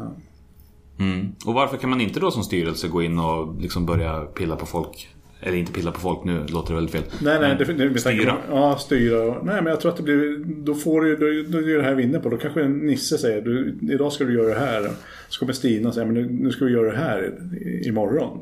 Mm. 0.99 1.26
Och 1.47 1.55
varför 1.55 1.76
kan 1.76 1.91
man 1.91 2.01
inte 2.01 2.20
då 2.20 2.30
som 2.30 2.43
styrelse 2.43 2.89
gå 2.89 3.03
in 3.03 3.18
och 3.18 3.61
liksom 3.61 3.87
börja 3.87 4.20
pilla 4.20 4.57
på 4.57 4.66
folk? 4.66 5.16
Eller 5.47 5.59
inte 5.59 5.73
pilla 5.73 5.93
på 5.93 6.01
folk 6.01 6.25
nu, 6.25 6.45
låter 6.49 6.69
det 6.69 6.75
väldigt 6.75 6.95
fel. 6.95 7.03
Nej, 7.23 7.41
nej, 7.41 7.57
det, 7.59 7.89
det, 7.89 7.99
styra. 7.99 8.37
Ja, 8.51 8.79
styra. 8.79 9.43
Nej, 9.43 9.63
men 9.63 9.67
jag 9.67 9.81
tror 9.81 9.91
att 9.91 9.97
det 9.97 10.03
blir... 10.03 10.45
Då 10.65 10.75
får 10.75 11.01
du 11.03 11.17
då, 11.17 11.51
då 11.53 11.59
är 11.59 11.77
det 11.77 11.83
här 11.83 11.95
vi 11.95 12.03
inne 12.03 12.19
på. 12.19 12.29
Då 12.29 12.37
kanske 12.37 12.69
Nisse 12.69 13.19
säger 13.19 13.43
du, 13.43 13.75
idag 13.83 14.13
ska 14.13 14.25
du 14.25 14.35
göra 14.35 14.49
det 14.49 14.61
här. 14.61 14.91
Så 15.29 15.39
kommer 15.39 15.53
Stina 15.53 15.93
säga 15.93 16.07
men 16.07 16.15
nu, 16.15 16.29
nu 16.31 16.51
ska 16.51 16.65
vi 16.65 16.73
göra 16.73 16.93
det 16.93 16.99
här 16.99 17.35
imorgon. 17.87 18.39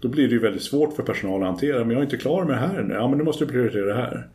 Då 0.00 0.08
blir 0.08 0.28
det 0.28 0.34
ju 0.34 0.38
väldigt 0.38 0.62
svårt 0.62 0.96
för 0.96 1.02
personal 1.02 1.42
att 1.42 1.48
hantera. 1.48 1.78
Men 1.78 1.90
jag 1.90 1.98
är 1.98 2.04
inte 2.04 2.16
klar 2.16 2.44
med 2.44 2.54
det 2.54 2.60
här 2.60 2.78
ännu. 2.78 2.94
Ja, 2.94 3.08
men 3.08 3.18
nu 3.18 3.24
måste 3.24 3.44
du 3.44 3.50
prioritera 3.50 3.86
det 3.86 3.94
här. 3.94 4.28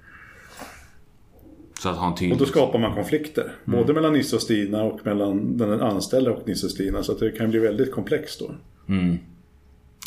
Så 1.80 1.90
att 1.90 1.98
ha 1.98 2.08
en 2.08 2.16
tydlig... 2.16 2.34
Och 2.34 2.40
då 2.40 2.46
skapar 2.46 2.80
man 2.80 2.96
konflikter. 2.96 3.52
Både 3.66 3.94
mellan 3.94 4.14
Nisse 4.14 4.36
och 4.36 4.42
Stina 4.42 4.84
och 4.84 5.06
mellan 5.06 5.58
den 5.58 5.82
anställda 5.82 6.32
och 6.32 6.48
Nisse 6.48 6.66
och 6.66 6.72
Stina. 6.72 7.04
Så 7.04 7.12
att 7.12 7.20
det 7.20 7.32
kan 7.32 7.50
bli 7.50 7.60
väldigt 7.60 7.92
komplext 7.92 8.40
då. 8.40 8.52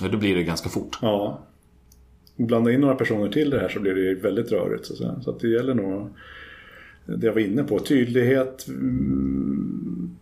Ja, 0.03 0.09
då 0.09 0.19
blir 0.19 0.35
det 0.35 0.43
ganska 0.43 0.69
fort. 0.69 0.99
Ja. 1.03 1.43
Blanda 2.37 2.73
in 2.73 2.81
några 2.81 2.95
personer 2.95 3.29
till 3.29 3.51
det 3.51 3.61
här 3.61 3.69
så 3.69 3.81
blir 3.81 3.95
det 3.95 4.15
väldigt 4.15 4.53
rörigt. 4.53 4.87
Så, 4.87 4.93
att 4.93 4.99
säga. 4.99 5.21
så 5.25 5.31
att 5.31 5.41
det 5.41 5.49
gäller 5.49 5.75
nog 5.75 6.11
det 7.05 7.27
jag 7.27 7.33
var 7.33 7.41
inne 7.41 7.63
på. 7.63 7.79
Tydlighet. 7.79 8.69
Mm, 8.69 10.17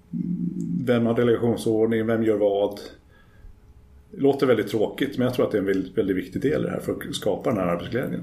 vem 0.85 1.07
har 1.07 1.15
delegationsordning? 1.15 2.07
Vem 2.07 2.25
gör 2.25 2.37
vad? 2.37 2.81
Det 4.11 4.21
låter 4.21 4.47
väldigt 4.47 4.69
tråkigt 4.69 5.19
men 5.19 5.25
jag 5.25 5.35
tror 5.35 5.47
att 5.47 5.53
det 5.53 5.59
är 5.59 5.61
en 5.61 5.67
väldigt, 5.67 5.99
väldigt 5.99 6.17
viktig 6.17 6.43
del 6.43 6.63
i 6.63 6.65
det 6.65 6.71
här 6.71 6.81
för 6.81 6.93
att 6.93 7.15
skapa 7.15 7.51
den 7.51 7.59
här 7.59 7.67
arbetsglädjen. 7.67 8.23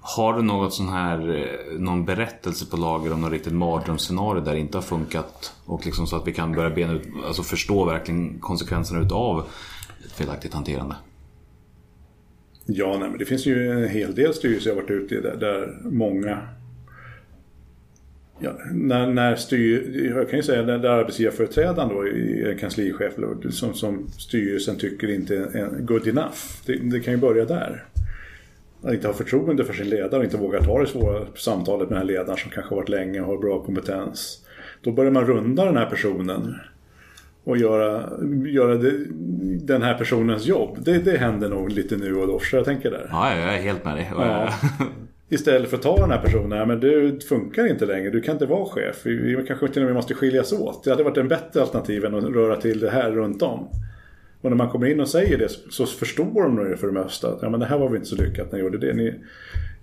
Har 0.00 0.32
du 0.32 0.42
något 0.42 0.74
sån 0.74 0.88
här, 0.88 1.36
eh, 1.36 1.78
någon 1.78 2.04
berättelse 2.04 2.66
på 2.70 2.76
lager 2.76 3.12
om 3.12 3.20
något 3.20 3.32
riktigt 3.32 3.52
mardrömsscenario 3.52 4.40
där 4.40 4.52
det 4.52 4.60
inte 4.60 4.76
har 4.76 4.82
funkat? 4.82 5.52
Och 5.64 5.86
liksom 5.86 6.06
så 6.06 6.16
att 6.16 6.26
vi 6.26 6.32
kan 6.32 6.52
börja 6.52 6.70
bena 6.70 6.92
ut, 6.92 7.02
alltså 7.26 7.42
förstå 7.42 7.84
verkligen 7.84 8.38
konsekvenserna 8.38 9.00
utav 9.00 9.44
ett 10.04 10.12
felaktigt 10.12 10.54
hanterande. 10.54 10.96
Ja, 12.66 12.96
nej, 13.00 13.08
men 13.08 13.18
det 13.18 13.24
finns 13.24 13.46
ju 13.46 13.70
en 13.70 13.88
hel 13.88 14.14
del 14.14 14.34
styrelser 14.34 14.70
jag 14.70 14.76
varit 14.76 14.90
ute 14.90 15.14
i 15.14 15.20
där, 15.20 15.36
där 15.36 15.78
många 15.82 16.38
Ja, 18.42 18.52
när, 18.72 19.06
när 19.06 19.36
styr, 19.36 20.06
jag 20.16 20.30
kan 20.30 20.38
ju 20.38 20.42
säga 20.42 20.62
när 20.62 20.78
där 20.78 20.88
arbetsgivarföreträdaren 20.88 21.88
då 21.88 22.06
är 22.06 22.58
kanslichef 22.58 23.12
som, 23.50 23.74
som 23.74 24.08
styrelsen 24.18 24.76
tycker 24.76 25.10
inte 25.10 25.36
är 25.36 25.68
good 25.80 26.08
enough. 26.08 26.38
Det, 26.66 26.76
det 26.76 27.00
kan 27.00 27.14
ju 27.14 27.20
börja 27.20 27.44
där. 27.44 27.84
Att 28.82 28.94
inte 28.94 29.06
ha 29.06 29.14
förtroende 29.14 29.64
för 29.64 29.72
sin 29.72 29.88
ledare 29.88 30.18
och 30.18 30.24
inte 30.24 30.36
våga 30.36 30.60
ta 30.60 30.80
det 30.80 30.86
svåra 30.86 31.26
samtalet 31.36 31.88
med 31.88 31.98
den 31.98 32.08
här 32.08 32.14
ledaren 32.14 32.36
som 32.36 32.50
kanske 32.50 32.70
har 32.70 32.76
varit 32.76 32.88
länge 32.88 33.20
och 33.20 33.26
har 33.26 33.38
bra 33.38 33.64
kompetens. 33.64 34.46
Då 34.82 34.92
börjar 34.92 35.10
man 35.10 35.26
runda 35.26 35.64
den 35.64 35.76
här 35.76 35.90
personen 35.90 36.54
och 37.50 37.58
göra, 37.58 38.10
göra 38.46 38.74
det, 38.74 38.92
den 39.66 39.82
här 39.82 39.94
personens 39.94 40.46
jobb. 40.46 40.78
Det, 40.84 40.98
det 40.98 41.18
händer 41.18 41.48
nog 41.48 41.70
lite 41.70 41.96
nu 41.96 42.14
och 42.14 42.26
då, 42.26 42.38
så 42.38 42.56
jag 42.56 42.64
tänker 42.64 42.90
där. 42.90 43.08
Ja, 43.10 43.36
jag 43.36 43.54
är 43.54 43.58
helt 43.58 43.84
med 43.84 43.96
dig. 43.96 44.12
Ja. 44.16 44.48
Istället 45.28 45.70
för 45.70 45.76
att 45.76 45.82
ta 45.82 45.96
den 45.96 46.10
här 46.10 46.22
personen, 46.22 46.58
ja, 46.58 46.66
men 46.66 46.80
det 46.80 47.24
funkar 47.24 47.66
inte 47.66 47.86
längre, 47.86 48.10
du 48.10 48.20
kan 48.20 48.32
inte 48.32 48.46
vara 48.46 48.64
chef. 48.64 48.96
Vi, 49.04 49.16
vi 49.16 49.46
kanske 49.46 49.68
till 49.68 49.82
och 49.82 49.86
med 49.86 49.94
måste 49.94 50.14
skiljas 50.14 50.52
åt. 50.52 50.84
Det 50.84 50.90
hade 50.90 51.02
varit 51.02 51.16
en 51.16 51.28
bättre 51.28 51.60
alternativ 51.60 52.04
än 52.04 52.14
att 52.14 52.24
röra 52.24 52.56
till 52.56 52.80
det 52.80 52.90
här 52.90 53.10
runt 53.10 53.42
om. 53.42 53.68
Och 54.40 54.50
när 54.50 54.56
man 54.56 54.68
kommer 54.68 54.86
in 54.86 55.00
och 55.00 55.08
säger 55.08 55.38
det 55.38 55.48
så 55.70 55.86
förstår 55.86 56.42
de 56.42 56.56
det 56.56 56.76
för 56.76 56.86
det 56.86 56.92
mesta. 56.92 57.28
Att, 57.28 57.38
ja, 57.42 57.50
men 57.50 57.60
det 57.60 57.66
här 57.66 57.78
var 57.78 57.88
väl 57.88 57.96
inte 57.96 58.08
så 58.08 58.16
lyckat 58.16 58.52
när 58.52 58.58
ni 58.58 58.64
gjorde 58.64 58.78
det. 58.78 58.92
Ni, 58.92 59.14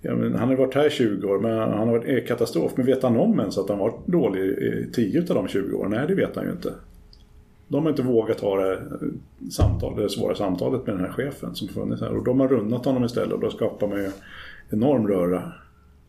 ja, 0.02 0.14
men 0.14 0.34
han 0.34 0.48
har 0.48 0.56
varit 0.56 0.74
här 0.74 0.86
i 0.86 0.90
20 0.90 1.28
år, 1.28 1.38
men 1.38 1.58
han 1.58 1.88
har 1.88 1.98
varit 1.98 2.28
katastrof. 2.28 2.72
Men 2.76 2.86
vet 2.86 3.02
han 3.02 3.16
om 3.16 3.40
ens 3.40 3.58
att 3.58 3.68
han 3.68 3.78
varit 3.78 4.06
dålig 4.06 4.42
i 4.42 4.88
10 4.92 5.20
av 5.20 5.26
de 5.26 5.48
20 5.48 5.76
åren? 5.76 5.90
Nej, 5.90 6.04
det 6.08 6.14
vet 6.14 6.36
han 6.36 6.44
ju 6.44 6.50
inte. 6.50 6.72
De 7.68 7.82
har 7.82 7.90
inte 7.90 8.02
vågat 8.02 8.40
ha 8.40 8.56
det, 8.56 8.82
samtal, 9.50 9.96
det 9.96 10.10
svåra 10.10 10.34
samtalet 10.34 10.86
med 10.86 10.94
den 10.96 11.04
här 11.04 11.12
chefen 11.12 11.54
som 11.54 11.68
funnits 11.68 12.02
här. 12.02 12.16
Och 12.16 12.24
de 12.24 12.40
har 12.40 12.48
runnat 12.48 12.84
honom 12.84 13.04
istället 13.04 13.32
och 13.32 13.40
då 13.40 13.50
skapar 13.50 13.86
man 13.88 13.98
ju 13.98 14.10
enorm 14.70 15.08
röra 15.08 15.52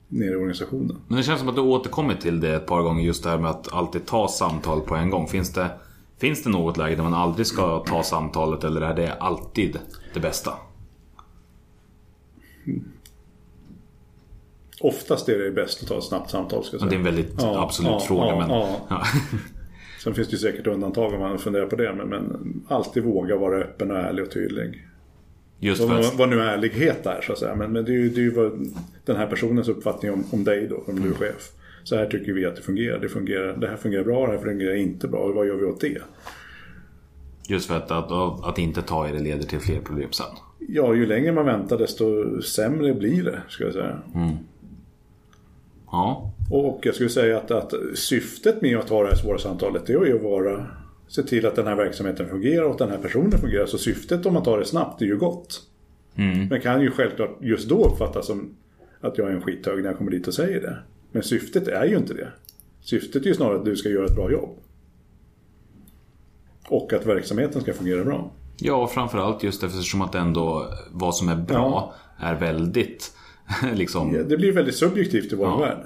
nere 0.07 0.32
i 0.32 0.36
organisationen. 0.36 0.97
Men 1.07 1.18
det 1.18 1.24
känns 1.24 1.39
som 1.39 1.49
att 1.49 1.55
du 1.55 1.62
återkommit 1.62 2.22
till 2.22 2.39
det 2.39 2.55
ett 2.55 2.66
par 2.66 2.82
gånger 2.82 3.03
just 3.03 3.24
det 3.24 3.30
här 3.30 3.38
med 3.38 3.51
att 3.51 3.74
alltid 3.74 4.05
ta 4.05 4.28
samtal 4.28 4.82
på 4.82 4.95
en 4.95 5.10
gång. 5.10 5.28
Finns 5.28 5.53
det, 5.53 5.70
finns 6.18 6.43
det 6.43 6.49
något 6.49 6.78
läge 6.78 6.95
där 6.95 7.03
man 7.03 7.14
aldrig 7.14 7.47
ska 7.47 7.80
ta 7.80 8.03
samtalet 8.03 8.64
eller 8.64 8.82
är 8.82 8.95
det 8.95 9.14
alltid 9.14 9.80
det 10.14 10.20
bästa? 10.20 10.51
Oftast 14.82 15.30
är 15.30 15.39
det 15.39 15.51
bäst 15.51 15.84
att 15.84 15.89
ta 15.89 15.97
ett 15.97 16.03
snabbt 16.03 16.30
samtal. 16.30 16.64
Ska 16.64 16.74
jag 16.74 16.82
säga. 16.82 16.89
Det 16.89 16.95
är 16.95 16.97
en 16.97 17.05
väldigt 17.05 17.34
Ja, 17.41 17.64
absolut 17.64 17.91
ja, 17.91 17.99
fråga. 17.99 18.26
ja, 18.26 18.78
men. 18.89 18.99
Sen 20.04 20.14
finns 20.14 20.28
det 20.28 20.32
ju 20.32 20.38
säkert 20.38 20.68
undantag 20.68 21.14
om 21.14 21.20
man 21.20 21.39
funderar 21.39 21.66
på 21.66 21.76
det. 21.76 21.93
Men, 21.93 22.08
men 22.08 22.54
alltid 22.68 23.04
våga 23.04 23.38
vara 23.38 23.58
öppen 23.58 23.91
och 23.91 23.97
ärlig 23.97 24.26
och 24.26 24.32
tydlig. 24.32 24.88
Just 25.60 25.82
Och 25.82 25.89
vad, 25.89 26.18
vad 26.18 26.30
nu 26.30 26.41
ärlighet 26.41 27.06
är 27.06 27.22
så 27.22 27.32
att 27.32 27.39
säga. 27.39 27.56
Men, 27.56 27.72
men 27.72 27.86
det 27.86 27.91
är 27.91 27.95
ju, 27.95 28.10
det 28.10 28.20
är 28.20 28.24
ju 28.24 28.32
vad 28.32 28.68
den 29.06 29.16
här 29.16 29.28
personens 29.28 29.68
uppfattning 29.68 30.12
om, 30.12 30.24
om 30.32 30.43
dig 30.43 30.68
då, 30.68 30.84
om 30.88 31.02
du 31.02 31.10
är 31.10 31.14
chef. 31.14 31.52
Så 31.84 31.95
här 31.95 32.06
tycker 32.06 32.34
vi 32.34 32.45
att 32.45 32.56
det 32.56 32.62
fungerar. 32.62 33.00
Det, 33.00 33.10
fungerar. 33.10 33.58
det 33.58 33.68
här 33.68 33.76
fungerar 33.76 34.04
bra, 34.04 34.26
det 34.28 34.32
här 34.32 34.39
fungerar 34.39 34.76
inte 34.76 35.08
bra. 35.08 35.32
Vad 35.32 35.47
gör 35.47 35.56
vi 35.56 35.66
åt 35.66 35.82
det? 35.82 36.02
Just 37.47 37.68
för 37.68 37.76
att, 37.76 37.91
att, 37.91 38.12
att 38.43 38.58
inte 38.58 38.82
ta 38.82 39.10
i 39.10 39.12
det 39.12 39.20
leder 39.20 39.43
till 39.43 39.60
fler 39.60 39.80
problem 39.80 40.12
sen. 40.12 40.26
Ja, 40.68 40.95
ju 40.95 41.06
längre 41.06 41.32
man 41.32 41.45
väntar 41.45 41.78
desto 41.78 42.41
sämre 42.41 42.93
blir 42.93 43.24
det, 43.24 43.41
ska 43.47 43.64
jag 43.64 43.74
säga. 43.74 44.00
Ja, 45.92 46.32
Och 46.52 46.80
jag 46.84 46.96
skulle 46.96 47.10
säga 47.10 47.38
att, 47.38 47.52
att 47.52 47.74
syftet 47.96 48.62
med 48.62 48.78
att 48.78 48.90
ha 48.90 49.04
det 49.04 49.10
här 49.10 49.16
svåra 49.16 49.38
samtalet 49.38 49.86
det 49.86 49.94
är 49.94 50.06
ju 50.06 50.16
att 50.16 50.24
vara 50.24 50.68
se 51.08 51.24
till 51.24 51.46
att 51.46 51.56
den 51.56 51.68
här 51.68 51.76
verksamheten 51.76 52.30
fungerar 52.30 52.64
och 52.64 52.72
att 52.72 52.78
den 52.78 52.90
här 52.90 52.98
personen 52.98 53.32
fungerar. 53.32 53.66
Så 53.66 53.78
syftet 53.78 54.26
om 54.26 54.34
man 54.34 54.44
tar 54.44 54.58
det 54.58 54.66
snabbt 54.66 55.02
är 55.02 55.06
ju 55.06 55.18
gott. 55.18 55.62
Men 56.50 56.62
kan 56.62 56.82
ju 56.82 56.92
självklart 56.92 57.38
just 57.42 57.70
då 57.70 57.86
uppfattas 57.86 58.28
som 58.28 58.56
att 59.02 59.18
jag 59.18 59.28
är 59.30 59.32
en 59.36 59.42
skithög 59.42 59.84
när 59.84 59.90
jag 59.90 59.98
kommer 59.98 60.12
dit 60.12 60.28
och 60.28 60.34
säger 60.34 60.62
det. 60.62 60.78
Men 61.12 61.24
syftet 61.24 61.68
är 61.68 61.86
ju 61.86 61.98
inte 61.98 62.14
det. 62.14 62.28
Syftet 62.82 63.22
är 63.24 63.28
ju 63.28 63.34
snarare 63.34 63.58
att 63.58 63.66
du 63.66 63.76
ska 63.76 63.90
göra 63.90 64.06
ett 64.06 64.16
bra 64.16 64.32
jobb. 64.32 64.58
Och 66.68 66.94
att 66.94 67.06
verksamheten 67.06 67.62
ska 67.62 67.74
fungera 67.74 68.04
bra. 68.04 68.32
ja 68.58 68.88
framförallt 68.88 69.44
just 69.44 69.64
eftersom 69.64 70.02
att 70.02 70.16
ändå 70.16 70.66
vad 70.92 71.16
som 71.16 71.30
är 71.30 71.36
bra 71.36 71.94
är 72.18 72.36
väldigt 72.36 73.12
liksom 73.76 74.26
Det 74.30 74.38
blir 74.38 74.52
väldigt 74.52 74.76
subjektivt 74.76 75.34
i 75.34 75.36
vår 75.36 75.47
Ja. 75.47 75.58
värld. 75.58 75.78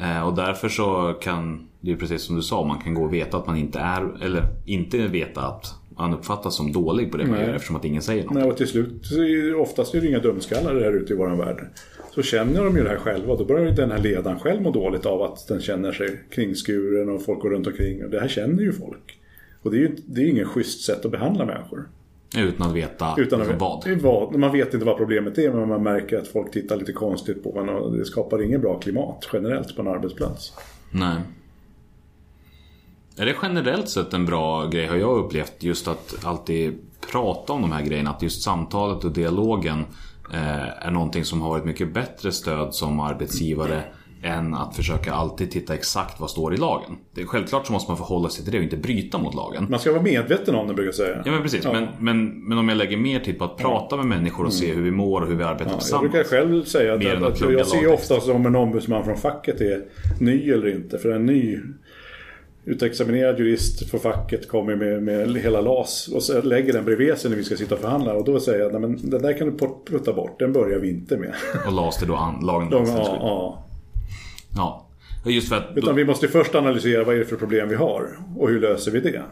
Eh, 0.00 0.26
Och 0.28 0.34
därför 0.36 0.68
så 0.68 1.14
kan 1.20 1.68
det 1.80 1.92
är 1.92 1.96
precis 1.96 2.22
som 2.22 2.36
du 2.36 2.42
sa, 2.42 2.64
man 2.64 2.78
kan 2.80 2.94
gå 2.94 3.02
och 3.02 3.14
veta 3.14 3.36
att 3.36 3.46
man 3.46 3.56
inte 3.56 3.78
är, 3.78 4.24
eller 4.24 4.42
inte 4.66 4.98
veta 4.98 5.40
att 5.40 5.66
man 5.98 6.14
uppfattas 6.14 6.56
som 6.56 6.72
dålig 6.72 7.10
på 7.12 7.16
det 7.16 7.26
man 7.26 7.40
gör 7.40 7.54
eftersom 7.54 7.76
att 7.76 7.84
ingen 7.84 8.02
säger 8.02 8.24
något. 8.24 8.34
Nej, 8.34 8.44
och 8.44 8.56
till 8.56 8.66
slut, 8.68 9.02
oftast 9.58 9.94
är 9.94 10.00
det 10.00 10.06
inga 10.08 10.18
dumskallar 10.18 10.74
här 10.74 10.92
ute 10.92 11.12
i 11.12 11.16
vår 11.16 11.28
värld. 11.36 11.66
Så 12.14 12.22
känner 12.22 12.64
de 12.64 12.76
ju 12.76 12.82
det 12.82 12.88
här 12.88 12.96
själva. 12.96 13.36
Då 13.36 13.44
börjar 13.44 13.64
ju 13.66 13.70
den 13.70 13.90
här 13.90 13.98
ledaren 13.98 14.38
själv 14.38 14.62
må 14.62 14.70
dåligt 14.70 15.06
av 15.06 15.22
att 15.22 15.48
den 15.48 15.60
känner 15.60 15.92
sig 15.92 16.20
kringskuren 16.30 17.08
och 17.08 17.22
folk 17.24 17.40
går 17.40 17.50
runt 17.50 17.66
omkring. 17.66 18.04
Och 18.04 18.10
det 18.10 18.20
här 18.20 18.28
känner 18.28 18.62
ju 18.62 18.72
folk. 18.72 19.18
Och 19.62 19.70
det 19.70 19.76
är 19.76 19.80
ju 19.80 19.96
det 20.06 20.20
är 20.20 20.26
ingen 20.28 20.46
schysst 20.46 20.84
sätt 20.84 21.04
att 21.04 21.10
behandla 21.10 21.44
människor. 21.44 21.88
Utan 22.36 22.68
att 22.68 22.74
veta 22.74 23.14
Utan 23.18 23.40
att 23.40 23.48
liksom 23.48 23.58
vad. 23.58 24.00
vad. 24.00 24.34
Man 24.34 24.52
vet 24.52 24.74
inte 24.74 24.86
vad 24.86 24.96
problemet 24.96 25.38
är 25.38 25.52
men 25.52 25.68
man 25.68 25.82
märker 25.82 26.18
att 26.18 26.28
folk 26.28 26.52
tittar 26.52 26.76
lite 26.76 26.92
konstigt 26.92 27.42
på 27.42 27.58
en 27.60 27.68
och 27.68 27.96
det 27.96 28.04
skapar 28.04 28.42
inget 28.42 28.60
bra 28.60 28.78
klimat 28.78 29.28
generellt 29.32 29.76
på 29.76 29.82
en 29.82 29.88
arbetsplats. 29.88 30.52
Nej. 30.90 31.16
Är 33.16 33.26
det 33.26 33.34
generellt 33.42 33.88
sett 33.88 34.14
en 34.14 34.26
bra 34.26 34.66
grej 34.66 34.86
har 34.86 34.96
jag 34.96 35.24
upplevt 35.24 35.62
just 35.62 35.88
att 35.88 36.14
alltid 36.24 36.78
prata 37.10 37.52
om 37.52 37.62
de 37.62 37.72
här 37.72 37.82
grejerna. 37.82 38.10
Att 38.10 38.22
just 38.22 38.42
samtalet 38.42 39.04
och 39.04 39.12
dialogen 39.12 39.84
eh, 40.32 40.86
är 40.86 40.90
någonting 40.90 41.24
som 41.24 41.40
har 41.40 41.48
varit 41.48 41.64
mycket 41.64 41.94
bättre 41.94 42.32
stöd 42.32 42.74
som 42.74 43.00
arbetsgivare 43.00 43.82
än 44.22 44.54
att 44.54 44.76
försöka 44.76 45.12
alltid 45.12 45.50
titta 45.50 45.74
exakt 45.74 46.20
vad 46.20 46.30
står 46.30 46.54
i 46.54 46.56
lagen. 46.56 46.96
Det 47.14 47.20
är, 47.20 47.26
självklart 47.26 47.66
så 47.66 47.72
måste 47.72 47.90
man 47.90 47.98
förhålla 47.98 48.28
sig 48.28 48.44
till 48.44 48.52
det 48.52 48.58
och 48.58 48.64
inte 48.64 48.76
bryta 48.76 49.18
mot 49.18 49.34
lagen. 49.34 49.66
Man 49.70 49.80
ska 49.80 49.92
vara 49.92 50.02
medveten 50.02 50.54
om 50.54 50.68
det 50.68 50.74
brukar 50.74 50.88
jag 50.88 50.94
säga. 50.94 51.22
Ja 51.24 51.32
men 51.32 51.42
precis, 51.42 51.64
men, 51.64 51.88
men, 52.00 52.48
men 52.48 52.58
om 52.58 52.68
jag 52.68 52.78
lägger 52.78 52.96
mer 52.96 53.20
tid 53.20 53.38
på 53.38 53.44
att 53.44 53.56
prata 53.56 53.96
med 53.96 54.06
människor 54.06 54.44
och 54.46 54.52
se 54.52 54.72
hur 54.74 54.82
vi 54.82 54.90
mår 54.90 55.20
och 55.20 55.28
hur 55.28 55.34
vi 55.36 55.44
arbetar 55.44 55.64
Mm. 55.64 55.68
Ja, 55.70 55.74
jag 55.74 55.80
tillsammans. 55.80 56.12
brukar 56.12 56.28
själv 56.28 56.64
säga 56.64 56.94
att, 56.94 57.22
att, 57.22 57.32
att 57.32 57.38
plugga 57.38 57.58
jag 57.58 57.66
ser 57.66 57.92
ofta 57.92 58.20
som 58.20 58.46
en 58.46 58.56
ombudsman 58.56 59.04
från 59.04 59.16
facket 59.16 59.60
är 59.60 59.82
ny 60.20 60.50
eller 60.50 60.68
inte. 60.68 60.98
För 60.98 61.10
en 61.12 61.26
ny 61.26 61.58
utexaminerad 62.64 63.38
jurist 63.38 63.90
från 63.90 64.00
facket 64.00 64.48
kommer 64.48 64.76
med, 64.76 65.02
med 65.02 65.36
hela 65.42 65.60
LAS 65.60 66.08
och 66.14 66.22
så 66.22 66.42
lägger 66.42 66.72
den 66.72 66.84
bredvid 66.84 67.18
sig 67.18 67.30
när 67.30 67.36
vi 67.36 67.44
ska 67.44 67.56
sitta 67.56 67.74
och 67.74 67.80
förhandla. 67.80 68.14
Och 68.14 68.24
då 68.24 68.40
säger 68.40 68.60
jag, 68.60 68.80
men 68.80 69.10
den 69.10 69.22
där 69.22 69.38
kan 69.38 69.46
du 69.50 69.56
put- 69.56 69.86
putta 69.90 70.12
bort, 70.12 70.38
den 70.38 70.52
börjar 70.52 70.78
vi 70.78 70.88
inte 70.90 71.16
med. 71.16 71.34
Och 71.66 71.72
las 71.72 71.98
det 71.98 72.06
då 72.06 72.14
an, 72.14 72.40
lagen 72.46 72.68
om 72.72 72.78
anställningsskydd. 72.80 73.18
ja, 73.20 73.26
ja. 73.26 73.68
Ja. 74.56 74.86
Just 75.26 75.48
för 75.48 75.56
att... 75.56 75.68
Utan 75.76 75.96
vi 75.96 76.04
måste 76.04 76.28
först 76.28 76.54
analysera 76.54 77.04
vad 77.04 77.14
är 77.14 77.18
det 77.18 77.24
för 77.24 77.36
problem 77.36 77.68
vi 77.68 77.74
har 77.74 78.18
och 78.36 78.48
hur 78.48 78.60
löser 78.60 78.90
vi 78.90 79.00
det. 79.00 79.22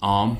ja. 0.00 0.36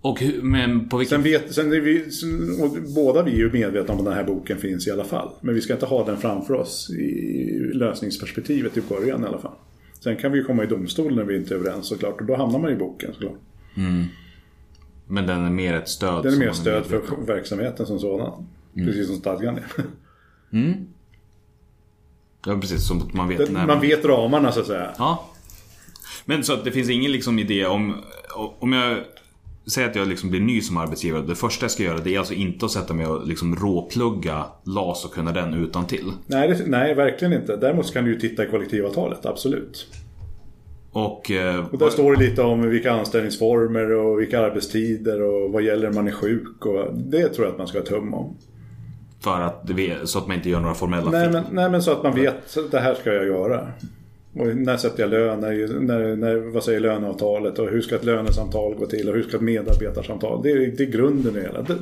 Och 0.00 0.20
hur, 0.20 0.42
men 0.42 0.88
på 0.88 0.96
vilket... 0.96 1.14
Sen 1.14 1.22
vet, 1.22 1.54
sen 1.54 1.70
vi, 1.70 2.10
sen- 2.10 2.94
båda 2.94 3.22
vi 3.22 3.30
är 3.32 3.36
ju 3.36 3.52
medvetna 3.52 3.94
om 3.94 3.98
att 4.00 4.04
den 4.06 4.14
här 4.14 4.24
boken 4.24 4.58
finns 4.58 4.86
i 4.86 4.90
alla 4.90 5.04
fall. 5.04 5.30
Men 5.40 5.54
vi 5.54 5.60
ska 5.60 5.72
inte 5.72 5.86
ha 5.86 6.04
den 6.06 6.16
framför 6.16 6.54
oss 6.54 6.90
i 6.90 7.70
lösningsperspektivet 7.74 8.76
i 8.76 8.80
början 8.80 9.24
i 9.24 9.26
alla 9.26 9.38
fall. 9.38 9.54
Sen 10.00 10.16
kan 10.16 10.32
vi 10.32 10.38
ju 10.38 10.44
komma 10.44 10.64
i 10.64 10.66
domstol 10.66 11.16
när 11.16 11.24
vi 11.24 11.36
inte 11.36 11.54
är 11.54 11.58
överens 11.58 11.86
såklart. 11.88 12.20
Och 12.20 12.26
då 12.26 12.36
hamnar 12.36 12.58
man 12.58 12.72
i 12.72 12.76
boken 12.76 13.12
såklart. 13.12 13.38
Men 15.06 15.26
den 15.26 15.44
är 15.44 15.50
mer 15.50 15.74
ett 15.74 15.88
stöd. 15.88 16.22
Den 16.22 16.34
är 16.34 16.38
mer 16.38 16.52
stöd 16.52 16.86
för 16.86 17.26
verksamheten 17.26 17.86
som 17.86 17.98
sådan. 17.98 18.46
Precis 18.74 19.06
som 19.06 19.16
stadgan 19.16 19.56
är. 19.56 19.64
Ja 22.46 22.58
precis, 22.60 22.90
att 22.90 23.12
man 23.12 23.28
vet 23.28 23.50
när 23.52 23.66
Man 23.66 23.80
vet 23.80 24.04
ramarna 24.04 24.52
så 24.52 24.60
att 24.60 24.66
säga. 24.66 24.90
Ja. 24.98 25.24
Men 26.24 26.44
så 26.44 26.52
att 26.52 26.64
det 26.64 26.72
finns 26.72 26.90
ingen 26.90 27.12
liksom 27.12 27.38
idé 27.38 27.66
om... 27.66 27.94
Om 28.58 28.72
jag 28.72 28.98
säger 29.66 29.88
att 29.88 29.96
jag 29.96 30.08
liksom 30.08 30.30
blir 30.30 30.40
ny 30.40 30.60
som 30.60 30.76
arbetsgivare. 30.76 31.22
Det 31.22 31.34
första 31.34 31.64
jag 31.64 31.70
ska 31.70 31.82
göra 31.82 31.98
det 31.98 32.14
är 32.14 32.18
alltså 32.18 32.34
inte 32.34 32.64
att 32.66 32.70
sätta 32.70 32.94
mig 32.94 33.06
och 33.06 33.26
liksom 33.26 33.56
råplugga 33.56 34.44
LAS 34.64 35.04
och 35.04 35.14
kunna 35.14 35.32
den 35.32 35.54
utan 35.54 35.86
till. 35.86 36.12
Nej, 36.26 36.48
det, 36.48 36.66
nej, 36.66 36.94
verkligen 36.94 37.32
inte. 37.32 37.56
Däremot 37.56 37.92
kan 37.92 38.04
du 38.04 38.12
ju 38.12 38.20
titta 38.20 38.44
i 38.44 38.46
kollektivavtalet, 38.46 39.26
absolut. 39.26 39.86
Och... 40.92 41.30
Eh, 41.30 41.66
Och 41.72 41.78
där 41.78 41.90
står 41.90 42.12
det 42.16 42.18
lite 42.28 42.42
om 42.42 42.70
vilka 42.70 42.92
anställningsformer 42.92 43.92
och 43.92 44.20
vilka 44.20 44.40
arbetstider 44.40 45.22
och 45.22 45.52
vad 45.52 45.62
gäller 45.62 45.88
när 45.88 45.94
man 45.94 46.08
är 46.08 46.12
sjuk. 46.12 46.66
Och 46.66 46.94
det 46.94 47.28
tror 47.28 47.46
jag 47.46 47.52
att 47.52 47.58
man 47.58 47.68
ska 47.68 47.78
ha 47.78 47.86
tum 47.86 48.14
om. 48.14 48.36
För 49.26 49.40
att, 49.40 49.70
vet- 49.70 50.08
så 50.08 50.18
att 50.18 50.26
man 50.26 50.36
inte 50.36 50.50
gör 50.50 50.60
några 50.60 50.74
formella 50.74 51.10
Nej 51.10 51.24
fel. 51.24 51.32
men, 51.32 51.44
nej 51.50 51.70
men 51.70 51.82
så 51.82 51.92
att 51.92 52.02
man 52.02 52.14
vet 52.14 52.56
att 52.58 52.70
det 52.70 52.80
här 52.80 52.94
ska 52.94 53.12
jag 53.12 53.26
göra. 53.26 53.68
Och 54.34 54.46
när 54.56 54.76
sätter 54.76 55.00
jag 55.02 55.10
lön? 55.10 55.40
När, 55.40 55.80
när, 55.80 56.16
när, 56.16 56.36
vad 56.36 56.64
säger 56.64 56.80
löneavtalet? 56.80 57.58
Och 57.58 57.68
hur 57.68 57.80
ska 57.80 57.94
ett 57.94 58.04
lönesamtal 58.04 58.74
gå 58.74 58.86
till? 58.86 59.08
Och 59.08 59.14
hur 59.14 59.22
ska 59.22 59.36
ett 59.36 59.42
medarbetarsamtal? 59.42 60.42
Det 60.42 60.50
är, 60.50 60.56
det 60.76 60.82
är 60.82 60.90
grunden 60.90 61.36
i 61.36 61.40
hela. 61.40 61.62
Det, 61.62 61.74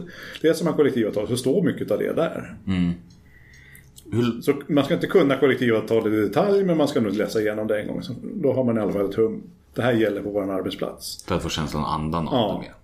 det 0.43 0.49
är 0.49 0.53
som 0.53 0.69
en 0.69 0.75
kollektivavtal 0.75 1.29
så 1.29 1.37
står 1.37 1.63
mycket 1.63 1.91
av 1.91 1.99
det 1.99 2.13
där. 2.13 2.55
Hur, 4.13 4.41
Så 4.43 4.53
man 4.69 4.85
ska 4.85 4.95
inte 4.95 5.07
kunna 5.07 5.37
kollektivavtalet 5.37 6.13
i 6.13 6.17
detalj 6.17 6.65
men 6.65 6.77
man 6.77 6.89
ska 6.89 7.01
nog 7.01 7.13
läsa 7.13 7.41
igenom 7.41 7.67
det 7.67 7.81
en 7.81 7.87
gång. 7.89 8.03
Så 8.03 8.13
då 8.23 8.53
har 8.53 8.65
man 8.65 8.77
i 8.79 8.81
alla 8.81 8.93
fall 8.93 9.09
ett 9.11 9.15
hum. 9.15 9.43
Det 9.75 9.83
här 9.83 9.93
gäller 9.93 10.23
på 10.23 10.31
vår 10.31 10.51
arbetsplats. 10.53 11.25
för 11.25 11.35
att 11.35 11.43
få 11.43 11.49
känslan 11.49 11.85
andan 11.85 12.29
av 12.29 12.35
Ja. 12.35 12.53
det 12.63 12.69
mer. 12.69 12.75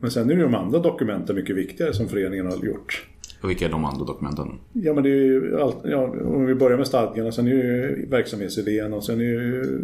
Men 0.00 0.10
sen 0.10 0.30
är 0.30 0.34
ju 0.34 0.42
de 0.42 0.54
andra 0.54 0.78
dokumenten 0.78 1.36
mycket 1.36 1.56
viktigare 1.56 1.94
som 1.94 2.08
föreningen 2.08 2.46
har 2.46 2.56
gjort. 2.64 3.06
Och 3.42 3.50
vilka 3.50 3.64
är 3.66 3.70
de 3.70 3.84
andra 3.84 4.04
dokumenten? 4.04 4.48
Ja 4.72 4.94
men 4.94 5.02
det 5.04 5.10
är 5.10 5.24
ju 5.24 5.60
allt, 5.60 5.76
ja, 5.84 6.14
om 6.24 6.46
vi 6.46 6.54
börjar 6.54 6.78
med 6.78 6.86
stadgarna, 6.86 7.32
sen 7.32 7.46
är 7.46 7.50
det 7.50 7.56
ju 7.56 8.06
verksamhetsidén 8.10 8.92
och 8.92 9.04
sen 9.04 9.20
är 9.20 9.24
det 9.24 9.30
ju 9.44 9.82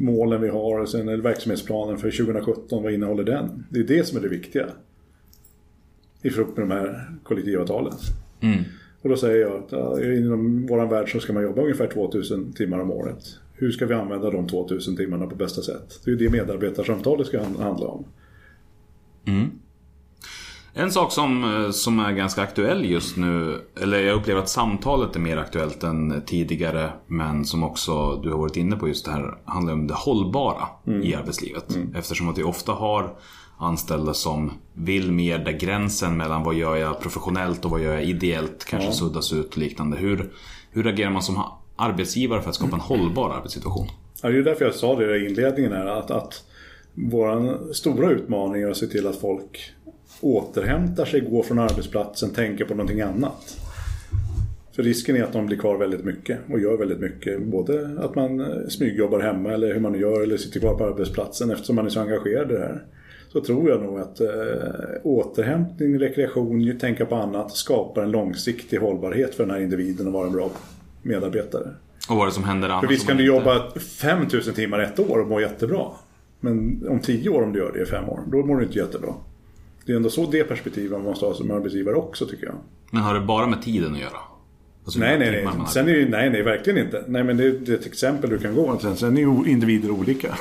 målen 0.00 0.40
vi 0.40 0.48
har 0.48 0.80
och 0.80 0.88
sen 0.88 1.08
är 1.08 1.16
det 1.16 1.22
verksamhetsplanen 1.22 1.98
för 1.98 2.10
2017, 2.10 2.82
vad 2.82 2.92
innehåller 2.92 3.24
den? 3.24 3.64
Det 3.70 3.80
är 3.80 3.84
det 3.84 4.04
som 4.06 4.18
är 4.18 4.22
det 4.22 4.28
viktiga. 4.28 4.66
I 6.22 6.30
frukt 6.30 6.56
med 6.56 6.68
de 6.68 6.74
här 6.74 7.10
kollektivavtalen. 7.22 7.92
Och 9.02 9.08
då 9.08 9.16
säger 9.16 9.40
jag 9.40 9.52
att 9.52 10.02
inom 10.04 10.66
vår 10.66 10.86
värld 10.86 11.12
så 11.12 11.20
ska 11.20 11.32
man 11.32 11.42
jobba 11.42 11.62
ungefär 11.62 11.86
2000 11.86 12.52
timmar 12.52 12.78
om 12.78 12.90
året. 12.90 13.24
Hur 13.54 13.70
ska 13.70 13.86
vi 13.86 13.94
använda 13.94 14.30
de 14.30 14.46
2000 14.46 14.96
timmarna 14.96 15.26
på 15.26 15.36
bästa 15.36 15.62
sätt? 15.62 16.00
Det 16.04 16.10
är 16.10 16.12
ju 16.16 16.26
det 16.26 16.32
medarbetarsamtalet 16.32 17.26
ska 17.26 17.42
hand- 17.42 17.56
handla 17.58 17.86
om. 17.86 18.04
En 20.74 20.90
sak 20.90 21.12
som, 21.12 21.44
eh, 21.44 21.70
som 21.70 22.00
är 22.00 22.12
ganska 22.12 22.42
aktuell 22.42 22.84
just 22.84 23.16
nu, 23.16 23.60
eller 23.82 23.98
jag 24.02 24.16
upplever 24.16 24.40
att 24.40 24.48
samtalet 24.48 25.16
är 25.16 25.20
mer 25.20 25.36
aktuellt 25.36 25.82
än 25.82 26.22
tidigare, 26.26 26.90
men 27.06 27.44
som 27.44 27.64
också 27.64 28.16
du 28.16 28.30
har 28.30 28.38
varit 28.38 28.56
inne 28.56 28.76
på 28.76 28.88
just 28.88 29.04
det 29.04 29.10
här, 29.10 29.38
handlar 29.44 29.72
om 29.72 29.86
det 29.86 29.94
hållbara 29.94 30.68
i 31.02 31.14
arbetslivet. 31.14 31.78
Eftersom 31.94 32.28
att 32.28 32.38
vi 32.38 32.42
ofta 32.42 32.72
har 32.72 33.16
anställda 33.60 34.14
som 34.14 34.52
vill 34.74 35.12
mer 35.12 35.38
där 35.38 35.52
gränsen 35.52 36.16
mellan 36.16 36.42
vad 36.42 36.54
gör 36.54 36.76
jag 36.76 37.00
professionellt 37.00 37.64
och 37.64 37.70
vad 37.70 37.80
gör 37.80 37.94
jag 37.94 38.04
ideellt 38.04 38.64
kanske 38.64 38.92
suddas 38.92 39.32
ut 39.32 39.50
och 39.50 39.58
liknande. 39.58 39.96
Hur, 39.96 40.32
hur 40.70 40.86
agerar 40.86 41.10
man 41.10 41.22
som 41.22 41.42
arbetsgivare 41.76 42.42
för 42.42 42.48
att 42.48 42.54
skapa 42.54 42.74
en 42.74 42.80
hållbar 42.80 43.30
arbetssituation? 43.30 43.88
Ja, 44.22 44.28
det 44.28 44.38
är 44.38 44.42
därför 44.42 44.64
jag 44.64 44.74
sa 44.74 44.96
det 44.96 45.16
i 45.16 45.28
inledningen 45.28 45.72
här 45.72 45.86
att, 45.86 46.10
att 46.10 46.44
vår 46.94 47.58
stora 47.72 48.10
utmaning 48.10 48.62
är 48.62 48.70
att 48.70 48.76
se 48.76 48.86
till 48.86 49.06
att 49.06 49.20
folk 49.20 49.72
återhämtar 50.20 51.04
sig, 51.04 51.20
går 51.20 51.42
från 51.42 51.58
arbetsplatsen, 51.58 52.30
tänker 52.30 52.64
på 52.64 52.74
någonting 52.74 53.00
annat. 53.00 53.56
För 54.72 54.82
risken 54.82 55.16
är 55.16 55.22
att 55.22 55.32
de 55.32 55.46
blir 55.46 55.56
kvar 55.58 55.76
väldigt 55.76 56.04
mycket 56.04 56.38
och 56.50 56.60
gör 56.60 56.76
väldigt 56.76 57.00
mycket. 57.00 57.42
Både 57.46 57.90
att 57.98 58.14
man 58.14 58.40
eh, 58.40 58.46
smygjobbar 58.68 59.20
hemma 59.20 59.52
eller 59.52 59.74
hur 59.74 59.80
man 59.80 59.94
gör 60.00 60.22
eller 60.22 60.36
sitter 60.36 60.60
kvar 60.60 60.74
på 60.74 60.84
arbetsplatsen 60.84 61.50
eftersom 61.50 61.76
man 61.76 61.86
är 61.86 61.90
så 61.90 62.00
engagerad 62.00 62.50
i 62.50 62.54
det 62.54 62.60
här. 62.60 62.82
Så 63.32 63.40
tror 63.40 63.70
jag 63.70 63.82
nog 63.82 64.00
att 64.00 64.20
eh, 64.20 64.28
återhämtning, 65.02 65.98
rekreation, 65.98 66.78
tänka 66.80 67.06
på 67.06 67.14
annat 67.14 67.56
skapar 67.56 68.02
en 68.02 68.10
långsiktig 68.10 68.78
hållbarhet 68.78 69.34
för 69.34 69.44
den 69.44 69.54
här 69.54 69.60
individen 69.60 70.06
att 70.06 70.12
vara 70.12 70.26
en 70.26 70.32
bra 70.32 70.50
medarbetare. 71.02 71.68
Och 72.10 72.16
vad 72.16 72.22
är 72.22 72.26
det 72.26 72.32
som 72.34 72.44
händer 72.44 72.68
annars? 72.68 72.80
För 72.80 72.88
visst 72.88 73.06
kan 73.06 73.16
du 73.16 73.22
inte- 73.22 73.36
jobba 73.36 73.70
5000 74.00 74.54
timmar 74.54 74.78
ett 74.78 74.98
år 74.98 75.18
och 75.20 75.28
må 75.28 75.40
jättebra. 75.40 75.86
Men 76.40 76.86
om 76.88 77.00
10 77.00 77.28
år 77.28 77.42
om 77.42 77.52
du 77.52 77.58
gör 77.58 77.72
det 77.72 77.82
i 77.82 77.86
5 77.86 78.08
år, 78.08 78.20
då 78.32 78.36
mår 78.46 78.56
du 78.56 78.64
inte 78.64 78.78
jättebra. 78.78 79.14
Det 79.86 79.92
är 79.92 79.96
ändå 79.96 80.10
så 80.10 80.26
det 80.30 80.44
perspektivet 80.44 80.90
man 80.90 81.02
måste 81.02 81.24
ha 81.26 81.34
som 81.34 81.50
arbetsgivare 81.50 81.94
också 81.94 82.26
tycker 82.26 82.46
jag. 82.46 82.54
Men 82.90 83.02
har 83.02 83.14
det 83.14 83.20
bara 83.20 83.46
med 83.46 83.62
tiden 83.62 83.92
att 83.92 84.00
göra? 84.00 84.18
Alltså 84.84 85.00
Nej, 85.00 85.18
nej, 85.18 85.44
nej. 85.44 85.66
Sen 85.68 85.88
är 85.88 85.92
ju, 85.92 86.08
nej, 86.08 86.30
nej, 86.30 86.42
verkligen 86.42 86.84
inte. 86.84 87.04
Nej, 87.08 87.24
men 87.24 87.36
det, 87.36 87.50
det 87.50 87.72
är 87.72 87.76
ett 87.76 87.86
exempel 87.86 88.30
du 88.30 88.38
kan 88.38 88.54
gå. 88.54 88.78
Sen, 88.78 88.96
sen 88.96 89.16
är 89.16 89.20
ju 89.20 89.50
individer 89.50 89.90
olika. 89.90 90.34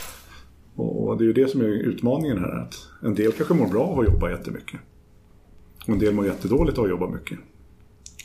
och, 0.76 1.08
Och 1.08 1.18
det 1.18 1.24
är 1.24 1.26
ju 1.26 1.32
det 1.32 1.50
som 1.50 1.60
är 1.60 1.64
utmaningen 1.64 2.38
här. 2.38 2.62
Att 2.62 2.74
en 3.02 3.14
del 3.14 3.32
kanske 3.32 3.54
mår 3.54 3.66
bra 3.66 3.82
av 3.82 3.98
att 4.00 4.06
jobba 4.06 4.30
jättemycket. 4.30 4.80
Och 5.82 5.88
en 5.88 5.98
del 5.98 6.14
mår 6.14 6.26
jättedåligt 6.26 6.78
av 6.78 6.84
att 6.84 6.90
jobba 6.90 7.08
mycket. 7.08 7.38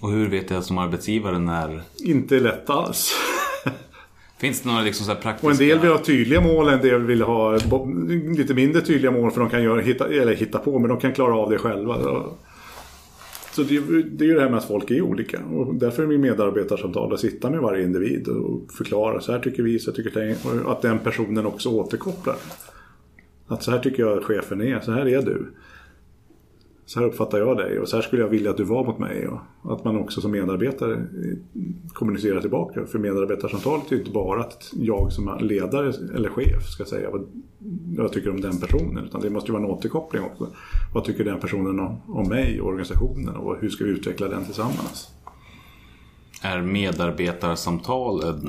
Och 0.01 0.11
hur 0.11 0.29
vet 0.29 0.49
jag 0.49 0.63
som 0.63 0.77
arbetsgivare 0.77 1.39
när... 1.39 1.81
Inte 2.03 2.39
lätt 2.39 2.69
alls. 2.69 3.11
Finns 4.39 4.61
det 4.61 4.69
några 4.69 4.81
liksom 4.81 5.05
så 5.05 5.11
här 5.11 5.21
praktiska... 5.21 5.47
Och 5.47 5.51
en 5.51 5.57
del 5.57 5.79
vill 5.79 5.91
ha 5.91 5.97
tydliga 5.97 6.41
mål, 6.41 6.69
en 6.69 6.81
del 6.81 7.01
vill 7.01 7.21
ha 7.21 7.59
lite 8.37 8.53
mindre 8.53 8.81
tydliga 8.81 9.11
mål 9.11 9.31
för 9.31 9.39
de 9.39 9.49
kan 9.49 9.63
göra, 9.63 9.81
hitta, 9.81 10.07
eller 10.07 10.35
hitta 10.35 10.59
på, 10.59 10.79
men 10.79 10.89
de 10.89 10.99
kan 10.99 11.13
klara 11.13 11.35
av 11.35 11.49
det 11.49 11.57
själva. 11.57 12.23
Så 13.51 13.63
det, 13.63 13.79
det 14.03 14.25
är 14.25 14.27
ju 14.27 14.33
det 14.33 14.41
här 14.41 14.49
med 14.49 14.57
att 14.57 14.67
folk 14.67 14.91
är 14.91 15.01
olika. 15.01 15.39
Och 15.45 15.75
därför 15.75 16.03
är 16.03 16.07
min 16.07 16.21
medarbetarsamtal 16.21 17.13
att 17.13 17.19
sitta 17.19 17.49
med 17.49 17.59
varje 17.59 17.83
individ 17.83 18.27
och 18.27 18.73
förklara. 18.73 19.21
Så 19.21 19.31
här 19.31 19.39
tycker 19.39 19.63
vi, 19.63 19.79
så 19.79 19.91
här 19.91 19.95
tycker 19.95 20.19
jag. 20.19 20.65
Och 20.65 20.71
att 20.71 20.81
den 20.81 20.99
personen 20.99 21.45
också 21.45 21.69
återkopplar. 21.69 22.35
Att 23.47 23.63
så 23.63 23.71
här 23.71 23.79
tycker 23.79 24.03
jag 24.03 24.23
chefen 24.23 24.61
är, 24.61 24.79
så 24.79 24.91
här 24.91 25.07
är 25.07 25.21
du. 25.21 25.45
Så 26.87 26.99
här 26.99 27.07
uppfattar 27.07 27.37
jag 27.37 27.57
dig 27.57 27.79
och 27.79 27.89
så 27.89 27.97
här 27.97 28.03
skulle 28.03 28.21
jag 28.21 28.29
vilja 28.29 28.49
att 28.51 28.57
du 28.57 28.63
var 28.63 28.83
mot 28.83 28.99
mig. 28.99 29.27
Och 29.61 29.73
att 29.73 29.83
man 29.83 29.97
också 29.97 30.21
som 30.21 30.31
medarbetare 30.31 31.07
kommunicerar 31.93 32.41
tillbaka. 32.41 32.85
För 32.85 32.99
medarbetarsamtalet 32.99 33.87
är 33.87 33.91
ju 33.91 33.99
inte 33.99 34.11
bara 34.11 34.41
att 34.41 34.71
jag 34.73 35.11
som 35.11 35.37
ledare 35.41 35.93
eller 36.15 36.29
chef 36.29 36.69
ska 36.69 36.85
säga 36.85 37.09
vad 37.09 37.27
jag 37.97 38.13
tycker 38.13 38.29
om 38.29 38.41
den 38.41 38.59
personen. 38.59 39.05
Utan 39.05 39.21
det 39.21 39.29
måste 39.29 39.47
ju 39.47 39.53
vara 39.53 39.63
en 39.63 39.69
återkoppling 39.69 40.23
också. 40.23 40.47
Vad 40.93 41.03
tycker 41.03 41.23
den 41.23 41.39
personen 41.39 41.79
om, 41.79 42.01
om 42.07 42.29
mig 42.29 42.61
och 42.61 42.67
organisationen 42.67 43.35
och 43.35 43.57
hur 43.59 43.69
ska 43.69 43.83
vi 43.83 43.89
utveckla 43.89 44.27
den 44.27 44.45
tillsammans? 44.45 45.09
Är 46.41 46.61
medarbetarsamtal 46.61 48.19
ett, 48.19 48.43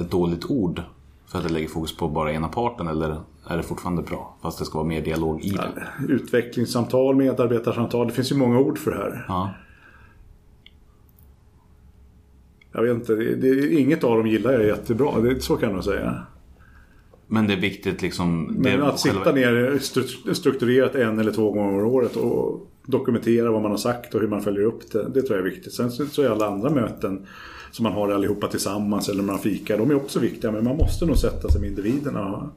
ett 0.00 0.10
dåligt 0.10 0.50
ord? 0.50 0.82
För 1.26 1.38
att 1.38 1.46
det 1.46 1.52
lägger 1.52 1.68
fokus 1.68 1.96
på 1.96 2.08
bara 2.08 2.32
ena 2.32 2.48
parten 2.48 2.88
eller 2.88 3.20
är 3.46 3.56
det 3.56 3.62
fortfarande 3.62 4.02
bra? 4.02 4.36
Fast 4.42 4.58
det 4.58 4.64
ska 4.64 4.78
vara 4.78 4.88
mer 4.88 5.00
dialog 5.00 5.40
i 5.44 5.50
det. 5.50 5.88
Utvecklingssamtal, 6.08 7.16
medarbetarsamtal. 7.16 8.06
Det 8.06 8.12
finns 8.12 8.32
ju 8.32 8.36
många 8.36 8.58
ord 8.58 8.78
för 8.78 8.90
det 8.90 8.96
här. 8.96 9.24
Ja. 9.28 9.54
Jag 12.72 12.82
vet 12.82 12.94
inte, 12.94 13.14
det, 13.14 13.34
det, 13.34 13.74
inget 13.74 14.04
av 14.04 14.16
dem 14.16 14.26
gillar 14.26 14.52
jag 14.52 14.64
jättebra. 14.66 15.20
Det, 15.20 15.40
så 15.40 15.56
kan 15.56 15.72
man 15.72 15.82
säga. 15.82 16.22
Men 17.26 17.46
det 17.46 17.52
är 17.52 17.60
viktigt 17.60 18.02
liksom... 18.02 18.42
Men 18.58 18.82
att 18.82 19.00
sitta 19.00 19.14
själva- 19.14 19.32
ner 19.32 19.78
stru- 19.78 20.34
strukturerat 20.34 20.94
en 20.94 21.18
eller 21.18 21.32
två 21.32 21.52
gånger 21.52 21.84
om 21.84 21.90
året 21.90 22.16
och 22.16 22.70
dokumentera 22.86 23.50
vad 23.50 23.62
man 23.62 23.70
har 23.70 23.78
sagt 23.78 24.14
och 24.14 24.20
hur 24.20 24.28
man 24.28 24.42
följer 24.42 24.64
upp 24.64 24.92
det. 24.92 25.08
Det 25.14 25.22
tror 25.22 25.38
jag 25.38 25.46
är 25.46 25.50
viktigt. 25.50 25.72
Sen 25.72 25.90
så 25.90 26.22
är 26.22 26.28
alla 26.28 26.46
andra 26.46 26.70
möten 26.70 27.26
som 27.76 27.82
man 27.82 27.92
har 27.92 28.08
allihopa 28.10 28.48
tillsammans 28.48 29.08
eller 29.08 29.22
när 29.22 29.32
man 29.32 29.38
fikar, 29.38 29.78
de 29.78 29.90
är 29.90 29.94
också 29.94 30.18
viktiga. 30.18 30.52
Men 30.52 30.64
man 30.64 30.76
måste 30.76 31.06
nog 31.06 31.18
sätta 31.18 31.48
sig 31.48 31.60
med 31.60 31.70
individerna. 31.70 32.50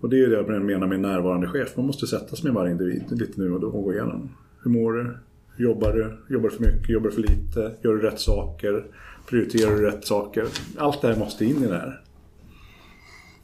Och 0.00 0.10
det 0.10 0.24
är 0.24 0.28
det 0.28 0.36
jag 0.36 0.64
menar 0.64 0.86
med 0.86 1.00
närvarande 1.00 1.48
chef. 1.48 1.76
Man 1.76 1.86
måste 1.86 2.06
sätta 2.06 2.36
sig 2.36 2.44
med 2.44 2.54
varje 2.54 2.72
individ 2.72 3.02
lite 3.10 3.40
nu 3.40 3.52
och 3.52 3.60
då 3.60 3.66
och 3.66 3.84
gå 3.84 3.92
igenom. 3.92 4.30
Hur 4.62 4.70
mår 4.70 4.92
du? 4.92 5.16
Hur 5.56 5.64
jobbar 5.64 5.92
du? 5.92 6.34
Jobbar 6.34 6.48
du 6.48 6.56
för 6.56 6.62
mycket? 6.62 6.88
Jobbar 6.88 7.08
du 7.08 7.14
för 7.14 7.22
lite? 7.22 7.72
Gör 7.82 7.94
du 7.94 7.98
rätt 7.98 8.20
saker? 8.20 8.84
Prioriterar 9.28 9.76
du 9.76 9.82
rätt 9.82 10.06
saker? 10.06 10.44
Allt 10.76 11.02
det 11.02 11.08
här 11.08 11.18
måste 11.18 11.44
in 11.44 11.64
i 11.64 11.66
det 11.66 11.74
här. 11.74 12.00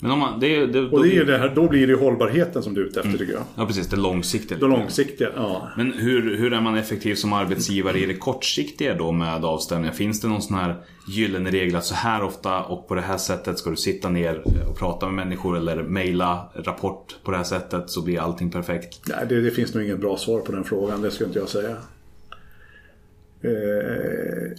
Men 0.01 0.11
om 0.11 0.19
man... 0.19 0.41
Det, 0.41 0.67
det, 0.67 0.81
Och 0.81 1.03
det 1.03 1.17
är 1.17 1.25
det 1.25 1.39
här, 1.39 1.53
då 1.55 1.69
blir 1.69 1.87
det 1.87 1.93
ju 1.93 1.99
hållbarheten 1.99 2.63
som 2.63 2.75
du 2.75 2.83
är 2.83 2.87
ute 2.87 3.01
efter 3.01 3.19
tycker 3.19 3.33
jag. 3.33 3.43
Ja 3.55 3.67
precis, 3.67 3.87
det 3.87 3.97
långsiktiga. 3.97 4.59
Det 4.59 4.67
långsiktiga, 4.67 5.31
ja. 5.37 5.69
Men 5.77 5.93
hur, 5.93 6.37
hur 6.37 6.53
är 6.53 6.61
man 6.61 6.77
effektiv 6.77 7.15
som 7.15 7.33
arbetsgivare 7.33 7.99
i 7.99 8.07
det 8.07 8.15
kortsiktiga 8.15 8.95
då 8.95 9.13
med 9.13 9.45
avstämningar? 9.45 9.93
Finns 9.93 10.21
det 10.21 10.29
någon 10.29 10.43
sån 10.43 10.57
här 10.57 10.77
gyllene 11.09 11.51
regel 11.51 11.77
att 11.77 11.85
så 11.85 11.95
här 11.95 12.23
ofta 12.23 12.63
och 12.63 12.89
på 12.89 12.95
det 12.95 13.01
här 13.01 13.17
sättet 13.17 13.59
ska 13.59 13.71
du 13.71 13.77
sitta 13.77 14.09
ner 14.09 14.43
och 14.69 14.79
prata 14.79 15.07
med 15.07 15.15
människor 15.15 15.57
eller 15.57 15.83
mejla 15.83 16.49
rapport 16.55 17.17
på 17.25 17.31
det 17.31 17.37
här 17.37 17.45
sättet 17.45 17.91
så 17.91 18.03
blir 18.03 18.21
allting 18.21 18.51
perfekt? 18.51 19.01
Nej, 19.09 19.27
det, 19.29 19.41
det 19.41 19.51
finns 19.51 19.75
nog 19.75 19.85
inget 19.85 20.01
bra 20.01 20.17
svar 20.17 20.41
på 20.41 20.53
den 20.53 20.65
frågan, 20.65 21.03
det 21.03 21.11
ska 21.11 21.25
inte 21.25 21.39
jag 21.39 21.49
säga. 21.49 21.77
Eh, 23.43 24.59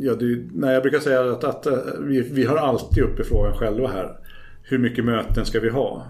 ja, 0.00 0.14
det, 0.14 0.44
nej, 0.54 0.74
jag 0.74 0.82
brukar 0.82 0.98
säga 0.98 1.32
att, 1.32 1.44
att 1.44 1.66
eh, 1.66 1.78
vi, 2.00 2.20
vi 2.20 2.44
har 2.44 2.56
alltid 2.56 3.02
uppe 3.04 3.24
frågan 3.24 3.58
själva 3.58 3.88
här. 3.88 4.16
Hur 4.62 4.78
mycket 4.78 5.04
möten 5.04 5.46
ska 5.46 5.60
vi 5.60 5.68
ha? 5.68 6.06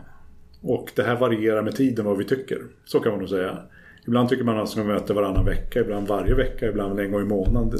Och 0.60 0.90
det 0.94 1.02
här 1.02 1.16
varierar 1.16 1.62
med 1.62 1.76
tiden 1.76 2.04
vad 2.04 2.18
vi 2.18 2.24
tycker. 2.24 2.62
Så 2.84 3.00
kan 3.00 3.12
man 3.12 3.18
nog 3.20 3.28
säga. 3.28 3.58
Ibland 4.06 4.28
tycker 4.28 4.44
man 4.44 4.54
att 4.54 4.60
man 4.60 4.66
ska 4.66 4.84
möta 4.84 5.14
varannan 5.14 5.44
vecka, 5.44 5.80
ibland 5.80 6.08
varje 6.08 6.34
vecka, 6.34 6.68
ibland 6.68 7.00
en 7.00 7.12
gång 7.12 7.22
i 7.22 7.24
månaden. 7.24 7.78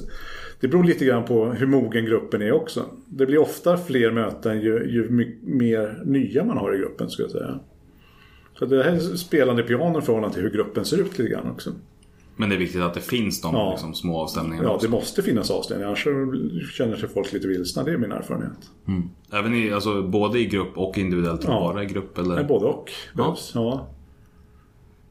Det, 0.61 0.69
beror 0.69 0.85
lite 0.85 1.05
grann 1.05 1.25
på 1.25 1.45
hur 1.45 1.67
mogen 1.67 2.05
gruppen 2.05 2.43
är 2.43 2.53
också. 2.53 2.85
Det 3.09 3.27
blir 3.27 3.39
ofta 3.39 3.77
fler 3.77 4.11
möten 4.11 4.61
ju, 4.61 4.91
ju 4.91 5.11
mer 5.43 6.03
nya 6.05 6.45
man 6.45 6.59
har 6.59 6.75
i 6.75 6.79
gruppen, 6.79 7.11
skulle 7.11 7.29
jag 7.29 7.33
säga. 7.33 7.59
Så 8.59 8.65
det 8.65 8.83
här 8.83 8.93
är 8.93 8.99
spelande 8.99 9.63
piano 9.63 9.99
i 9.99 10.03
förhållande 10.03 10.35
till 10.35 10.43
hur 10.43 10.51
gruppen 10.51 10.85
ser 10.85 11.01
ut 11.01 11.19
lite 11.19 11.31
grann 11.31 11.51
också. 11.51 11.73
Men 12.37 12.49
det 12.49 12.55
är 12.55 12.59
viktigt 12.59 12.81
att 12.83 12.95
det 12.95 13.01
finns 13.01 13.41
de 13.41 13.55
Ja. 13.55 13.71
liksom, 13.71 13.95
små 13.95 14.19
avstämningarna 14.21 14.69
Ja, 14.69 14.75
också. 14.75 14.87
det 14.87 14.91
måste 14.91 15.23
finnas 15.23 15.51
avstängningar, 15.51 15.87
annars 15.89 16.07
känner 16.73 16.97
sig 16.97 17.09
folk 17.09 17.33
lite 17.33 17.49
vilsna. 17.49 17.83
Det 17.83 17.93
är 17.93 17.97
min 17.99 18.13
erfarenhet. 18.13 18.53
Även 19.33 19.55
i, 19.55 19.73
alltså, 19.73 20.03
både 20.03 20.39
i 20.39 20.47
grupp 20.47 20.79
och 20.79 20.99
individuellt, 20.99 21.45
Ja. 21.45 21.51
bara 21.73 21.83
i 21.83 21.87
grupp 21.87 22.19
eller? 22.19 22.35
Men 22.35 22.47
både 22.47 22.67
och 22.67 22.91
behövs. 23.15 23.53
Ja. 23.55 23.89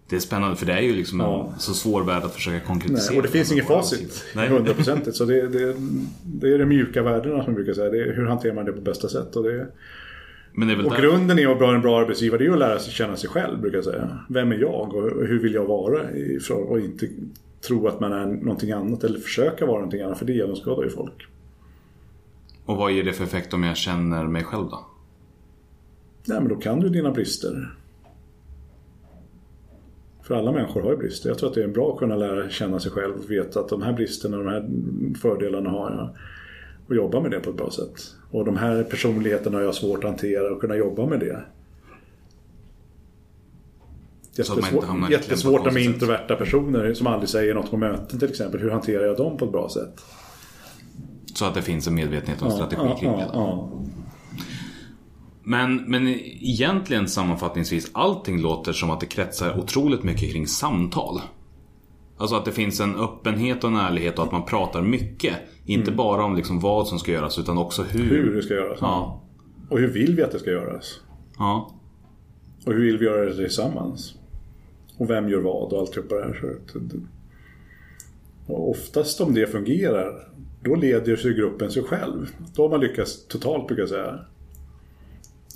Det 0.09 0.15
är 0.15 0.19
spännande 0.19 0.55
för 0.55 0.65
det 0.65 0.73
är 0.73 0.81
ju 0.81 0.93
liksom 0.95 1.19
Ja. 1.19 1.51
en 1.53 1.59
så 1.59 1.73
svår 1.73 2.03
värld 2.03 2.23
att 2.23 2.33
försöka 2.33 2.65
konkretisera. 2.65 3.09
Nej, 3.11 3.17
och 3.17 3.23
det 3.23 3.29
finns 3.29 3.51
inget 3.51 3.67
facit. 3.67 4.23
Nej. 4.35 4.49
Hundraprocentigt. 4.49 5.15
Så 5.17 5.25
det, 5.25 5.47
det, 5.47 5.75
det 6.23 6.53
är 6.53 6.57
de 6.59 6.65
mjuka 6.65 7.03
värdena 7.03 7.35
som 7.43 7.45
jag 7.45 7.55
brukar 7.55 7.73
säga. 7.73 7.89
Det 7.89 8.01
är, 8.01 8.13
hur 8.15 8.25
hanterar 8.25 8.53
man 8.53 8.65
det 8.65 8.71
på 8.71 8.81
bästa 8.81 9.07
sätt? 9.09 9.35
Och, 9.35 9.43
det, 9.43 9.67
och 10.55 10.65
där... 10.65 11.01
grunden 11.01 11.39
är 11.39 11.47
att 11.47 11.59
vara 11.59 11.75
en 11.75 11.81
bra 11.81 11.99
arbetsgivare. 11.99 12.37
Det 12.37 12.43
är 12.43 12.47
ju 12.47 12.53
att 12.53 12.59
lära 12.59 12.79
sig 12.79 12.93
känna 12.93 13.15
sig 13.15 13.29
själv, 13.29 13.61
brukar 13.61 13.77
jag 13.77 13.85
säga. 13.85 14.19
Vem 14.29 14.51
är 14.51 14.57
jag 14.57 14.95
och 14.95 15.27
hur 15.27 15.39
vill 15.39 15.53
jag 15.53 15.65
vara? 15.65 16.01
Och 16.55 16.79
inte 16.79 17.07
tro 17.67 17.87
att 17.87 17.99
man 17.99 18.13
är 18.13 18.25
någonting 18.25 18.71
annat 18.71 19.03
eller 19.03 19.19
försöka 19.19 19.65
vara 19.65 19.77
någonting 19.77 20.01
annat. 20.01 20.19
För 20.19 20.25
det 20.25 20.33
genomskådar 20.33 20.83
ju 20.83 20.89
folk. 20.89 21.27
Och 22.65 22.77
vad 22.77 22.91
ger 22.91 23.03
det 23.03 23.13
för 23.13 23.23
effekt 23.23 23.53
om 23.53 23.63
jag 23.63 23.77
känner 23.77 24.23
mig 24.23 24.43
själv 24.43 24.69
då? 24.69 24.85
Nej, 26.25 26.39
men 26.39 26.49
då 26.49 26.55
kan 26.55 26.79
du 26.79 26.89
dina 26.89 27.11
brister. 27.11 27.75
För 30.23 30.35
alla 30.35 30.51
människor 30.51 30.81
har 30.81 30.91
ju 30.91 30.97
brister. 30.97 31.29
Jag 31.29 31.37
tror 31.37 31.49
att 31.49 31.55
det 31.55 31.63
är 31.63 31.67
bra 31.67 31.93
att 31.93 31.99
kunna 31.99 32.15
lära 32.15 32.49
känna 32.49 32.79
sig 32.79 32.91
själv 32.91 33.13
och 33.15 33.31
veta 33.31 33.59
att 33.59 33.69
de 33.69 33.81
här 33.81 33.93
bristerna, 33.93 34.37
de 34.37 34.47
här 34.47 34.69
fördelarna 35.21 35.69
har 35.69 35.91
jag. 35.91 36.09
Och 36.91 36.97
jobba 36.97 37.19
med 37.21 37.31
det 37.31 37.39
på 37.39 37.49
ett 37.49 37.55
bra 37.55 37.71
sätt. 37.71 38.15
Och 38.31 38.45
de 38.45 38.57
här 38.57 38.83
personligheterna 38.83 39.57
har 39.57 39.63
jag 39.63 39.75
svårt 39.75 40.03
att 40.03 40.09
hantera 40.09 40.51
och 40.51 40.61
kunna 40.61 40.75
jobba 40.75 41.05
med 41.05 41.19
det. 41.19 41.43
Så 44.43 44.53
att 44.53 45.11
Jättesvårt, 45.11 45.73
med 45.73 45.83
introverta 45.83 46.35
personer 46.35 46.93
som 46.93 47.07
aldrig 47.07 47.29
säger 47.29 47.53
något 47.53 47.71
på 47.71 47.77
möten 47.77 48.19
till 48.19 48.29
exempel. 48.29 48.59
Hur 48.61 48.69
hanterar 48.69 49.05
jag 49.05 49.17
dem 49.17 49.37
på 49.37 49.45
ett 49.45 49.51
bra 49.51 49.69
sätt? 49.69 50.01
Så 51.33 51.45
att 51.45 51.53
det 51.53 51.61
finns 51.61 51.87
en 51.87 51.95
medvetenhet 51.95 52.41
och 52.41 52.47
en 52.47 52.53
strategi 52.53 52.81
ja, 52.85 52.97
kring 52.97 53.11
det. 53.11 53.17
ja, 53.17 53.29
ja. 53.33 53.71
Men, 55.43 55.75
men 55.75 56.07
egentligen 56.07 57.07
sammanfattningsvis, 57.07 57.91
allting 57.93 58.41
låter 58.41 58.73
som 58.73 58.89
att 58.89 58.99
det 58.99 59.05
kretsar 59.05 59.59
otroligt 59.59 60.03
mycket 60.03 60.31
kring 60.31 60.47
samtal. 60.47 61.21
Alltså 62.21 62.35
att 62.35 62.45
det 62.45 62.51
finns 62.51 62.79
en 62.79 62.95
öppenhet 62.95 63.63
och 63.63 63.69
en 63.69 63.75
ärlighet 63.75 64.19
och 64.19 64.25
att 64.25 64.31
man 64.31 64.45
pratar 64.45 64.81
mycket. 64.81 65.35
Inte 65.65 65.91
bara 65.91 66.23
om 66.23 66.35
liksom 66.35 66.59
vad 66.59 66.87
som 66.87 66.99
ska 66.99 67.11
göras 67.11 67.39
utan 67.39 67.57
också 67.57 67.83
hur. 67.83 68.01
Mm. 68.01 68.15
Hur 68.15 68.35
det 68.35 68.41
ska 68.41 68.53
göras. 68.53 68.77
Ja. 68.81 69.21
Och 69.69 69.79
hur 69.79 69.87
vill 69.87 70.15
vi 70.15 70.23
att 70.23 70.31
det 70.31 70.39
ska 70.39 70.51
göras? 70.51 71.01
Ja. 71.37 71.71
Och 72.65 72.73
hur 72.73 72.81
vill 72.81 72.97
vi 72.97 73.05
göra 73.05 73.25
det 73.25 73.35
tillsammans? 73.35 74.15
Och 74.97 75.09
vem 75.09 75.29
gör 75.29 75.39
vad 75.39 75.73
och 75.73 75.79
alltihopa 75.79 76.15
det 76.15 76.23
här. 76.23 76.57
Och 78.47 78.69
oftast 78.69 79.21
om 79.21 79.33
det 79.33 79.47
fungerar, 79.47 80.27
då 80.63 80.75
leder 80.75 81.15
sig 81.15 81.33
gruppen 81.33 81.71
sig 81.71 81.83
själv. 81.83 82.29
Då 82.55 82.61
har 82.61 82.69
man 82.69 82.79
lyckats 82.79 83.27
totalt 83.27 83.67
brukar 83.67 83.81
jag 83.81 83.89
säga. 83.89 84.19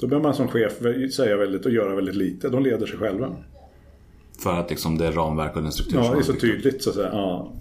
Då 0.02 0.08
behöver 0.08 0.24
man 0.24 0.36
som 0.36 0.48
chef 0.48 0.74
säga 1.16 1.38
väldigt 1.38 1.66
och 1.66 1.72
göra 1.72 1.96
väldigt 1.96 2.16
lite. 2.16 2.50
De 2.50 2.64
leder 2.64 2.86
sig 2.86 2.98
själva. 2.98 3.36
För 4.40 4.60
att 4.60 4.70
liksom 4.70 4.98
det 4.98 5.08
är 5.08 5.12
ramverk 5.12 5.56
och 5.56 5.62
den 5.62 5.72
struktur 5.72 5.98
Ja, 5.98 6.04
som 6.04 6.14
det 6.14 6.22
är 6.22 6.24
så 6.24 6.34
tydligt 6.34 6.84
så 6.84 6.90
att 6.90 6.96
säga. 6.96 7.10
Ja. 7.12 7.54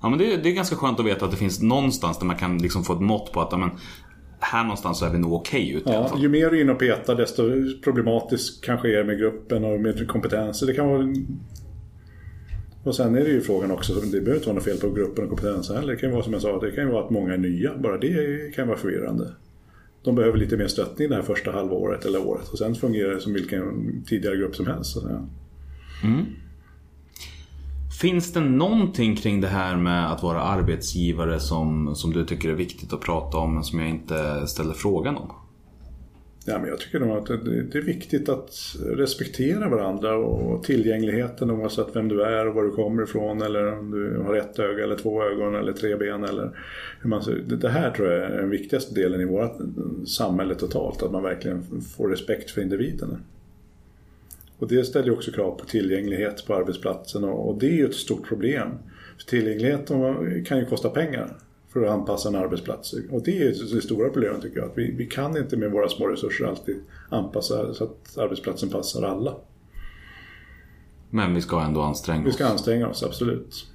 Ja 0.00 0.08
men 0.08 0.18
det, 0.18 0.36
det 0.36 0.48
är 0.48 0.52
ganska 0.52 0.76
skönt 0.76 1.00
att 1.00 1.06
veta 1.06 1.24
att 1.24 1.30
det 1.30 1.36
finns 1.36 1.62
någonstans 1.62 2.18
där 2.18 2.26
man 2.26 2.36
kan 2.36 2.58
liksom 2.58 2.84
få 2.84 2.92
ett 2.92 3.00
mått 3.00 3.32
på 3.32 3.40
att 3.40 3.48
ja, 3.52 3.58
men, 3.58 3.70
här 4.40 4.62
någonstans 4.62 4.98
så 4.98 5.04
är 5.06 5.10
vi 5.10 5.18
nog 5.18 5.32
okej 5.32 5.70
ute 5.70 5.90
i 5.90 5.94
alla 5.94 6.10
Ja, 6.12 6.18
ju 6.18 6.28
mer 6.28 6.50
du 6.50 6.56
är 6.58 6.60
inne 6.62 6.72
och 6.72 6.78
petar 6.78 7.14
desto 7.14 7.42
problematiskt 7.84 8.64
kanske 8.64 9.00
är 9.00 9.04
med 9.04 9.18
gruppen 9.18 9.64
och 9.64 9.80
med 9.80 10.08
kompetenser. 10.08 10.66
Det 10.66 10.74
kan 10.74 10.88
vara... 10.88 11.14
Och 12.84 12.94
sen 12.94 13.14
är 13.14 13.20
det 13.20 13.30
ju 13.30 13.40
frågan 13.40 13.70
också, 13.70 13.94
det 13.94 14.20
behöver 14.20 14.34
inte 14.34 14.46
vara 14.46 14.54
något 14.54 14.64
fel 14.64 14.76
på 14.76 14.90
gruppen 14.90 15.24
och 15.24 15.30
kompetensen 15.30 15.76
heller. 15.76 15.92
Det 15.92 15.98
kan 15.98 16.08
ju 16.08 16.12
vara 16.12 16.24
som 16.24 16.32
jag 16.32 16.42
sa, 16.42 16.60
det 16.60 16.70
kan 16.70 16.84
ju 16.84 16.90
vara 16.90 17.04
att 17.04 17.10
många 17.10 17.34
är 17.34 17.38
nya. 17.38 17.76
Bara 17.76 17.98
det 17.98 18.54
kan 18.54 18.64
ju 18.64 18.68
vara 18.68 18.78
förvirrande. 18.78 19.32
De 20.02 20.14
behöver 20.14 20.38
lite 20.38 20.56
mer 20.56 20.68
stöttning 20.68 21.08
det 21.08 21.14
här 21.14 21.22
första 21.22 21.52
halvåret 21.52 22.04
eller 22.04 22.26
året. 22.26 22.48
Och 22.48 22.58
sen 22.58 22.74
fungerar 22.74 23.14
det 23.14 23.20
som 23.20 23.32
vilken 23.32 24.04
tidigare 24.06 24.36
grupp 24.36 24.56
som 24.56 24.66
helst. 24.66 24.92
Så, 24.92 24.98
att 24.98 25.04
säga. 25.04 25.26
Mm. 26.04 26.24
Finns 28.00 28.32
det 28.32 28.40
någonting 28.40 29.16
kring 29.16 29.40
det 29.40 29.48
här 29.48 29.76
med 29.76 30.12
att 30.12 30.22
vara 30.22 30.42
arbetsgivare 30.42 31.40
som, 31.40 31.94
som 31.94 32.12
du 32.12 32.24
tycker 32.24 32.48
är 32.48 32.54
viktigt 32.54 32.92
att 32.92 33.00
prata 33.00 33.38
om 33.38 33.54
men 33.54 33.64
som 33.64 33.78
jag 33.78 33.88
inte 33.88 34.46
ställer 34.46 34.74
frågan 34.74 35.16
om? 35.16 35.32
Ja, 36.44 36.58
men 36.58 36.68
jag 36.68 36.78
tycker 36.78 37.00
nog 37.00 37.16
att 37.16 37.26
det, 37.26 37.62
det 37.62 37.78
är 37.78 37.82
viktigt 37.82 38.28
att 38.28 38.76
respektera 38.86 39.68
varandra 39.68 40.16
och 40.16 40.62
tillgängligheten 40.62 41.50
oavsett 41.50 41.96
vem 41.96 42.08
du 42.08 42.22
är 42.22 42.48
och 42.48 42.54
var 42.54 42.62
du 42.62 42.70
kommer 42.70 43.02
ifrån 43.02 43.42
eller 43.42 43.78
om 43.78 43.90
du 43.90 44.18
har 44.18 44.36
ett 44.36 44.58
öga 44.58 44.84
eller 44.84 44.96
två 44.96 45.22
ögon 45.22 45.54
eller 45.54 45.72
tre 45.72 45.96
ben 45.96 46.24
eller 46.24 46.50
hur 47.00 47.10
man 47.10 47.22
ser 47.22 47.42
det, 47.46 47.68
här 47.68 47.90
tror 47.90 48.08
jag 48.08 48.24
är 48.24 48.36
den 48.36 48.50
viktigaste 48.50 48.94
delen 48.94 49.20
i 49.20 49.24
vårt 49.24 49.56
samhälle 50.06 50.54
totalt, 50.54 51.02
att 51.02 51.12
man 51.12 51.22
verkligen 51.22 51.62
får 51.96 52.08
respekt 52.08 52.50
för 52.50 52.62
individerna. 52.62 53.18
Och 54.58 54.68
det 54.68 54.84
ställer 54.84 55.12
också 55.12 55.32
krav 55.32 55.58
på 55.58 55.64
tillgänglighet 55.64 56.46
på 56.46 56.54
arbetsplatsen 56.54 57.24
och, 57.24 57.48
och 57.48 57.58
det 57.58 57.66
är 57.66 57.76
ju 57.76 57.86
ett 57.86 57.94
stort 57.94 58.28
problem. 58.28 58.68
För 59.18 59.26
tillgänglighet 59.26 59.90
kan 60.46 60.58
ju 60.58 60.64
kosta 60.64 60.88
pengar 60.88 61.36
för 61.72 61.84
att 61.84 61.90
anpassa 61.90 62.28
en 62.28 62.34
arbetsplats. 62.34 62.94
Och 63.10 63.22
det 63.22 63.42
är 63.42 63.74
det 63.74 63.82
stora 63.82 64.10
problemet 64.10 64.42
tycker 64.42 64.58
jag. 64.58 64.70
Att 64.70 64.78
vi, 64.78 64.94
vi 64.96 65.06
kan 65.06 65.36
inte 65.36 65.56
med 65.56 65.70
våra 65.70 65.88
små 65.88 66.06
resurser 66.06 66.44
alltid 66.44 66.76
anpassa 67.08 67.74
så 67.74 67.84
att 67.84 68.18
arbetsplatsen 68.18 68.68
passar 68.68 69.02
alla. 69.02 69.36
Men 71.10 71.34
vi 71.34 71.40
ska 71.40 71.60
ändå 71.60 71.80
anstränga 71.82 72.24
Vi 72.24 72.32
ska 72.32 72.44
oss. 72.44 72.50
anstränga 72.50 72.88
oss, 72.88 73.02
absolut. 73.02 73.66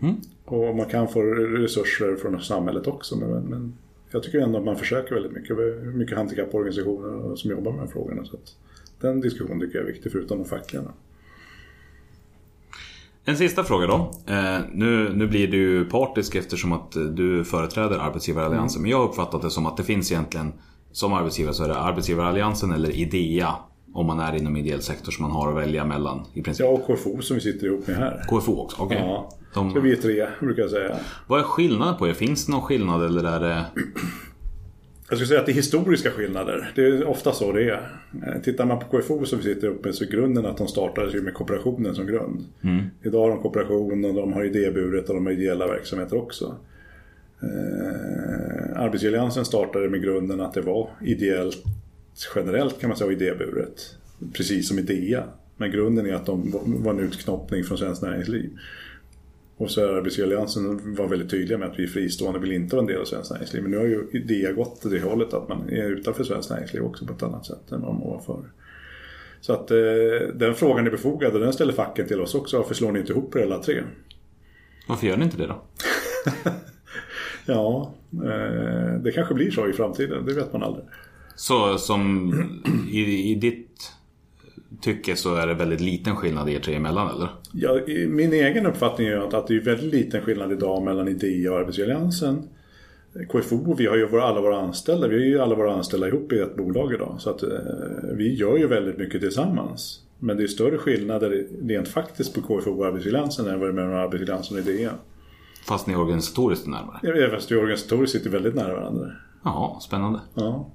Mm. 0.00 0.14
Och 0.44 0.76
man 0.76 0.86
kan 0.86 1.08
få 1.08 1.22
resurser 1.22 2.16
från 2.16 2.40
samhället 2.40 2.86
också. 2.86 3.16
Men, 3.16 3.42
men 3.44 3.74
jag 4.10 4.22
tycker 4.22 4.38
ändå 4.38 4.58
att 4.58 4.64
man 4.64 4.76
försöker 4.76 5.14
väldigt 5.14 5.32
mycket. 5.32 5.56
Mycket 5.94 6.16
handikapporganisationer 6.16 7.36
som 7.36 7.50
jobbar 7.50 7.72
med 7.72 7.80
de 7.80 7.86
här 7.86 7.92
frågorna. 7.92 8.24
Så 8.24 8.36
att 8.36 8.56
den 9.00 9.20
diskussionen 9.20 9.60
tycker 9.60 9.78
jag 9.78 9.88
är 9.88 9.92
viktig, 9.92 10.12
förutom 10.12 10.38
de 10.38 10.44
fackliga. 10.44 10.82
En 13.24 13.36
sista 13.36 13.64
fråga 13.64 13.86
då. 13.86 14.10
Eh, 14.26 14.58
nu, 14.72 15.12
nu 15.14 15.26
blir 15.26 15.48
du 15.48 15.84
partisk 15.84 16.34
eftersom 16.34 16.72
att 16.72 16.96
eh, 16.96 17.02
du 17.02 17.44
företräder 17.44 17.98
Arbetsgivaralliansen. 17.98 18.82
Men 18.82 18.90
jag 18.90 18.98
har 18.98 19.04
uppfattat 19.04 19.42
det 19.42 19.50
som 19.50 19.66
att 19.66 19.76
det 19.76 19.82
finns 19.82 20.12
egentligen, 20.12 20.52
som 20.92 21.12
arbetsgivare 21.12 21.54
så 21.54 21.64
är 21.64 21.68
det 21.68 21.76
Arbetsgivaralliansen 21.78 22.72
eller 22.72 22.90
IDEA. 22.90 23.54
Om 23.94 24.06
man 24.06 24.20
är 24.20 24.36
inom 24.36 24.56
ideell 24.56 24.82
sektor 24.82 25.12
som 25.12 25.22
man 25.22 25.30
har 25.32 25.48
att 25.48 25.56
välja 25.56 25.84
mellan 25.84 26.26
i 26.34 26.42
princip. 26.42 26.66
Ja, 26.66 26.70
och 26.72 26.86
KFO 26.86 27.22
som 27.22 27.34
vi 27.34 27.40
sitter 27.40 27.66
ihop 27.66 27.86
med 27.86 27.96
här. 27.96 28.24
KFO 28.28 28.60
också, 28.60 28.82
okej. 28.82 28.98
Ja, 29.00 29.28
De- 29.54 29.72
så 29.72 29.80
vi 29.80 29.92
är 29.92 29.96
tre 29.96 30.26
brukar 30.40 30.62
jag 30.62 30.70
säga. 30.70 30.96
Vad 31.26 31.40
är 31.40 31.44
skillnaden 31.44 31.96
på 31.96 32.08
er? 32.08 32.12
Finns 32.12 32.46
det 32.46 32.52
någon 32.52 32.62
skillnad 32.62 33.04
eller 33.04 33.24
är 33.24 33.40
det... 33.40 33.64
Jag 35.12 35.18
skulle 35.18 35.28
säga 35.28 35.40
att 35.40 35.46
det 35.46 35.52
är 35.52 35.54
historiska 35.54 36.10
skillnader. 36.10 36.72
Det 36.74 36.84
är 36.84 37.04
ofta 37.04 37.32
så 37.32 37.52
det 37.52 37.62
är. 37.62 37.90
Eh, 38.26 38.42
Tittar 38.42 38.66
man 38.66 38.78
på 38.78 38.86
KFO 38.86 39.24
som 39.24 39.38
vi 39.38 39.44
sitter 39.44 39.68
uppe 39.68 39.88
med 39.88 39.94
så 39.94 40.04
är 40.04 40.08
grunden 40.08 40.46
att 40.46 40.56
de 40.56 40.68
startades 40.68 41.14
ju 41.14 41.22
med 41.22 41.34
kooperationen 41.34 41.94
som 41.94 42.06
grund. 42.06 42.44
Idag 43.02 43.20
har 43.20 43.28
de 43.28 43.42
kooperation 43.42 44.04
och 44.04 44.14
de 44.14 44.32
har 44.32 44.44
idéburet 44.44 45.08
och 45.08 45.14
de 45.14 45.26
har 45.26 45.32
ideella 45.32 45.66
verksamheter 45.66 46.16
också. 46.16 46.56
Eh, 47.42 48.80
Arbetsgivaralliansen 48.80 49.44
startade 49.44 49.88
med 49.88 50.02
grunden 50.02 50.40
att 50.40 50.54
det 50.54 50.60
var 50.62 50.88
ideellt 51.00 51.64
generellt 52.34 52.80
kan 52.80 52.88
man 52.88 52.96
säga 52.96 53.06
och 53.06 53.12
idéburet. 53.12 53.96
Precis 54.32 54.68
som 54.68 54.78
IDEA. 54.78 55.24
Men 55.56 55.70
grunden 55.70 56.06
är 56.06 56.14
att 56.14 56.26
de 56.26 56.50
var 56.64 56.92
en 56.92 57.00
utknoppning 57.00 57.64
från 57.64 57.78
Svenskt 57.78 58.02
Näringsliv. 58.02 58.50
Och 59.62 59.70
så 59.70 59.80
är 59.80 59.88
Arbetsgivaralliansen 59.88 60.94
var 60.94 61.08
väldigt 61.08 61.30
tydliga 61.30 61.58
med 61.58 61.68
att 61.68 61.78
vi 61.78 61.86
fristående 61.86 62.38
vill 62.38 62.52
inte 62.52 62.76
vara 62.76 62.82
en 62.82 62.86
del 62.86 63.00
av 63.00 63.04
Svenskt 63.04 63.30
Näringsliv. 63.32 63.62
Men 63.62 63.70
nu 63.70 63.76
har 63.76 63.84
ju 63.84 64.08
idéa 64.12 64.52
gått 64.52 64.80
till 64.80 64.90
det 64.90 65.00
hållet 65.00 65.34
att 65.34 65.48
man 65.48 65.68
är 65.68 65.90
utanför 65.90 66.24
Svenskt 66.24 66.50
Näringsliv 66.50 66.82
också 66.82 67.06
på 67.06 67.12
ett 67.12 67.22
annat 67.22 67.46
sätt 67.46 67.72
än 67.72 67.80
vad 67.80 67.94
man 67.94 68.08
var 68.08 68.20
förr. 68.20 68.52
Så 69.40 69.52
att 69.52 69.70
eh, 69.70 69.76
den 70.34 70.54
frågan 70.54 70.86
är 70.86 70.90
befogad 70.90 71.34
och 71.34 71.40
den 71.40 71.52
ställer 71.52 71.72
facken 71.72 72.08
till 72.08 72.20
oss 72.20 72.34
också. 72.34 72.56
Varför 72.56 72.74
slår 72.74 72.92
ni 72.92 72.98
inte 72.98 73.12
ihop 73.12 73.36
er 73.36 73.42
alla 73.42 73.58
tre? 73.58 73.82
Varför 74.88 75.06
gör 75.06 75.16
ni 75.16 75.24
inte 75.24 75.36
det 75.36 75.46
då? 75.46 75.62
Ja, 77.46 77.94
eh, 78.12 78.94
det 79.00 79.12
kanske 79.14 79.34
blir 79.34 79.50
så 79.50 79.68
i 79.68 79.72
framtiden. 79.72 80.26
Det 80.26 80.34
vet 80.34 80.52
man 80.52 80.62
aldrig. 80.62 80.84
Så 81.36 81.78
som 81.78 82.32
i, 82.90 83.30
i 83.32 83.34
ditt 83.34 83.92
tycke 84.82 85.16
så 85.16 85.34
är 85.34 85.46
det 85.46 85.54
väldigt 85.54 85.80
liten 85.80 86.16
skillnad 86.16 86.48
er 86.50 86.60
tre 86.60 86.74
emellan 86.74 87.10
eller? 87.16 87.28
Ja, 87.52 87.80
min 88.08 88.32
egen 88.32 88.66
uppfattning 88.66 89.06
är 89.06 89.16
att, 89.16 89.34
att 89.34 89.46
det 89.46 89.56
är 89.56 89.60
väldigt 89.60 89.92
liten 89.94 90.22
skillnad 90.22 90.52
idag 90.52 90.82
mellan 90.82 91.08
IDEA 91.08 91.52
och 91.52 91.58
Arbetsgivaralliansen. 91.58 92.42
KFO, 93.28 93.74
vi 93.74 93.86
har 93.86 93.96
ju 93.96 94.20
alla 94.20 94.40
våra 94.40 94.60
anställda, 94.60 95.08
vi 95.08 95.16
är 95.16 95.26
ju 95.26 95.40
alla 95.40 95.54
våra 95.54 95.74
anställda 95.74 96.08
ihop 96.08 96.32
i 96.32 96.38
ett 96.38 96.56
bolag 96.56 96.92
idag. 96.94 97.16
Så 97.18 97.30
att 97.30 97.42
eh, 97.42 97.48
vi 98.14 98.34
gör 98.34 98.56
ju 98.56 98.66
väldigt 98.66 98.98
mycket 98.98 99.20
tillsammans. 99.20 100.00
Men 100.18 100.36
det 100.36 100.42
är 100.42 100.46
större 100.46 100.78
skillnader 100.78 101.46
rent 101.62 101.88
faktiskt 101.88 102.34
på 102.34 102.40
KFO 102.40 102.70
och 102.70 102.86
Arbetsgivaralliansen 102.86 103.46
än 103.46 103.60
vad 103.60 103.68
det 103.68 103.72
är 103.72 103.74
mellan 103.74 103.94
Arbetsgivaralliansen 103.94 104.56
och 104.56 104.68
IDEA. 104.68 104.90
Fast 105.66 105.86
ni 105.86 105.92
är 105.92 106.00
organisatoriskt 106.00 106.66
närmare? 106.66 107.12
Vet, 107.12 107.30
Fast 107.30 107.52
vi 107.52 107.56
organisatoriskt 107.56 108.16
sitter 108.16 108.30
väldigt 108.30 108.54
nära 108.54 108.74
varandra. 108.74 109.12
Ja, 109.44 109.78
spännande. 109.82 110.20
Ja. 110.34 110.70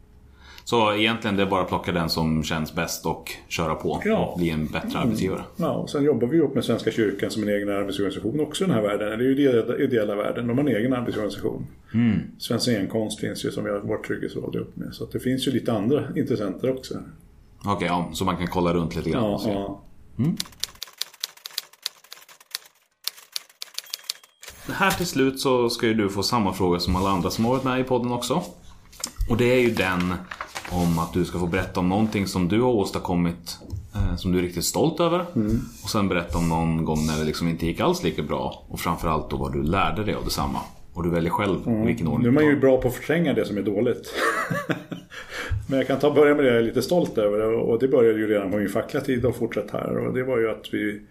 Så 0.69 0.93
egentligen 0.93 1.35
det 1.37 1.43
är 1.43 1.47
bara 1.47 1.61
att 1.61 1.67
plocka 1.67 1.91
den 1.91 2.09
som 2.09 2.43
känns 2.43 2.73
bäst 2.73 3.05
och 3.05 3.31
köra 3.47 3.75
på 3.75 4.01
Ja. 4.05 4.17
och 4.25 4.37
bli 4.37 4.49
en 4.49 4.67
bättre 4.67 4.99
arbetsgivare. 4.99 5.43
Ja, 5.55 5.69
och 5.71 5.89
sen 5.89 6.03
jobbar 6.03 6.27
vi 6.27 6.37
ihop 6.37 6.55
med 6.55 6.65
Svenska 6.65 6.91
kyrkan 6.91 7.31
som 7.31 7.43
en 7.43 7.49
egen 7.49 7.69
arbetsorganisation 7.69 8.39
också 8.39 8.63
i 8.63 8.67
den 8.67 8.75
här 8.75 8.81
världen. 8.83 9.09
Det 9.19 9.25
är 9.25 9.27
ju 9.29 9.31
ideella, 9.31 9.77
ideella 9.77 10.15
världen. 10.15 10.47
De 10.47 10.57
har 10.57 10.65
en 10.65 10.75
egen 10.75 10.93
arbetsorganisation. 10.93 11.67
Mm. 11.93 12.19
Svensk 12.39 12.63
scenkonst 12.65 13.19
finns 13.19 13.45
ju 13.45 13.51
som 13.51 13.63
vi 13.63 13.69
har 13.69 13.79
vårt 13.79 14.07
trygghetsråd 14.07 14.55
ihop 14.55 14.75
med. 14.75 14.93
Så 14.95 15.05
det 15.05 15.19
finns 15.19 15.47
ju 15.47 15.51
lite 15.51 15.73
andra 15.73 16.03
intressenter 16.15 16.69
också. 16.71 16.95
Okej, 17.65 17.87
ja, 17.87 18.09
så 18.13 18.25
man 18.25 18.37
kan 18.37 18.47
kolla 18.47 18.73
runt 18.73 18.95
lite 18.95 19.09
grann. 19.09 19.23
Ja, 19.23 19.33
och 19.35 19.41
se. 19.41 19.49
ja. 19.51 19.83
Här 24.73 24.91
till 24.91 25.07
slut 25.07 25.39
så 25.39 25.69
ska 25.69 25.87
ju 25.87 25.93
du 25.93 26.09
få 26.09 26.23
samma 26.23 26.53
fråga 26.53 26.79
som 26.79 26.95
alla 26.95 27.09
andra 27.09 27.29
som 27.29 27.45
har 27.45 27.51
varit 27.51 27.63
med 27.63 27.79
i 27.79 27.83
podden 27.83 28.11
också. 28.11 28.43
Och 29.29 29.37
det 29.37 29.45
är 29.45 29.59
ju 29.59 29.71
den 29.71 30.13
om 30.71 30.99
att 30.99 31.13
du 31.13 31.25
ska 31.25 31.39
få 31.39 31.47
berätta 31.47 31.79
om 31.79 31.89
någonting 31.89 32.27
som 32.27 32.47
du 32.47 32.61
har 32.61 32.71
åstadkommit 32.71 33.57
eh, 33.95 34.15
som 34.15 34.31
du 34.31 34.37
är 34.39 34.43
riktigt 34.43 34.65
stolt 34.65 34.99
över. 34.99 35.25
Mm. 35.35 35.61
Och 35.83 35.89
sen 35.89 36.07
berätta 36.07 36.37
om 36.37 36.49
någon 36.49 36.85
gång 36.85 37.05
när 37.07 37.19
det 37.19 37.25
liksom 37.25 37.47
inte 37.47 37.65
gick 37.65 37.79
alls 37.79 38.03
lika 38.03 38.23
bra. 38.23 38.65
Och 38.67 38.79
framförallt 38.79 39.29
då 39.29 39.37
vad 39.37 39.53
du 39.53 39.63
lärde 39.63 40.03
dig 40.03 40.15
av 40.15 40.23
detsamma. 40.23 40.59
Och 40.93 41.03
du 41.03 41.09
väljer 41.09 41.31
själv 41.31 41.85
vilken 41.85 42.07
ordning 42.07 42.21
Nu 42.21 42.27
är 42.27 42.31
man 42.31 42.45
ju 42.45 42.59
bra 42.59 42.81
på 42.81 42.87
att 42.87 42.95
förtränga 42.95 43.33
det 43.33 43.45
som 43.45 43.57
är 43.57 43.61
dåligt. 43.61 44.13
Men 45.69 45.77
jag 45.77 45.87
kan 45.87 45.99
ta 45.99 46.13
börja 46.13 46.35
med 46.35 46.45
det 46.45 46.49
jag 46.49 46.57
är 46.57 46.63
lite 46.63 46.81
stolt 46.81 47.17
över. 47.17 47.53
Och 47.53 47.79
det 47.79 47.87
började 47.87 48.19
ju 48.19 48.27
redan 48.27 48.51
på 48.51 48.57
min 48.57 48.69
fackliga 48.69 49.03
tid 49.03 49.25
och 49.25 49.35
fortsatt 49.35 49.71
här. 49.71 49.97
Och 49.97 50.13
det 50.13 50.23
var 50.23 50.37
ju 50.37 50.51
att 50.51 50.65
vi 50.71 51.01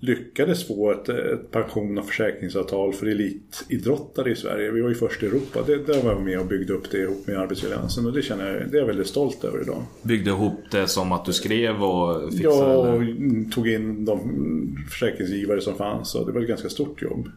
lyckades 0.00 0.66
få 0.68 0.90
ett, 0.92 1.08
ett 1.08 1.50
pension 1.50 1.98
och 1.98 2.06
försäkringsavtal 2.06 2.92
för 2.92 3.06
elitidrottare 3.06 4.30
i 4.30 4.34
Sverige. 4.36 4.70
Vi 4.70 4.80
var 4.80 4.88
ju 4.88 4.94
först 4.94 5.22
i 5.22 5.26
Europa. 5.26 5.62
Det, 5.66 5.76
där 5.86 6.02
var 6.02 6.12
jag 6.12 6.22
med 6.22 6.38
och 6.40 6.46
byggde 6.46 6.72
upp 6.72 6.90
det 6.90 6.98
ihop 6.98 7.26
med 7.26 7.38
Arbetsgivaralliansen. 7.38 8.06
Och 8.06 8.12
det 8.12 8.22
känner 8.22 8.52
jag, 8.52 8.70
det 8.70 8.76
är 8.76 8.80
jag 8.80 8.86
väldigt 8.86 9.06
stolt 9.06 9.44
över 9.44 9.62
idag. 9.62 9.82
Byggde 10.02 10.30
ihop 10.30 10.60
det 10.70 10.88
som 10.88 11.12
att 11.12 11.24
du 11.24 11.32
skrev 11.32 11.82
och 11.84 12.32
fixade 12.32 12.56
Jag 12.56 12.96
eller? 13.02 13.50
tog 13.50 13.68
in 13.68 14.04
de 14.04 14.76
försäkringsgivare 14.90 15.60
som 15.60 15.74
fanns 15.74 16.14
och 16.14 16.26
det 16.26 16.32
var 16.32 16.40
ett 16.40 16.48
ganska 16.48 16.68
stort 16.68 17.02
jobb. 17.02 17.28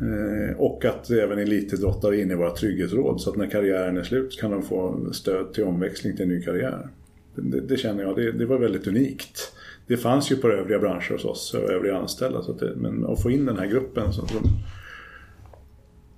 Eh, 0.00 0.56
Och 0.56 0.84
att 0.84 1.10
även 1.10 1.38
elitidrottare 1.38 2.16
är 2.16 2.22
inne 2.22 2.32
i 2.32 2.36
våra 2.36 2.50
trygghetsråd 2.50 3.20
så 3.20 3.30
att 3.30 3.36
när 3.36 3.46
karriären 3.50 3.96
är 3.96 4.02
slut 4.02 4.40
kan 4.40 4.50
de 4.50 4.62
få 4.62 5.08
stöd 5.12 5.52
till 5.52 5.64
omväxling 5.64 6.16
till 6.16 6.22
en 6.22 6.28
ny 6.28 6.42
karriär. 6.42 6.88
Det, 7.34 7.60
det 7.60 7.76
känner 7.76 8.02
jag, 8.02 8.16
det, 8.16 8.32
det 8.32 8.46
var 8.46 8.58
väldigt 8.58 8.86
unikt. 8.86 9.52
Det 9.90 9.96
fanns 9.96 10.32
ju 10.32 10.36
på 10.36 10.48
övriga 10.48 10.78
branscher 10.78 11.12
hos 11.12 11.24
oss 11.24 11.54
och 11.54 11.70
övriga 11.70 11.96
anställda. 11.96 12.42
Så 12.42 12.52
att 12.52 12.58
det, 12.58 12.72
men 12.76 13.06
att 13.06 13.22
få 13.22 13.30
in 13.30 13.46
den 13.46 13.58
här 13.58 13.66
gruppen 13.66 14.12
som, 14.12 14.28
som 14.28 14.42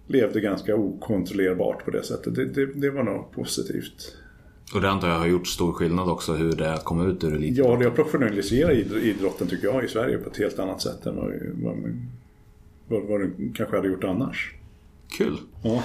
levde 0.07 0.41
ganska 0.41 0.77
okontrollerbart 0.77 1.85
på 1.85 1.91
det 1.91 2.03
sättet, 2.03 2.35
det, 2.35 2.45
det, 2.45 2.67
det 2.67 2.91
var 2.91 3.03
nog 3.03 3.33
positivt. 3.33 4.17
Och 4.75 4.81
det 4.81 4.91
antar 4.91 5.09
jag 5.09 5.19
har 5.19 5.27
gjort 5.27 5.47
stor 5.47 5.73
skillnad 5.73 6.09
också 6.09 6.33
hur 6.33 6.53
det 6.53 6.79
komma 6.85 7.05
ut 7.05 7.25
ur 7.25 7.35
elit. 7.35 7.57
Ja, 7.57 7.77
det 7.77 7.85
har 7.85 7.91
professionaliserat 7.91 8.71
id- 8.73 8.99
idrotten 9.03 9.47
tycker 9.47 9.67
jag 9.67 9.85
i 9.85 9.89
Sverige 9.89 10.19
på 10.19 10.31
ett 10.31 10.37
helt 10.39 10.59
annat 10.59 10.81
sätt 10.81 11.07
än 11.07 11.17
vad, 11.17 11.33
vad, 11.63 11.77
vad, 12.89 13.09
vad 13.09 13.21
den 13.21 13.53
kanske 13.57 13.77
hade 13.77 13.89
gjort 13.89 14.05
annars. 14.05 14.55
Kul. 15.19 15.37
Ja. 15.63 15.83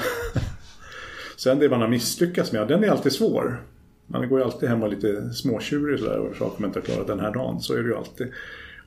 Sen 1.38 1.60
det 1.60 1.70
man 1.70 1.82
har 1.82 1.88
misslyckats 1.88 2.52
med, 2.52 2.68
den 2.68 2.84
är 2.84 2.88
alltid 2.90 3.12
svår. 3.12 3.62
Man 4.08 4.30
går 4.30 4.39
ju 4.39 4.45
alltid 4.45 4.70
hem 4.70 4.84
och 4.84 4.89
lite 4.89 5.30
småtjurig 5.34 5.99
sådär 5.99 6.12
över 6.12 6.34
saker 6.34 6.62
man 6.62 6.70
inte 6.70 6.80
har 6.80 6.86
klarat 6.86 7.08
den 7.08 7.20
här 7.20 7.34
dagen. 7.34 7.60
Så 7.62 7.74
är 7.74 7.78
det 7.84 7.89
ju 7.89 7.95
alltid. 7.95 8.28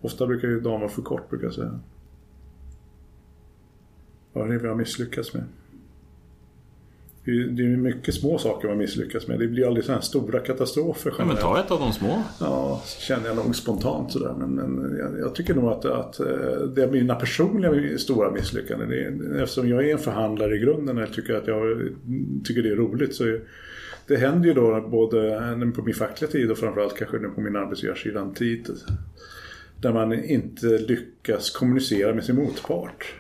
Ofta 0.01 0.27
brukar 0.27 0.49
ju 0.49 0.61
dagen 0.61 0.81
vara 0.81 0.91
för 0.91 1.03
kort 1.03 1.31
brukar 1.31 1.47
jag 1.47 1.55
säga. 1.55 1.81
Vad 4.33 4.49
är 4.49 4.53
det 4.53 4.59
vi 4.59 4.69
har 4.69 4.75
misslyckats 4.75 5.35
med? 5.35 5.45
Det 7.25 7.31
är 7.31 7.35
ju 7.35 7.51
det 7.51 7.63
är 7.63 7.67
ju 7.67 7.77
mycket 7.77 8.15
små 8.15 8.39
saker 8.39 8.69
man 8.69 8.79
misslyckas 8.79 9.27
med. 9.27 9.39
Det 9.39 9.49
blir 9.49 9.63
ju 9.63 9.67
aldrig 9.69 9.85
sådana 9.85 9.99
här 10.01 10.05
stora 10.07 10.41
katastrofer 10.41 11.13
Ja, 11.19 11.25
men 11.25 11.37
ta 11.37 11.61
ett 11.61 11.71
av 11.71 11.81
de 11.81 11.93
små. 11.93 12.23
Ja, 12.41 12.83
känner 12.99 13.27
jag 13.27 13.37
nog 13.37 13.57
spontant 13.57 14.13
sådär. 14.13 14.35
Men, 14.39 14.51
men 14.55 14.97
jag, 14.99 15.19
jag 15.19 15.35
tycker 15.35 15.55
nog 15.55 15.65
att, 15.73 15.85
att 15.85 16.21
eh, 16.21 16.27
det 16.75 16.83
är 16.83 16.91
mina 16.91 17.15
personliga 17.15 17.99
stora 17.99 18.31
misslyckanden. 18.31 18.89
Det 18.89 19.05
är, 19.05 19.43
eftersom 19.43 19.69
jag 19.69 19.89
är 19.89 19.93
en 19.93 19.99
förhandlare 19.99 20.55
i 20.55 20.59
grunden 20.59 20.97
och 20.97 21.03
jag 21.03 21.13
tycker 21.13 21.35
att 21.35 21.47
jag 21.47 21.89
tycker 22.45 22.63
det 22.63 22.69
är 22.71 22.77
roligt. 22.77 23.15
Så 23.15 23.25
är- 23.25 23.41
det 24.11 24.17
händer 24.17 24.49
ju 24.49 24.55
då 24.55 24.81
både 24.81 25.73
på 25.77 25.83
min 25.83 25.95
fackliga 25.95 26.31
tid 26.31 26.51
och 26.51 26.59
framförallt 26.59 26.99
kanske 26.99 27.19
nu 27.19 27.29
på 27.29 27.41
min 27.41 27.57
arbetsgivarsidan 27.57 28.35
tid. 28.35 28.71
Där 29.81 29.93
man 29.93 30.25
inte 30.25 30.67
lyckas 30.67 31.51
kommunicera 31.51 32.15
med 32.15 32.25
sin 32.25 32.37
motpart. 32.37 33.15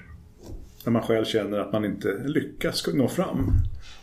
När 0.85 0.93
man 0.93 1.03
själv 1.03 1.25
känner 1.25 1.59
att 1.59 1.73
man 1.73 1.85
inte 1.85 2.23
lyckas 2.27 2.87
nå 2.95 3.09
fram. 3.09 3.53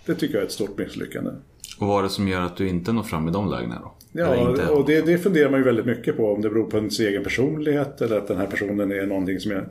Det 0.05 0.15
tycker 0.15 0.33
jag 0.33 0.41
är 0.41 0.45
ett 0.45 0.51
stort 0.51 0.77
misslyckande. 0.77 1.31
Och 1.79 1.87
vad 1.87 1.99
är 1.99 2.03
det 2.03 2.09
som 2.09 2.27
gör 2.27 2.41
att 2.41 2.57
du 2.57 2.67
inte 2.67 2.93
når 2.93 3.03
fram 3.03 3.27
i 3.27 3.31
de 3.31 3.49
lägena 3.49 3.79
då? 3.79 3.93
Ja, 4.11 4.49
inte? 4.49 4.67
och 4.67 4.85
det, 4.85 5.05
det 5.05 5.17
funderar 5.17 5.49
man 5.49 5.59
ju 5.59 5.65
väldigt 5.65 5.85
mycket 5.85 6.17
på. 6.17 6.33
Om 6.33 6.41
det 6.41 6.49
beror 6.49 6.69
på 6.69 6.77
ens 6.77 6.99
egen 6.99 7.23
personlighet 7.23 8.01
eller 8.01 8.17
att 8.17 8.27
den 8.27 8.37
här 8.37 8.47
personen 8.47 8.91
är 8.91 9.05
någonting 9.05 9.39
som 9.39 9.51
jag 9.51 9.63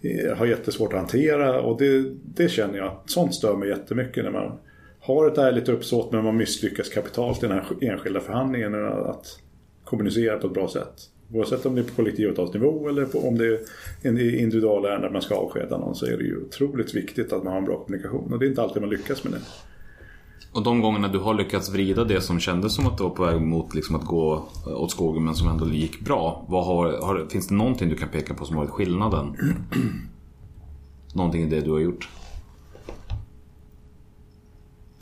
eh, 0.00 0.36
har 0.36 0.46
jättesvårt 0.46 0.92
att 0.92 0.98
hantera. 0.98 1.60
Och 1.60 1.78
det, 1.78 2.04
det 2.24 2.48
känner 2.48 2.78
jag, 2.78 3.00
sånt 3.06 3.34
stör 3.34 3.56
mig 3.56 3.68
jättemycket 3.68 4.24
när 4.24 4.30
man 4.30 4.58
har 5.06 5.26
ett 5.26 5.38
ärligt 5.38 5.68
uppsåt 5.68 6.12
men 6.12 6.24
man 6.24 6.36
misslyckas 6.36 6.88
kapitalt 6.88 7.42
i 7.42 7.46
den 7.46 7.56
här 7.56 7.64
enskilda 7.80 8.20
förhandlingen. 8.20 8.74
Att 8.86 9.40
kommunicera 9.84 10.38
på 10.38 10.46
ett 10.46 10.54
bra 10.54 10.68
sätt. 10.68 11.10
Oavsett 11.32 11.66
om 11.66 11.74
det 11.74 11.80
är 11.80 11.84
på 11.84 11.94
kollektivavtalsnivå 11.94 12.88
eller 12.88 13.04
på, 13.04 13.28
om 13.28 13.38
det 13.38 13.46
är 13.46 13.60
en 14.02 14.20
individualärende 14.20 15.06
att 15.06 15.12
man 15.12 15.22
ska 15.22 15.34
avskeda 15.34 15.78
någon 15.78 15.94
så 15.94 16.06
är 16.06 16.16
det 16.16 16.24
ju 16.24 16.42
otroligt 16.42 16.94
viktigt 16.94 17.32
att 17.32 17.44
man 17.44 17.52
har 17.52 17.58
en 17.58 17.64
bra 17.64 17.78
kommunikation. 17.84 18.32
Och 18.32 18.38
det 18.38 18.46
är 18.46 18.48
inte 18.48 18.62
alltid 18.62 18.82
man 18.82 18.90
lyckas 18.90 19.24
med 19.24 19.32
det. 19.32 19.40
Och 20.52 20.62
de 20.62 20.80
gångerna 20.80 21.08
du 21.08 21.18
har 21.18 21.34
lyckats 21.34 21.70
vrida 21.70 22.04
det 22.04 22.20
som 22.20 22.40
kändes 22.40 22.74
som 22.74 22.86
att 22.86 22.98
du 22.98 23.04
var 23.04 23.10
på 23.10 23.24
väg 23.24 23.40
mot 23.40 23.74
liksom 23.74 23.96
att 23.96 24.04
gå 24.04 24.48
eh, 24.66 24.82
åt 24.82 24.90
skogen 24.90 25.24
men 25.24 25.34
som 25.34 25.48
ändå 25.48 25.68
gick 25.68 26.00
bra. 26.00 26.46
Vad 26.48 26.66
har, 26.66 26.86
har, 26.86 27.26
finns 27.30 27.48
det 27.48 27.54
någonting 27.54 27.88
du 27.88 27.96
kan 27.96 28.08
peka 28.08 28.34
på 28.34 28.44
som 28.44 28.56
har 28.56 28.64
varit 28.64 28.74
skillnaden? 28.74 29.36
någonting 31.14 31.42
i 31.42 31.46
det 31.46 31.60
du 31.60 31.70
har 31.70 31.78
gjort? 31.78 32.08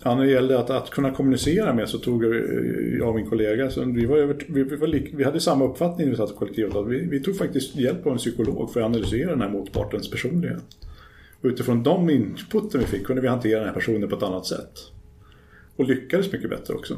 Ja, 0.06 0.14
när 0.14 0.24
det 0.24 0.30
gällde 0.30 0.58
att, 0.58 0.70
att 0.70 0.90
kunna 0.90 1.10
kommunicera 1.10 1.74
med 1.74 1.88
så 1.88 1.98
tog 1.98 2.24
jag, 2.24 2.34
eh, 2.34 2.98
jag 2.98 3.08
och 3.08 3.14
min 3.14 3.26
kollega, 3.26 3.70
så 3.70 3.84
vi, 3.84 4.06
var 4.06 4.16
över, 4.16 4.36
vi, 4.48 4.62
vi, 4.62 4.76
var 4.76 4.86
lik, 4.86 5.10
vi 5.14 5.24
hade 5.24 5.40
samma 5.40 5.64
uppfattning 5.64 6.06
när 6.06 6.10
vi 6.10 6.16
satt 6.16 6.30
i 6.30 6.34
kollektivavtal. 6.34 6.88
Vi, 6.88 7.06
vi 7.06 7.20
tog 7.20 7.36
faktiskt 7.36 7.76
hjälp 7.76 8.06
av 8.06 8.12
en 8.12 8.18
psykolog 8.18 8.72
för 8.72 8.80
att 8.80 8.86
analysera 8.86 9.30
den 9.30 9.40
här 9.40 9.48
motpartens 9.48 10.10
personlighet. 10.10 10.64
Och 11.40 11.48
utifrån 11.48 11.82
de 11.82 12.10
inputen 12.10 12.80
vi 12.80 12.86
fick 12.86 13.06
kunde 13.06 13.22
vi 13.22 13.28
hantera 13.28 13.58
den 13.58 13.68
här 13.68 13.74
personen 13.74 14.08
på 14.08 14.16
ett 14.16 14.22
annat 14.22 14.46
sätt. 14.46 14.78
Och 15.76 15.84
lyckades 15.84 16.32
mycket 16.32 16.50
bättre 16.50 16.74
också. 16.74 16.96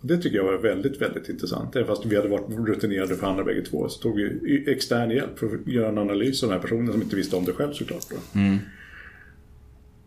Det 0.00 0.18
tycker 0.18 0.36
jag 0.36 0.44
var 0.44 0.58
väldigt, 0.58 1.02
väldigt 1.02 1.28
intressant. 1.28 1.76
Även 1.76 1.86
fast 1.86 2.06
vi 2.06 2.16
hade 2.16 2.28
varit 2.28 2.68
rutinerade 2.68 3.16
för 3.16 3.26
andra 3.26 3.44
bägge 3.44 3.62
två 3.62 3.88
så 3.88 4.00
tog 4.00 4.16
vi 4.16 4.64
extern 4.66 5.10
hjälp 5.10 5.38
för 5.38 5.46
att 5.46 5.66
göra 5.66 5.88
en 5.88 5.98
analys 5.98 6.42
av 6.42 6.48
den 6.48 6.58
här 6.58 6.62
personen 6.62 6.92
som 6.92 7.02
inte 7.02 7.16
visste 7.16 7.36
om 7.36 7.44
det 7.44 7.52
själv 7.52 7.72
såklart. 7.72 8.10
Då. 8.10 8.40
Mm. 8.40 8.58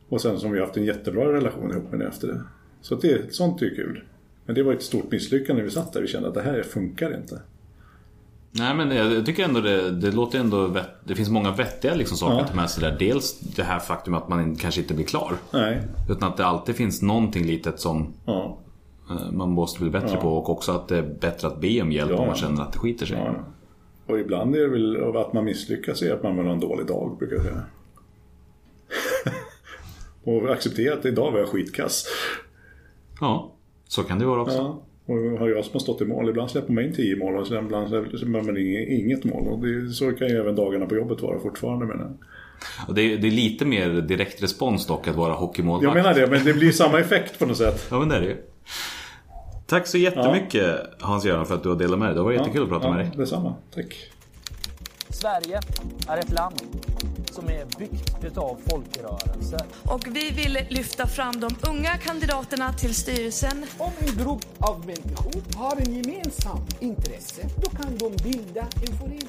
Och 0.09 0.21
sen 0.21 0.39
som 0.39 0.51
vi 0.51 0.59
har 0.59 0.65
haft 0.65 0.77
en 0.77 0.85
jättebra 0.85 1.33
relation 1.33 1.71
ihop 1.71 1.91
med 1.91 1.99
det 1.99 2.07
efter 2.07 2.27
det. 2.27 2.41
Så 2.81 2.95
det, 2.95 3.33
sånt 3.33 3.61
är 3.61 3.65
ju 3.65 3.75
kul. 3.75 4.03
Men 4.45 4.55
det 4.55 4.63
var 4.63 4.73
ett 4.73 4.83
stort 4.83 5.11
misslyckande 5.11 5.61
när 5.61 5.69
vi 5.69 5.73
satt 5.75 5.93
där. 5.93 6.01
Vi 6.01 6.07
kände 6.07 6.27
att 6.27 6.33
det 6.33 6.41
här 6.41 6.63
funkar 6.63 7.15
inte. 7.17 7.41
Nej 8.51 8.75
men 8.75 8.91
jag, 8.91 9.25
tycker 9.25 9.43
ändå 9.43 9.61
det, 9.61 9.91
det 9.91 10.11
låter 10.11 10.39
ändå 10.39 10.67
vett, 10.67 10.89
Det 11.03 11.15
finns 11.15 11.29
många 11.29 11.51
vettiga 11.51 11.95
liksom 11.95 12.17
saker 12.17 12.35
Ja. 12.35 12.41
att 12.41 12.47
ta 12.49 12.55
med 12.55 12.69
sig 12.69 12.83
där. 12.83 12.95
Dels 12.99 13.39
det 13.39 13.63
här 13.63 13.79
faktum 13.79 14.13
att 14.13 14.29
man 14.29 14.55
kanske 14.55 14.81
inte 14.81 14.93
blir 14.93 15.05
klar. 15.05 15.33
Nej. 15.53 15.81
Utan 16.09 16.29
att 16.29 16.37
det 16.37 16.45
alltid 16.45 16.75
finns 16.75 17.01
någonting 17.01 17.45
litet 17.45 17.79
som 17.79 18.13
Ja. 18.25 18.57
eh, 19.09 19.31
man 19.31 19.49
måste 19.51 19.79
bli 19.81 19.89
bättre 19.89 20.17
på. 20.17 20.29
Och 20.37 20.49
också 20.49 20.71
att 20.71 20.87
det 20.87 20.97
är 20.97 21.15
bättre 21.21 21.47
att 21.47 21.61
be 21.61 21.81
om 21.81 21.91
hjälp 21.91 22.11
Ja. 22.11 22.17
om 22.17 22.27
man 22.27 22.35
känner 22.35 22.61
att 22.61 22.73
det 22.73 22.79
skiter 22.79 23.05
sig. 23.05 23.17
ja. 23.17 23.35
Och 24.05 24.19
ibland 24.19 24.55
är 24.55 24.59
det 24.59 24.67
väl 24.67 25.15
att 25.17 25.33
man 25.33 25.45
misslyckas 25.45 26.01
är 26.01 26.13
att 26.13 26.23
man 26.23 26.37
vill 26.37 26.45
ha 26.45 26.53
en 26.53 26.59
dålig 26.59 26.87
dag, 26.87 27.15
brukar 27.19 27.35
jag 27.35 27.45
säga. 27.45 27.61
och 30.27 30.51
acceptera 30.51 30.93
att 30.93 31.05
idag 31.05 31.31
var 31.31 31.39
jag 31.39 31.49
skitkass. 31.49 32.07
Ja, 33.19 33.53
så 33.87 34.03
kan 34.03 34.19
det 34.19 34.25
vara 34.25 34.41
också. 34.41 34.57
Ja. 34.57 34.83
Och 35.05 35.39
har 35.39 35.49
jag 35.49 35.65
som 35.65 35.73
har 35.73 35.79
stått 35.79 36.01
i 36.01 36.05
mål. 36.05 36.29
Ibland 36.29 36.51
släpper 36.51 36.73
man 36.73 36.83
in 36.83 36.93
10 36.93 37.15
mål 37.15 37.35
och 37.35 37.47
ibland 37.47 37.89
släpper 37.89 38.27
man 38.27 38.57
in 38.57 38.87
inget 38.99 39.23
mål. 39.23 39.47
Och 39.47 39.59
det, 39.59 39.89
så 39.89 40.11
kan 40.11 40.27
ju 40.27 40.37
även 40.37 40.55
dagarna 40.55 40.85
på 40.85 40.95
jobbet 40.95 41.21
vara 41.21 41.39
fortfarande. 41.39 41.85
Menar 41.85 42.03
jag. 42.03 42.17
Och 42.87 42.95
det, 42.95 43.01
är, 43.01 43.17
det 43.17 43.27
är 43.27 43.31
lite 43.31 43.65
mer 43.65 43.89
direkt 43.89 44.43
respons 44.43 44.87
dock 44.87 45.07
att 45.07 45.15
vara 45.15 45.33
hockeymålvakt. 45.33 45.95
jag 45.95 46.03
menar 46.03 46.19
det, 46.19 46.27
men 46.27 46.45
det 46.45 46.53
blir 46.53 46.71
samma 46.71 46.99
effekt 46.99 47.39
på 47.39 47.45
något 47.45 47.57
sätt. 47.57 47.87
Ja 47.91 47.99
men 47.99 48.09
det 48.09 48.15
är 48.15 48.21
det 48.21 48.27
ju. 48.27 48.37
Tack 49.65 49.87
så 49.87 49.97
jättemycket 49.97 50.75
Hans-Göran 50.99 51.45
för 51.45 51.55
att 51.55 51.63
du 51.63 51.69
har 51.69 51.75
delat 51.75 51.99
med 51.99 52.07
dig. 52.07 52.15
Det 52.15 52.21
var 52.21 52.31
jättekul 52.31 52.63
att 52.63 52.69
prata 52.69 52.87
ja, 52.87 52.93
med 52.93 53.05
dig. 53.05 53.11
Detsamma, 53.17 53.55
tack. 53.75 54.11
Sverige 55.09 55.59
är 56.07 56.17
ett 56.17 56.31
land 56.31 56.55
som 57.37 57.49
är 57.49 57.65
byggt 57.79 58.25
utav 58.25 58.57
folkrörelser. 58.69 59.61
Och 59.83 60.07
vi 60.07 60.31
vill 60.31 60.57
lyfta 60.69 61.07
fram 61.07 61.39
de 61.39 61.55
unga 61.69 61.97
kandidaterna 61.97 62.73
till 62.73 62.95
styrelsen 62.95 63.65
Om 63.77 63.91
en 63.99 64.25
grupp 64.25 64.45
av 64.59 64.79
människor 64.79 65.57
har 65.57 65.77
en 65.77 65.93
gemensam 65.93 66.59
intresse, 66.79 67.41
då 67.63 67.69
kan 67.69 67.97
de 67.97 68.23
bilda 68.23 68.61
en 68.61 68.97
förening. 68.97 69.27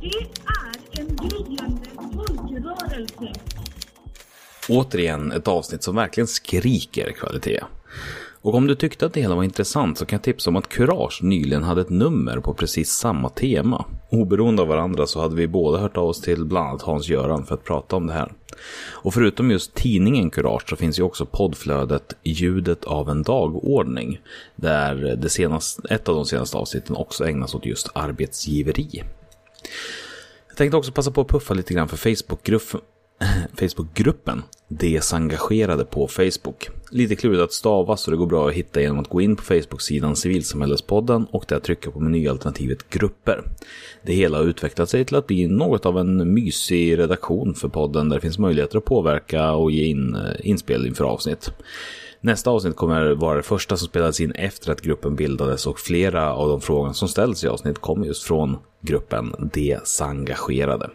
Det 0.00 0.06
är 0.46 1.00
en 1.00 1.16
gryende 1.16 1.88
folkrörelse. 1.96 3.40
Återigen 4.68 5.32
ett 5.32 5.48
avsnitt 5.48 5.82
som 5.82 5.96
verkligen 5.96 6.26
skriker 6.26 7.12
kvalitet. 7.12 7.60
Och 8.42 8.54
om 8.54 8.66
du 8.66 8.74
tyckte 8.74 9.06
att 9.06 9.12
det 9.12 9.20
hela 9.20 9.34
var 9.34 9.44
intressant 9.44 9.98
så 9.98 10.06
kan 10.06 10.16
jag 10.16 10.22
tipsa 10.22 10.50
om 10.50 10.56
att 10.56 10.68
Courage 10.68 11.22
nyligen 11.22 11.62
hade 11.62 11.80
ett 11.80 11.90
nummer 11.90 12.40
på 12.40 12.54
precis 12.54 12.90
samma 12.90 13.28
tema. 13.28 13.84
Oberoende 14.12 14.62
av 14.62 14.68
varandra 14.68 15.06
så 15.06 15.20
hade 15.20 15.34
vi 15.34 15.46
båda 15.46 15.78
hört 15.78 15.96
av 15.96 16.08
oss 16.08 16.20
till 16.20 16.44
bland 16.44 16.68
annat 16.68 16.82
Hans-Göran 16.82 17.46
för 17.46 17.54
att 17.54 17.64
prata 17.64 17.96
om 17.96 18.06
det 18.06 18.12
här. 18.12 18.32
Och 18.90 19.14
förutom 19.14 19.50
just 19.50 19.74
tidningen 19.74 20.30
Courage 20.30 20.68
så 20.68 20.76
finns 20.76 20.98
ju 20.98 21.02
också 21.02 21.26
poddflödet 21.26 22.16
Ljudet 22.22 22.84
av 22.84 23.10
en 23.10 23.22
dagordning. 23.22 24.20
Där 24.56 24.94
det 25.16 25.28
senaste, 25.28 25.94
ett 25.94 26.08
av 26.08 26.14
de 26.14 26.24
senaste 26.24 26.56
avsnitten 26.56 26.96
också 26.96 27.24
ägnas 27.24 27.54
åt 27.54 27.66
just 27.66 27.88
arbetsgiveri. 27.94 29.02
Jag 30.48 30.56
tänkte 30.56 30.76
också 30.76 30.92
passa 30.92 31.10
på 31.10 31.20
att 31.20 31.28
puffa 31.28 31.54
lite 31.54 31.74
grann 31.74 31.88
för 31.88 31.96
Facebookgruppen 31.96 32.80
Facebookgruppen 33.58 34.42
Desengagerade 34.68 35.84
på 35.84 36.08
Facebook. 36.08 36.68
Lite 36.90 37.16
klurigt 37.16 37.42
att 37.42 37.52
stava 37.52 37.96
så 37.96 38.10
det 38.10 38.16
går 38.16 38.26
bra 38.26 38.48
att 38.48 38.54
hitta 38.54 38.80
genom 38.80 38.98
att 38.98 39.08
gå 39.08 39.20
in 39.20 39.36
på 39.36 39.42
Facebook-sidan 39.42 40.16
Civilsamhällespodden 40.16 41.26
och 41.30 41.44
där 41.48 41.60
trycka 41.60 41.90
på 41.90 42.00
menyalternativet 42.00 42.90
Grupper. 42.90 43.42
Det 44.02 44.12
hela 44.12 44.38
har 44.38 44.44
utvecklat 44.44 44.90
sig 44.90 45.04
till 45.04 45.16
att 45.16 45.26
bli 45.26 45.46
något 45.46 45.86
av 45.86 45.98
en 45.98 46.34
mysig 46.34 46.98
redaktion 46.98 47.54
för 47.54 47.68
podden 47.68 48.08
där 48.08 48.16
det 48.16 48.20
finns 48.20 48.38
möjligheter 48.38 48.78
att 48.78 48.84
påverka 48.84 49.52
och 49.52 49.70
ge 49.70 49.84
in 49.84 50.14
eh, 50.14 50.22
inspel 50.40 50.86
inför 50.86 51.04
avsnitt. 51.04 51.50
Nästa 52.20 52.50
avsnitt 52.50 52.76
kommer 52.76 53.14
vara 53.14 53.36
det 53.36 53.42
första 53.42 53.76
som 53.76 53.88
spelades 53.88 54.20
in 54.20 54.32
efter 54.32 54.72
att 54.72 54.80
gruppen 54.80 55.16
bildades 55.16 55.66
och 55.66 55.80
flera 55.80 56.34
av 56.34 56.48
de 56.48 56.60
frågor 56.60 56.92
som 56.92 57.08
ställs 57.08 57.44
i 57.44 57.48
avsnitt 57.48 57.78
kommer 57.78 58.06
just 58.06 58.22
från 58.22 58.56
gruppen 58.80 59.50
Desengagerade. 59.52 60.90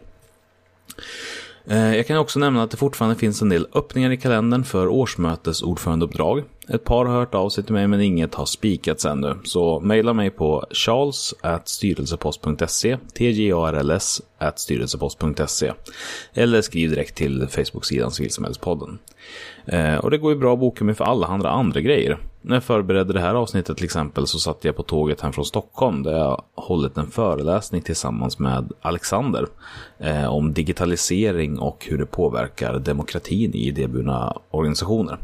Eh, 1.69 1.95
jag 1.95 2.07
kan 2.07 2.17
också 2.17 2.39
nämna 2.39 2.63
att 2.63 2.71
det 2.71 2.77
fortfarande 2.77 3.15
finns 3.15 3.41
en 3.41 3.49
del 3.49 3.67
öppningar 3.73 4.11
i 4.11 4.17
kalendern 4.17 4.63
för 4.63 4.87
årsmötesordförandeuppdrag. 4.87 6.43
Ett 6.69 6.83
par 6.83 7.05
har 7.05 7.19
hört 7.19 7.35
av 7.35 7.49
sig 7.49 7.63
till 7.63 7.73
mig 7.73 7.87
men 7.87 8.01
inget 8.01 8.35
har 8.35 8.45
spikats 8.45 9.05
ännu. 9.05 9.35
Så 9.43 9.79
mejla 9.79 10.13
mig 10.13 10.29
på 10.29 10.65
charlesstyrelsepost.se, 10.71 12.97
tjarlsstyrelsepost.se, 13.13 14.17
styrelsepost.se 14.55 15.73
eller 16.33 16.61
skriv 16.61 16.89
direkt 16.89 17.15
till 17.15 17.47
Facebook-sidan 17.47 18.11
Civilsamhällespodden. 18.11 18.99
Eh, 19.67 19.95
Och 19.95 20.11
det 20.11 20.17
går 20.17 20.33
ju 20.33 20.39
bra 20.39 20.53
att 20.53 20.59
boka 20.59 20.83
mig 20.83 20.95
för 20.95 21.05
alla 21.05 21.27
andra 21.27 21.49
andra 21.49 21.81
grejer. 21.81 22.17
När 22.41 22.55
jag 22.55 22.63
förberedde 22.63 23.13
det 23.13 23.19
här 23.19 23.35
avsnittet 23.35 23.77
till 23.77 23.85
exempel 23.85 24.27
så 24.27 24.39
satt 24.39 24.65
jag 24.65 24.75
på 24.75 24.83
tåget 24.83 25.21
hem 25.21 25.33
från 25.33 25.45
Stockholm 25.45 26.03
där 26.03 26.17
jag 26.17 26.41
hållit 26.55 26.97
en 26.97 27.07
föreläsning 27.07 27.81
tillsammans 27.81 28.39
med 28.39 28.71
Alexander 28.81 29.47
eh, 29.99 30.25
om 30.33 30.53
digitalisering 30.53 31.59
och 31.59 31.85
hur 31.89 31.97
det 31.97 32.05
påverkar 32.05 32.79
demokratin 32.79 33.53
i 33.53 33.67
idéburna 33.67 34.37
organisationer. 34.51 35.17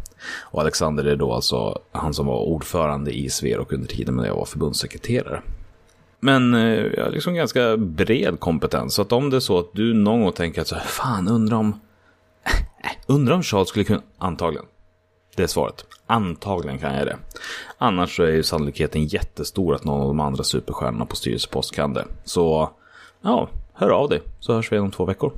Och 0.51 0.61
Alexander 0.61 1.03
är 1.05 1.15
då 1.15 1.33
alltså 1.33 1.79
han 1.91 2.13
som 2.13 2.25
var 2.25 2.39
ordförande 2.39 3.11
i 3.11 3.29
Sverok 3.29 3.73
under 3.73 3.87
tiden 3.87 4.15
när 4.15 4.25
jag 4.25 4.35
var 4.35 4.45
förbundssekreterare. 4.45 5.41
Men 6.19 6.53
eh, 6.53 6.85
jag 6.97 7.03
har 7.03 7.11
liksom 7.11 7.33
ganska 7.33 7.77
bred 7.77 8.39
kompetens. 8.39 8.93
Så 8.93 9.01
att 9.01 9.11
om 9.11 9.29
det 9.29 9.35
är 9.35 9.39
så 9.39 9.59
att 9.59 9.69
du 9.73 9.93
någon 9.93 10.21
gång 10.21 10.31
tänker 10.31 10.61
att 10.61 10.67
så 10.67 10.75
här, 10.75 10.83
fan 10.83 11.27
undrar 11.27 11.57
om 11.57 11.79
Undrar 13.07 13.35
om 13.35 13.43
Charles 13.43 13.67
skulle 13.67 13.85
kunna... 13.85 14.01
Antagligen. 14.17 14.65
Det 15.35 15.43
är 15.43 15.47
svaret. 15.47 15.85
Antagligen 16.07 16.79
kan 16.79 16.95
jag 16.95 17.07
det. 17.07 17.17
Annars 17.77 18.15
så 18.15 18.23
är 18.23 18.31
ju 18.31 18.43
sannolikheten 18.43 19.05
jättestor 19.05 19.75
att 19.75 19.83
någon 19.83 20.01
av 20.01 20.07
de 20.07 20.19
andra 20.19 20.43
superstjärnorna 20.43 21.05
på 21.05 21.15
styrelsepost 21.15 21.75
kan 21.75 21.93
det. 21.93 22.05
Så, 22.23 22.69
ja, 23.21 23.49
hör 23.73 23.89
av 23.89 24.09
dig 24.09 24.21
så 24.39 24.53
hörs 24.53 24.71
vi 24.71 24.79
om 24.79 24.91
två 24.91 25.05
veckor. 25.05 25.31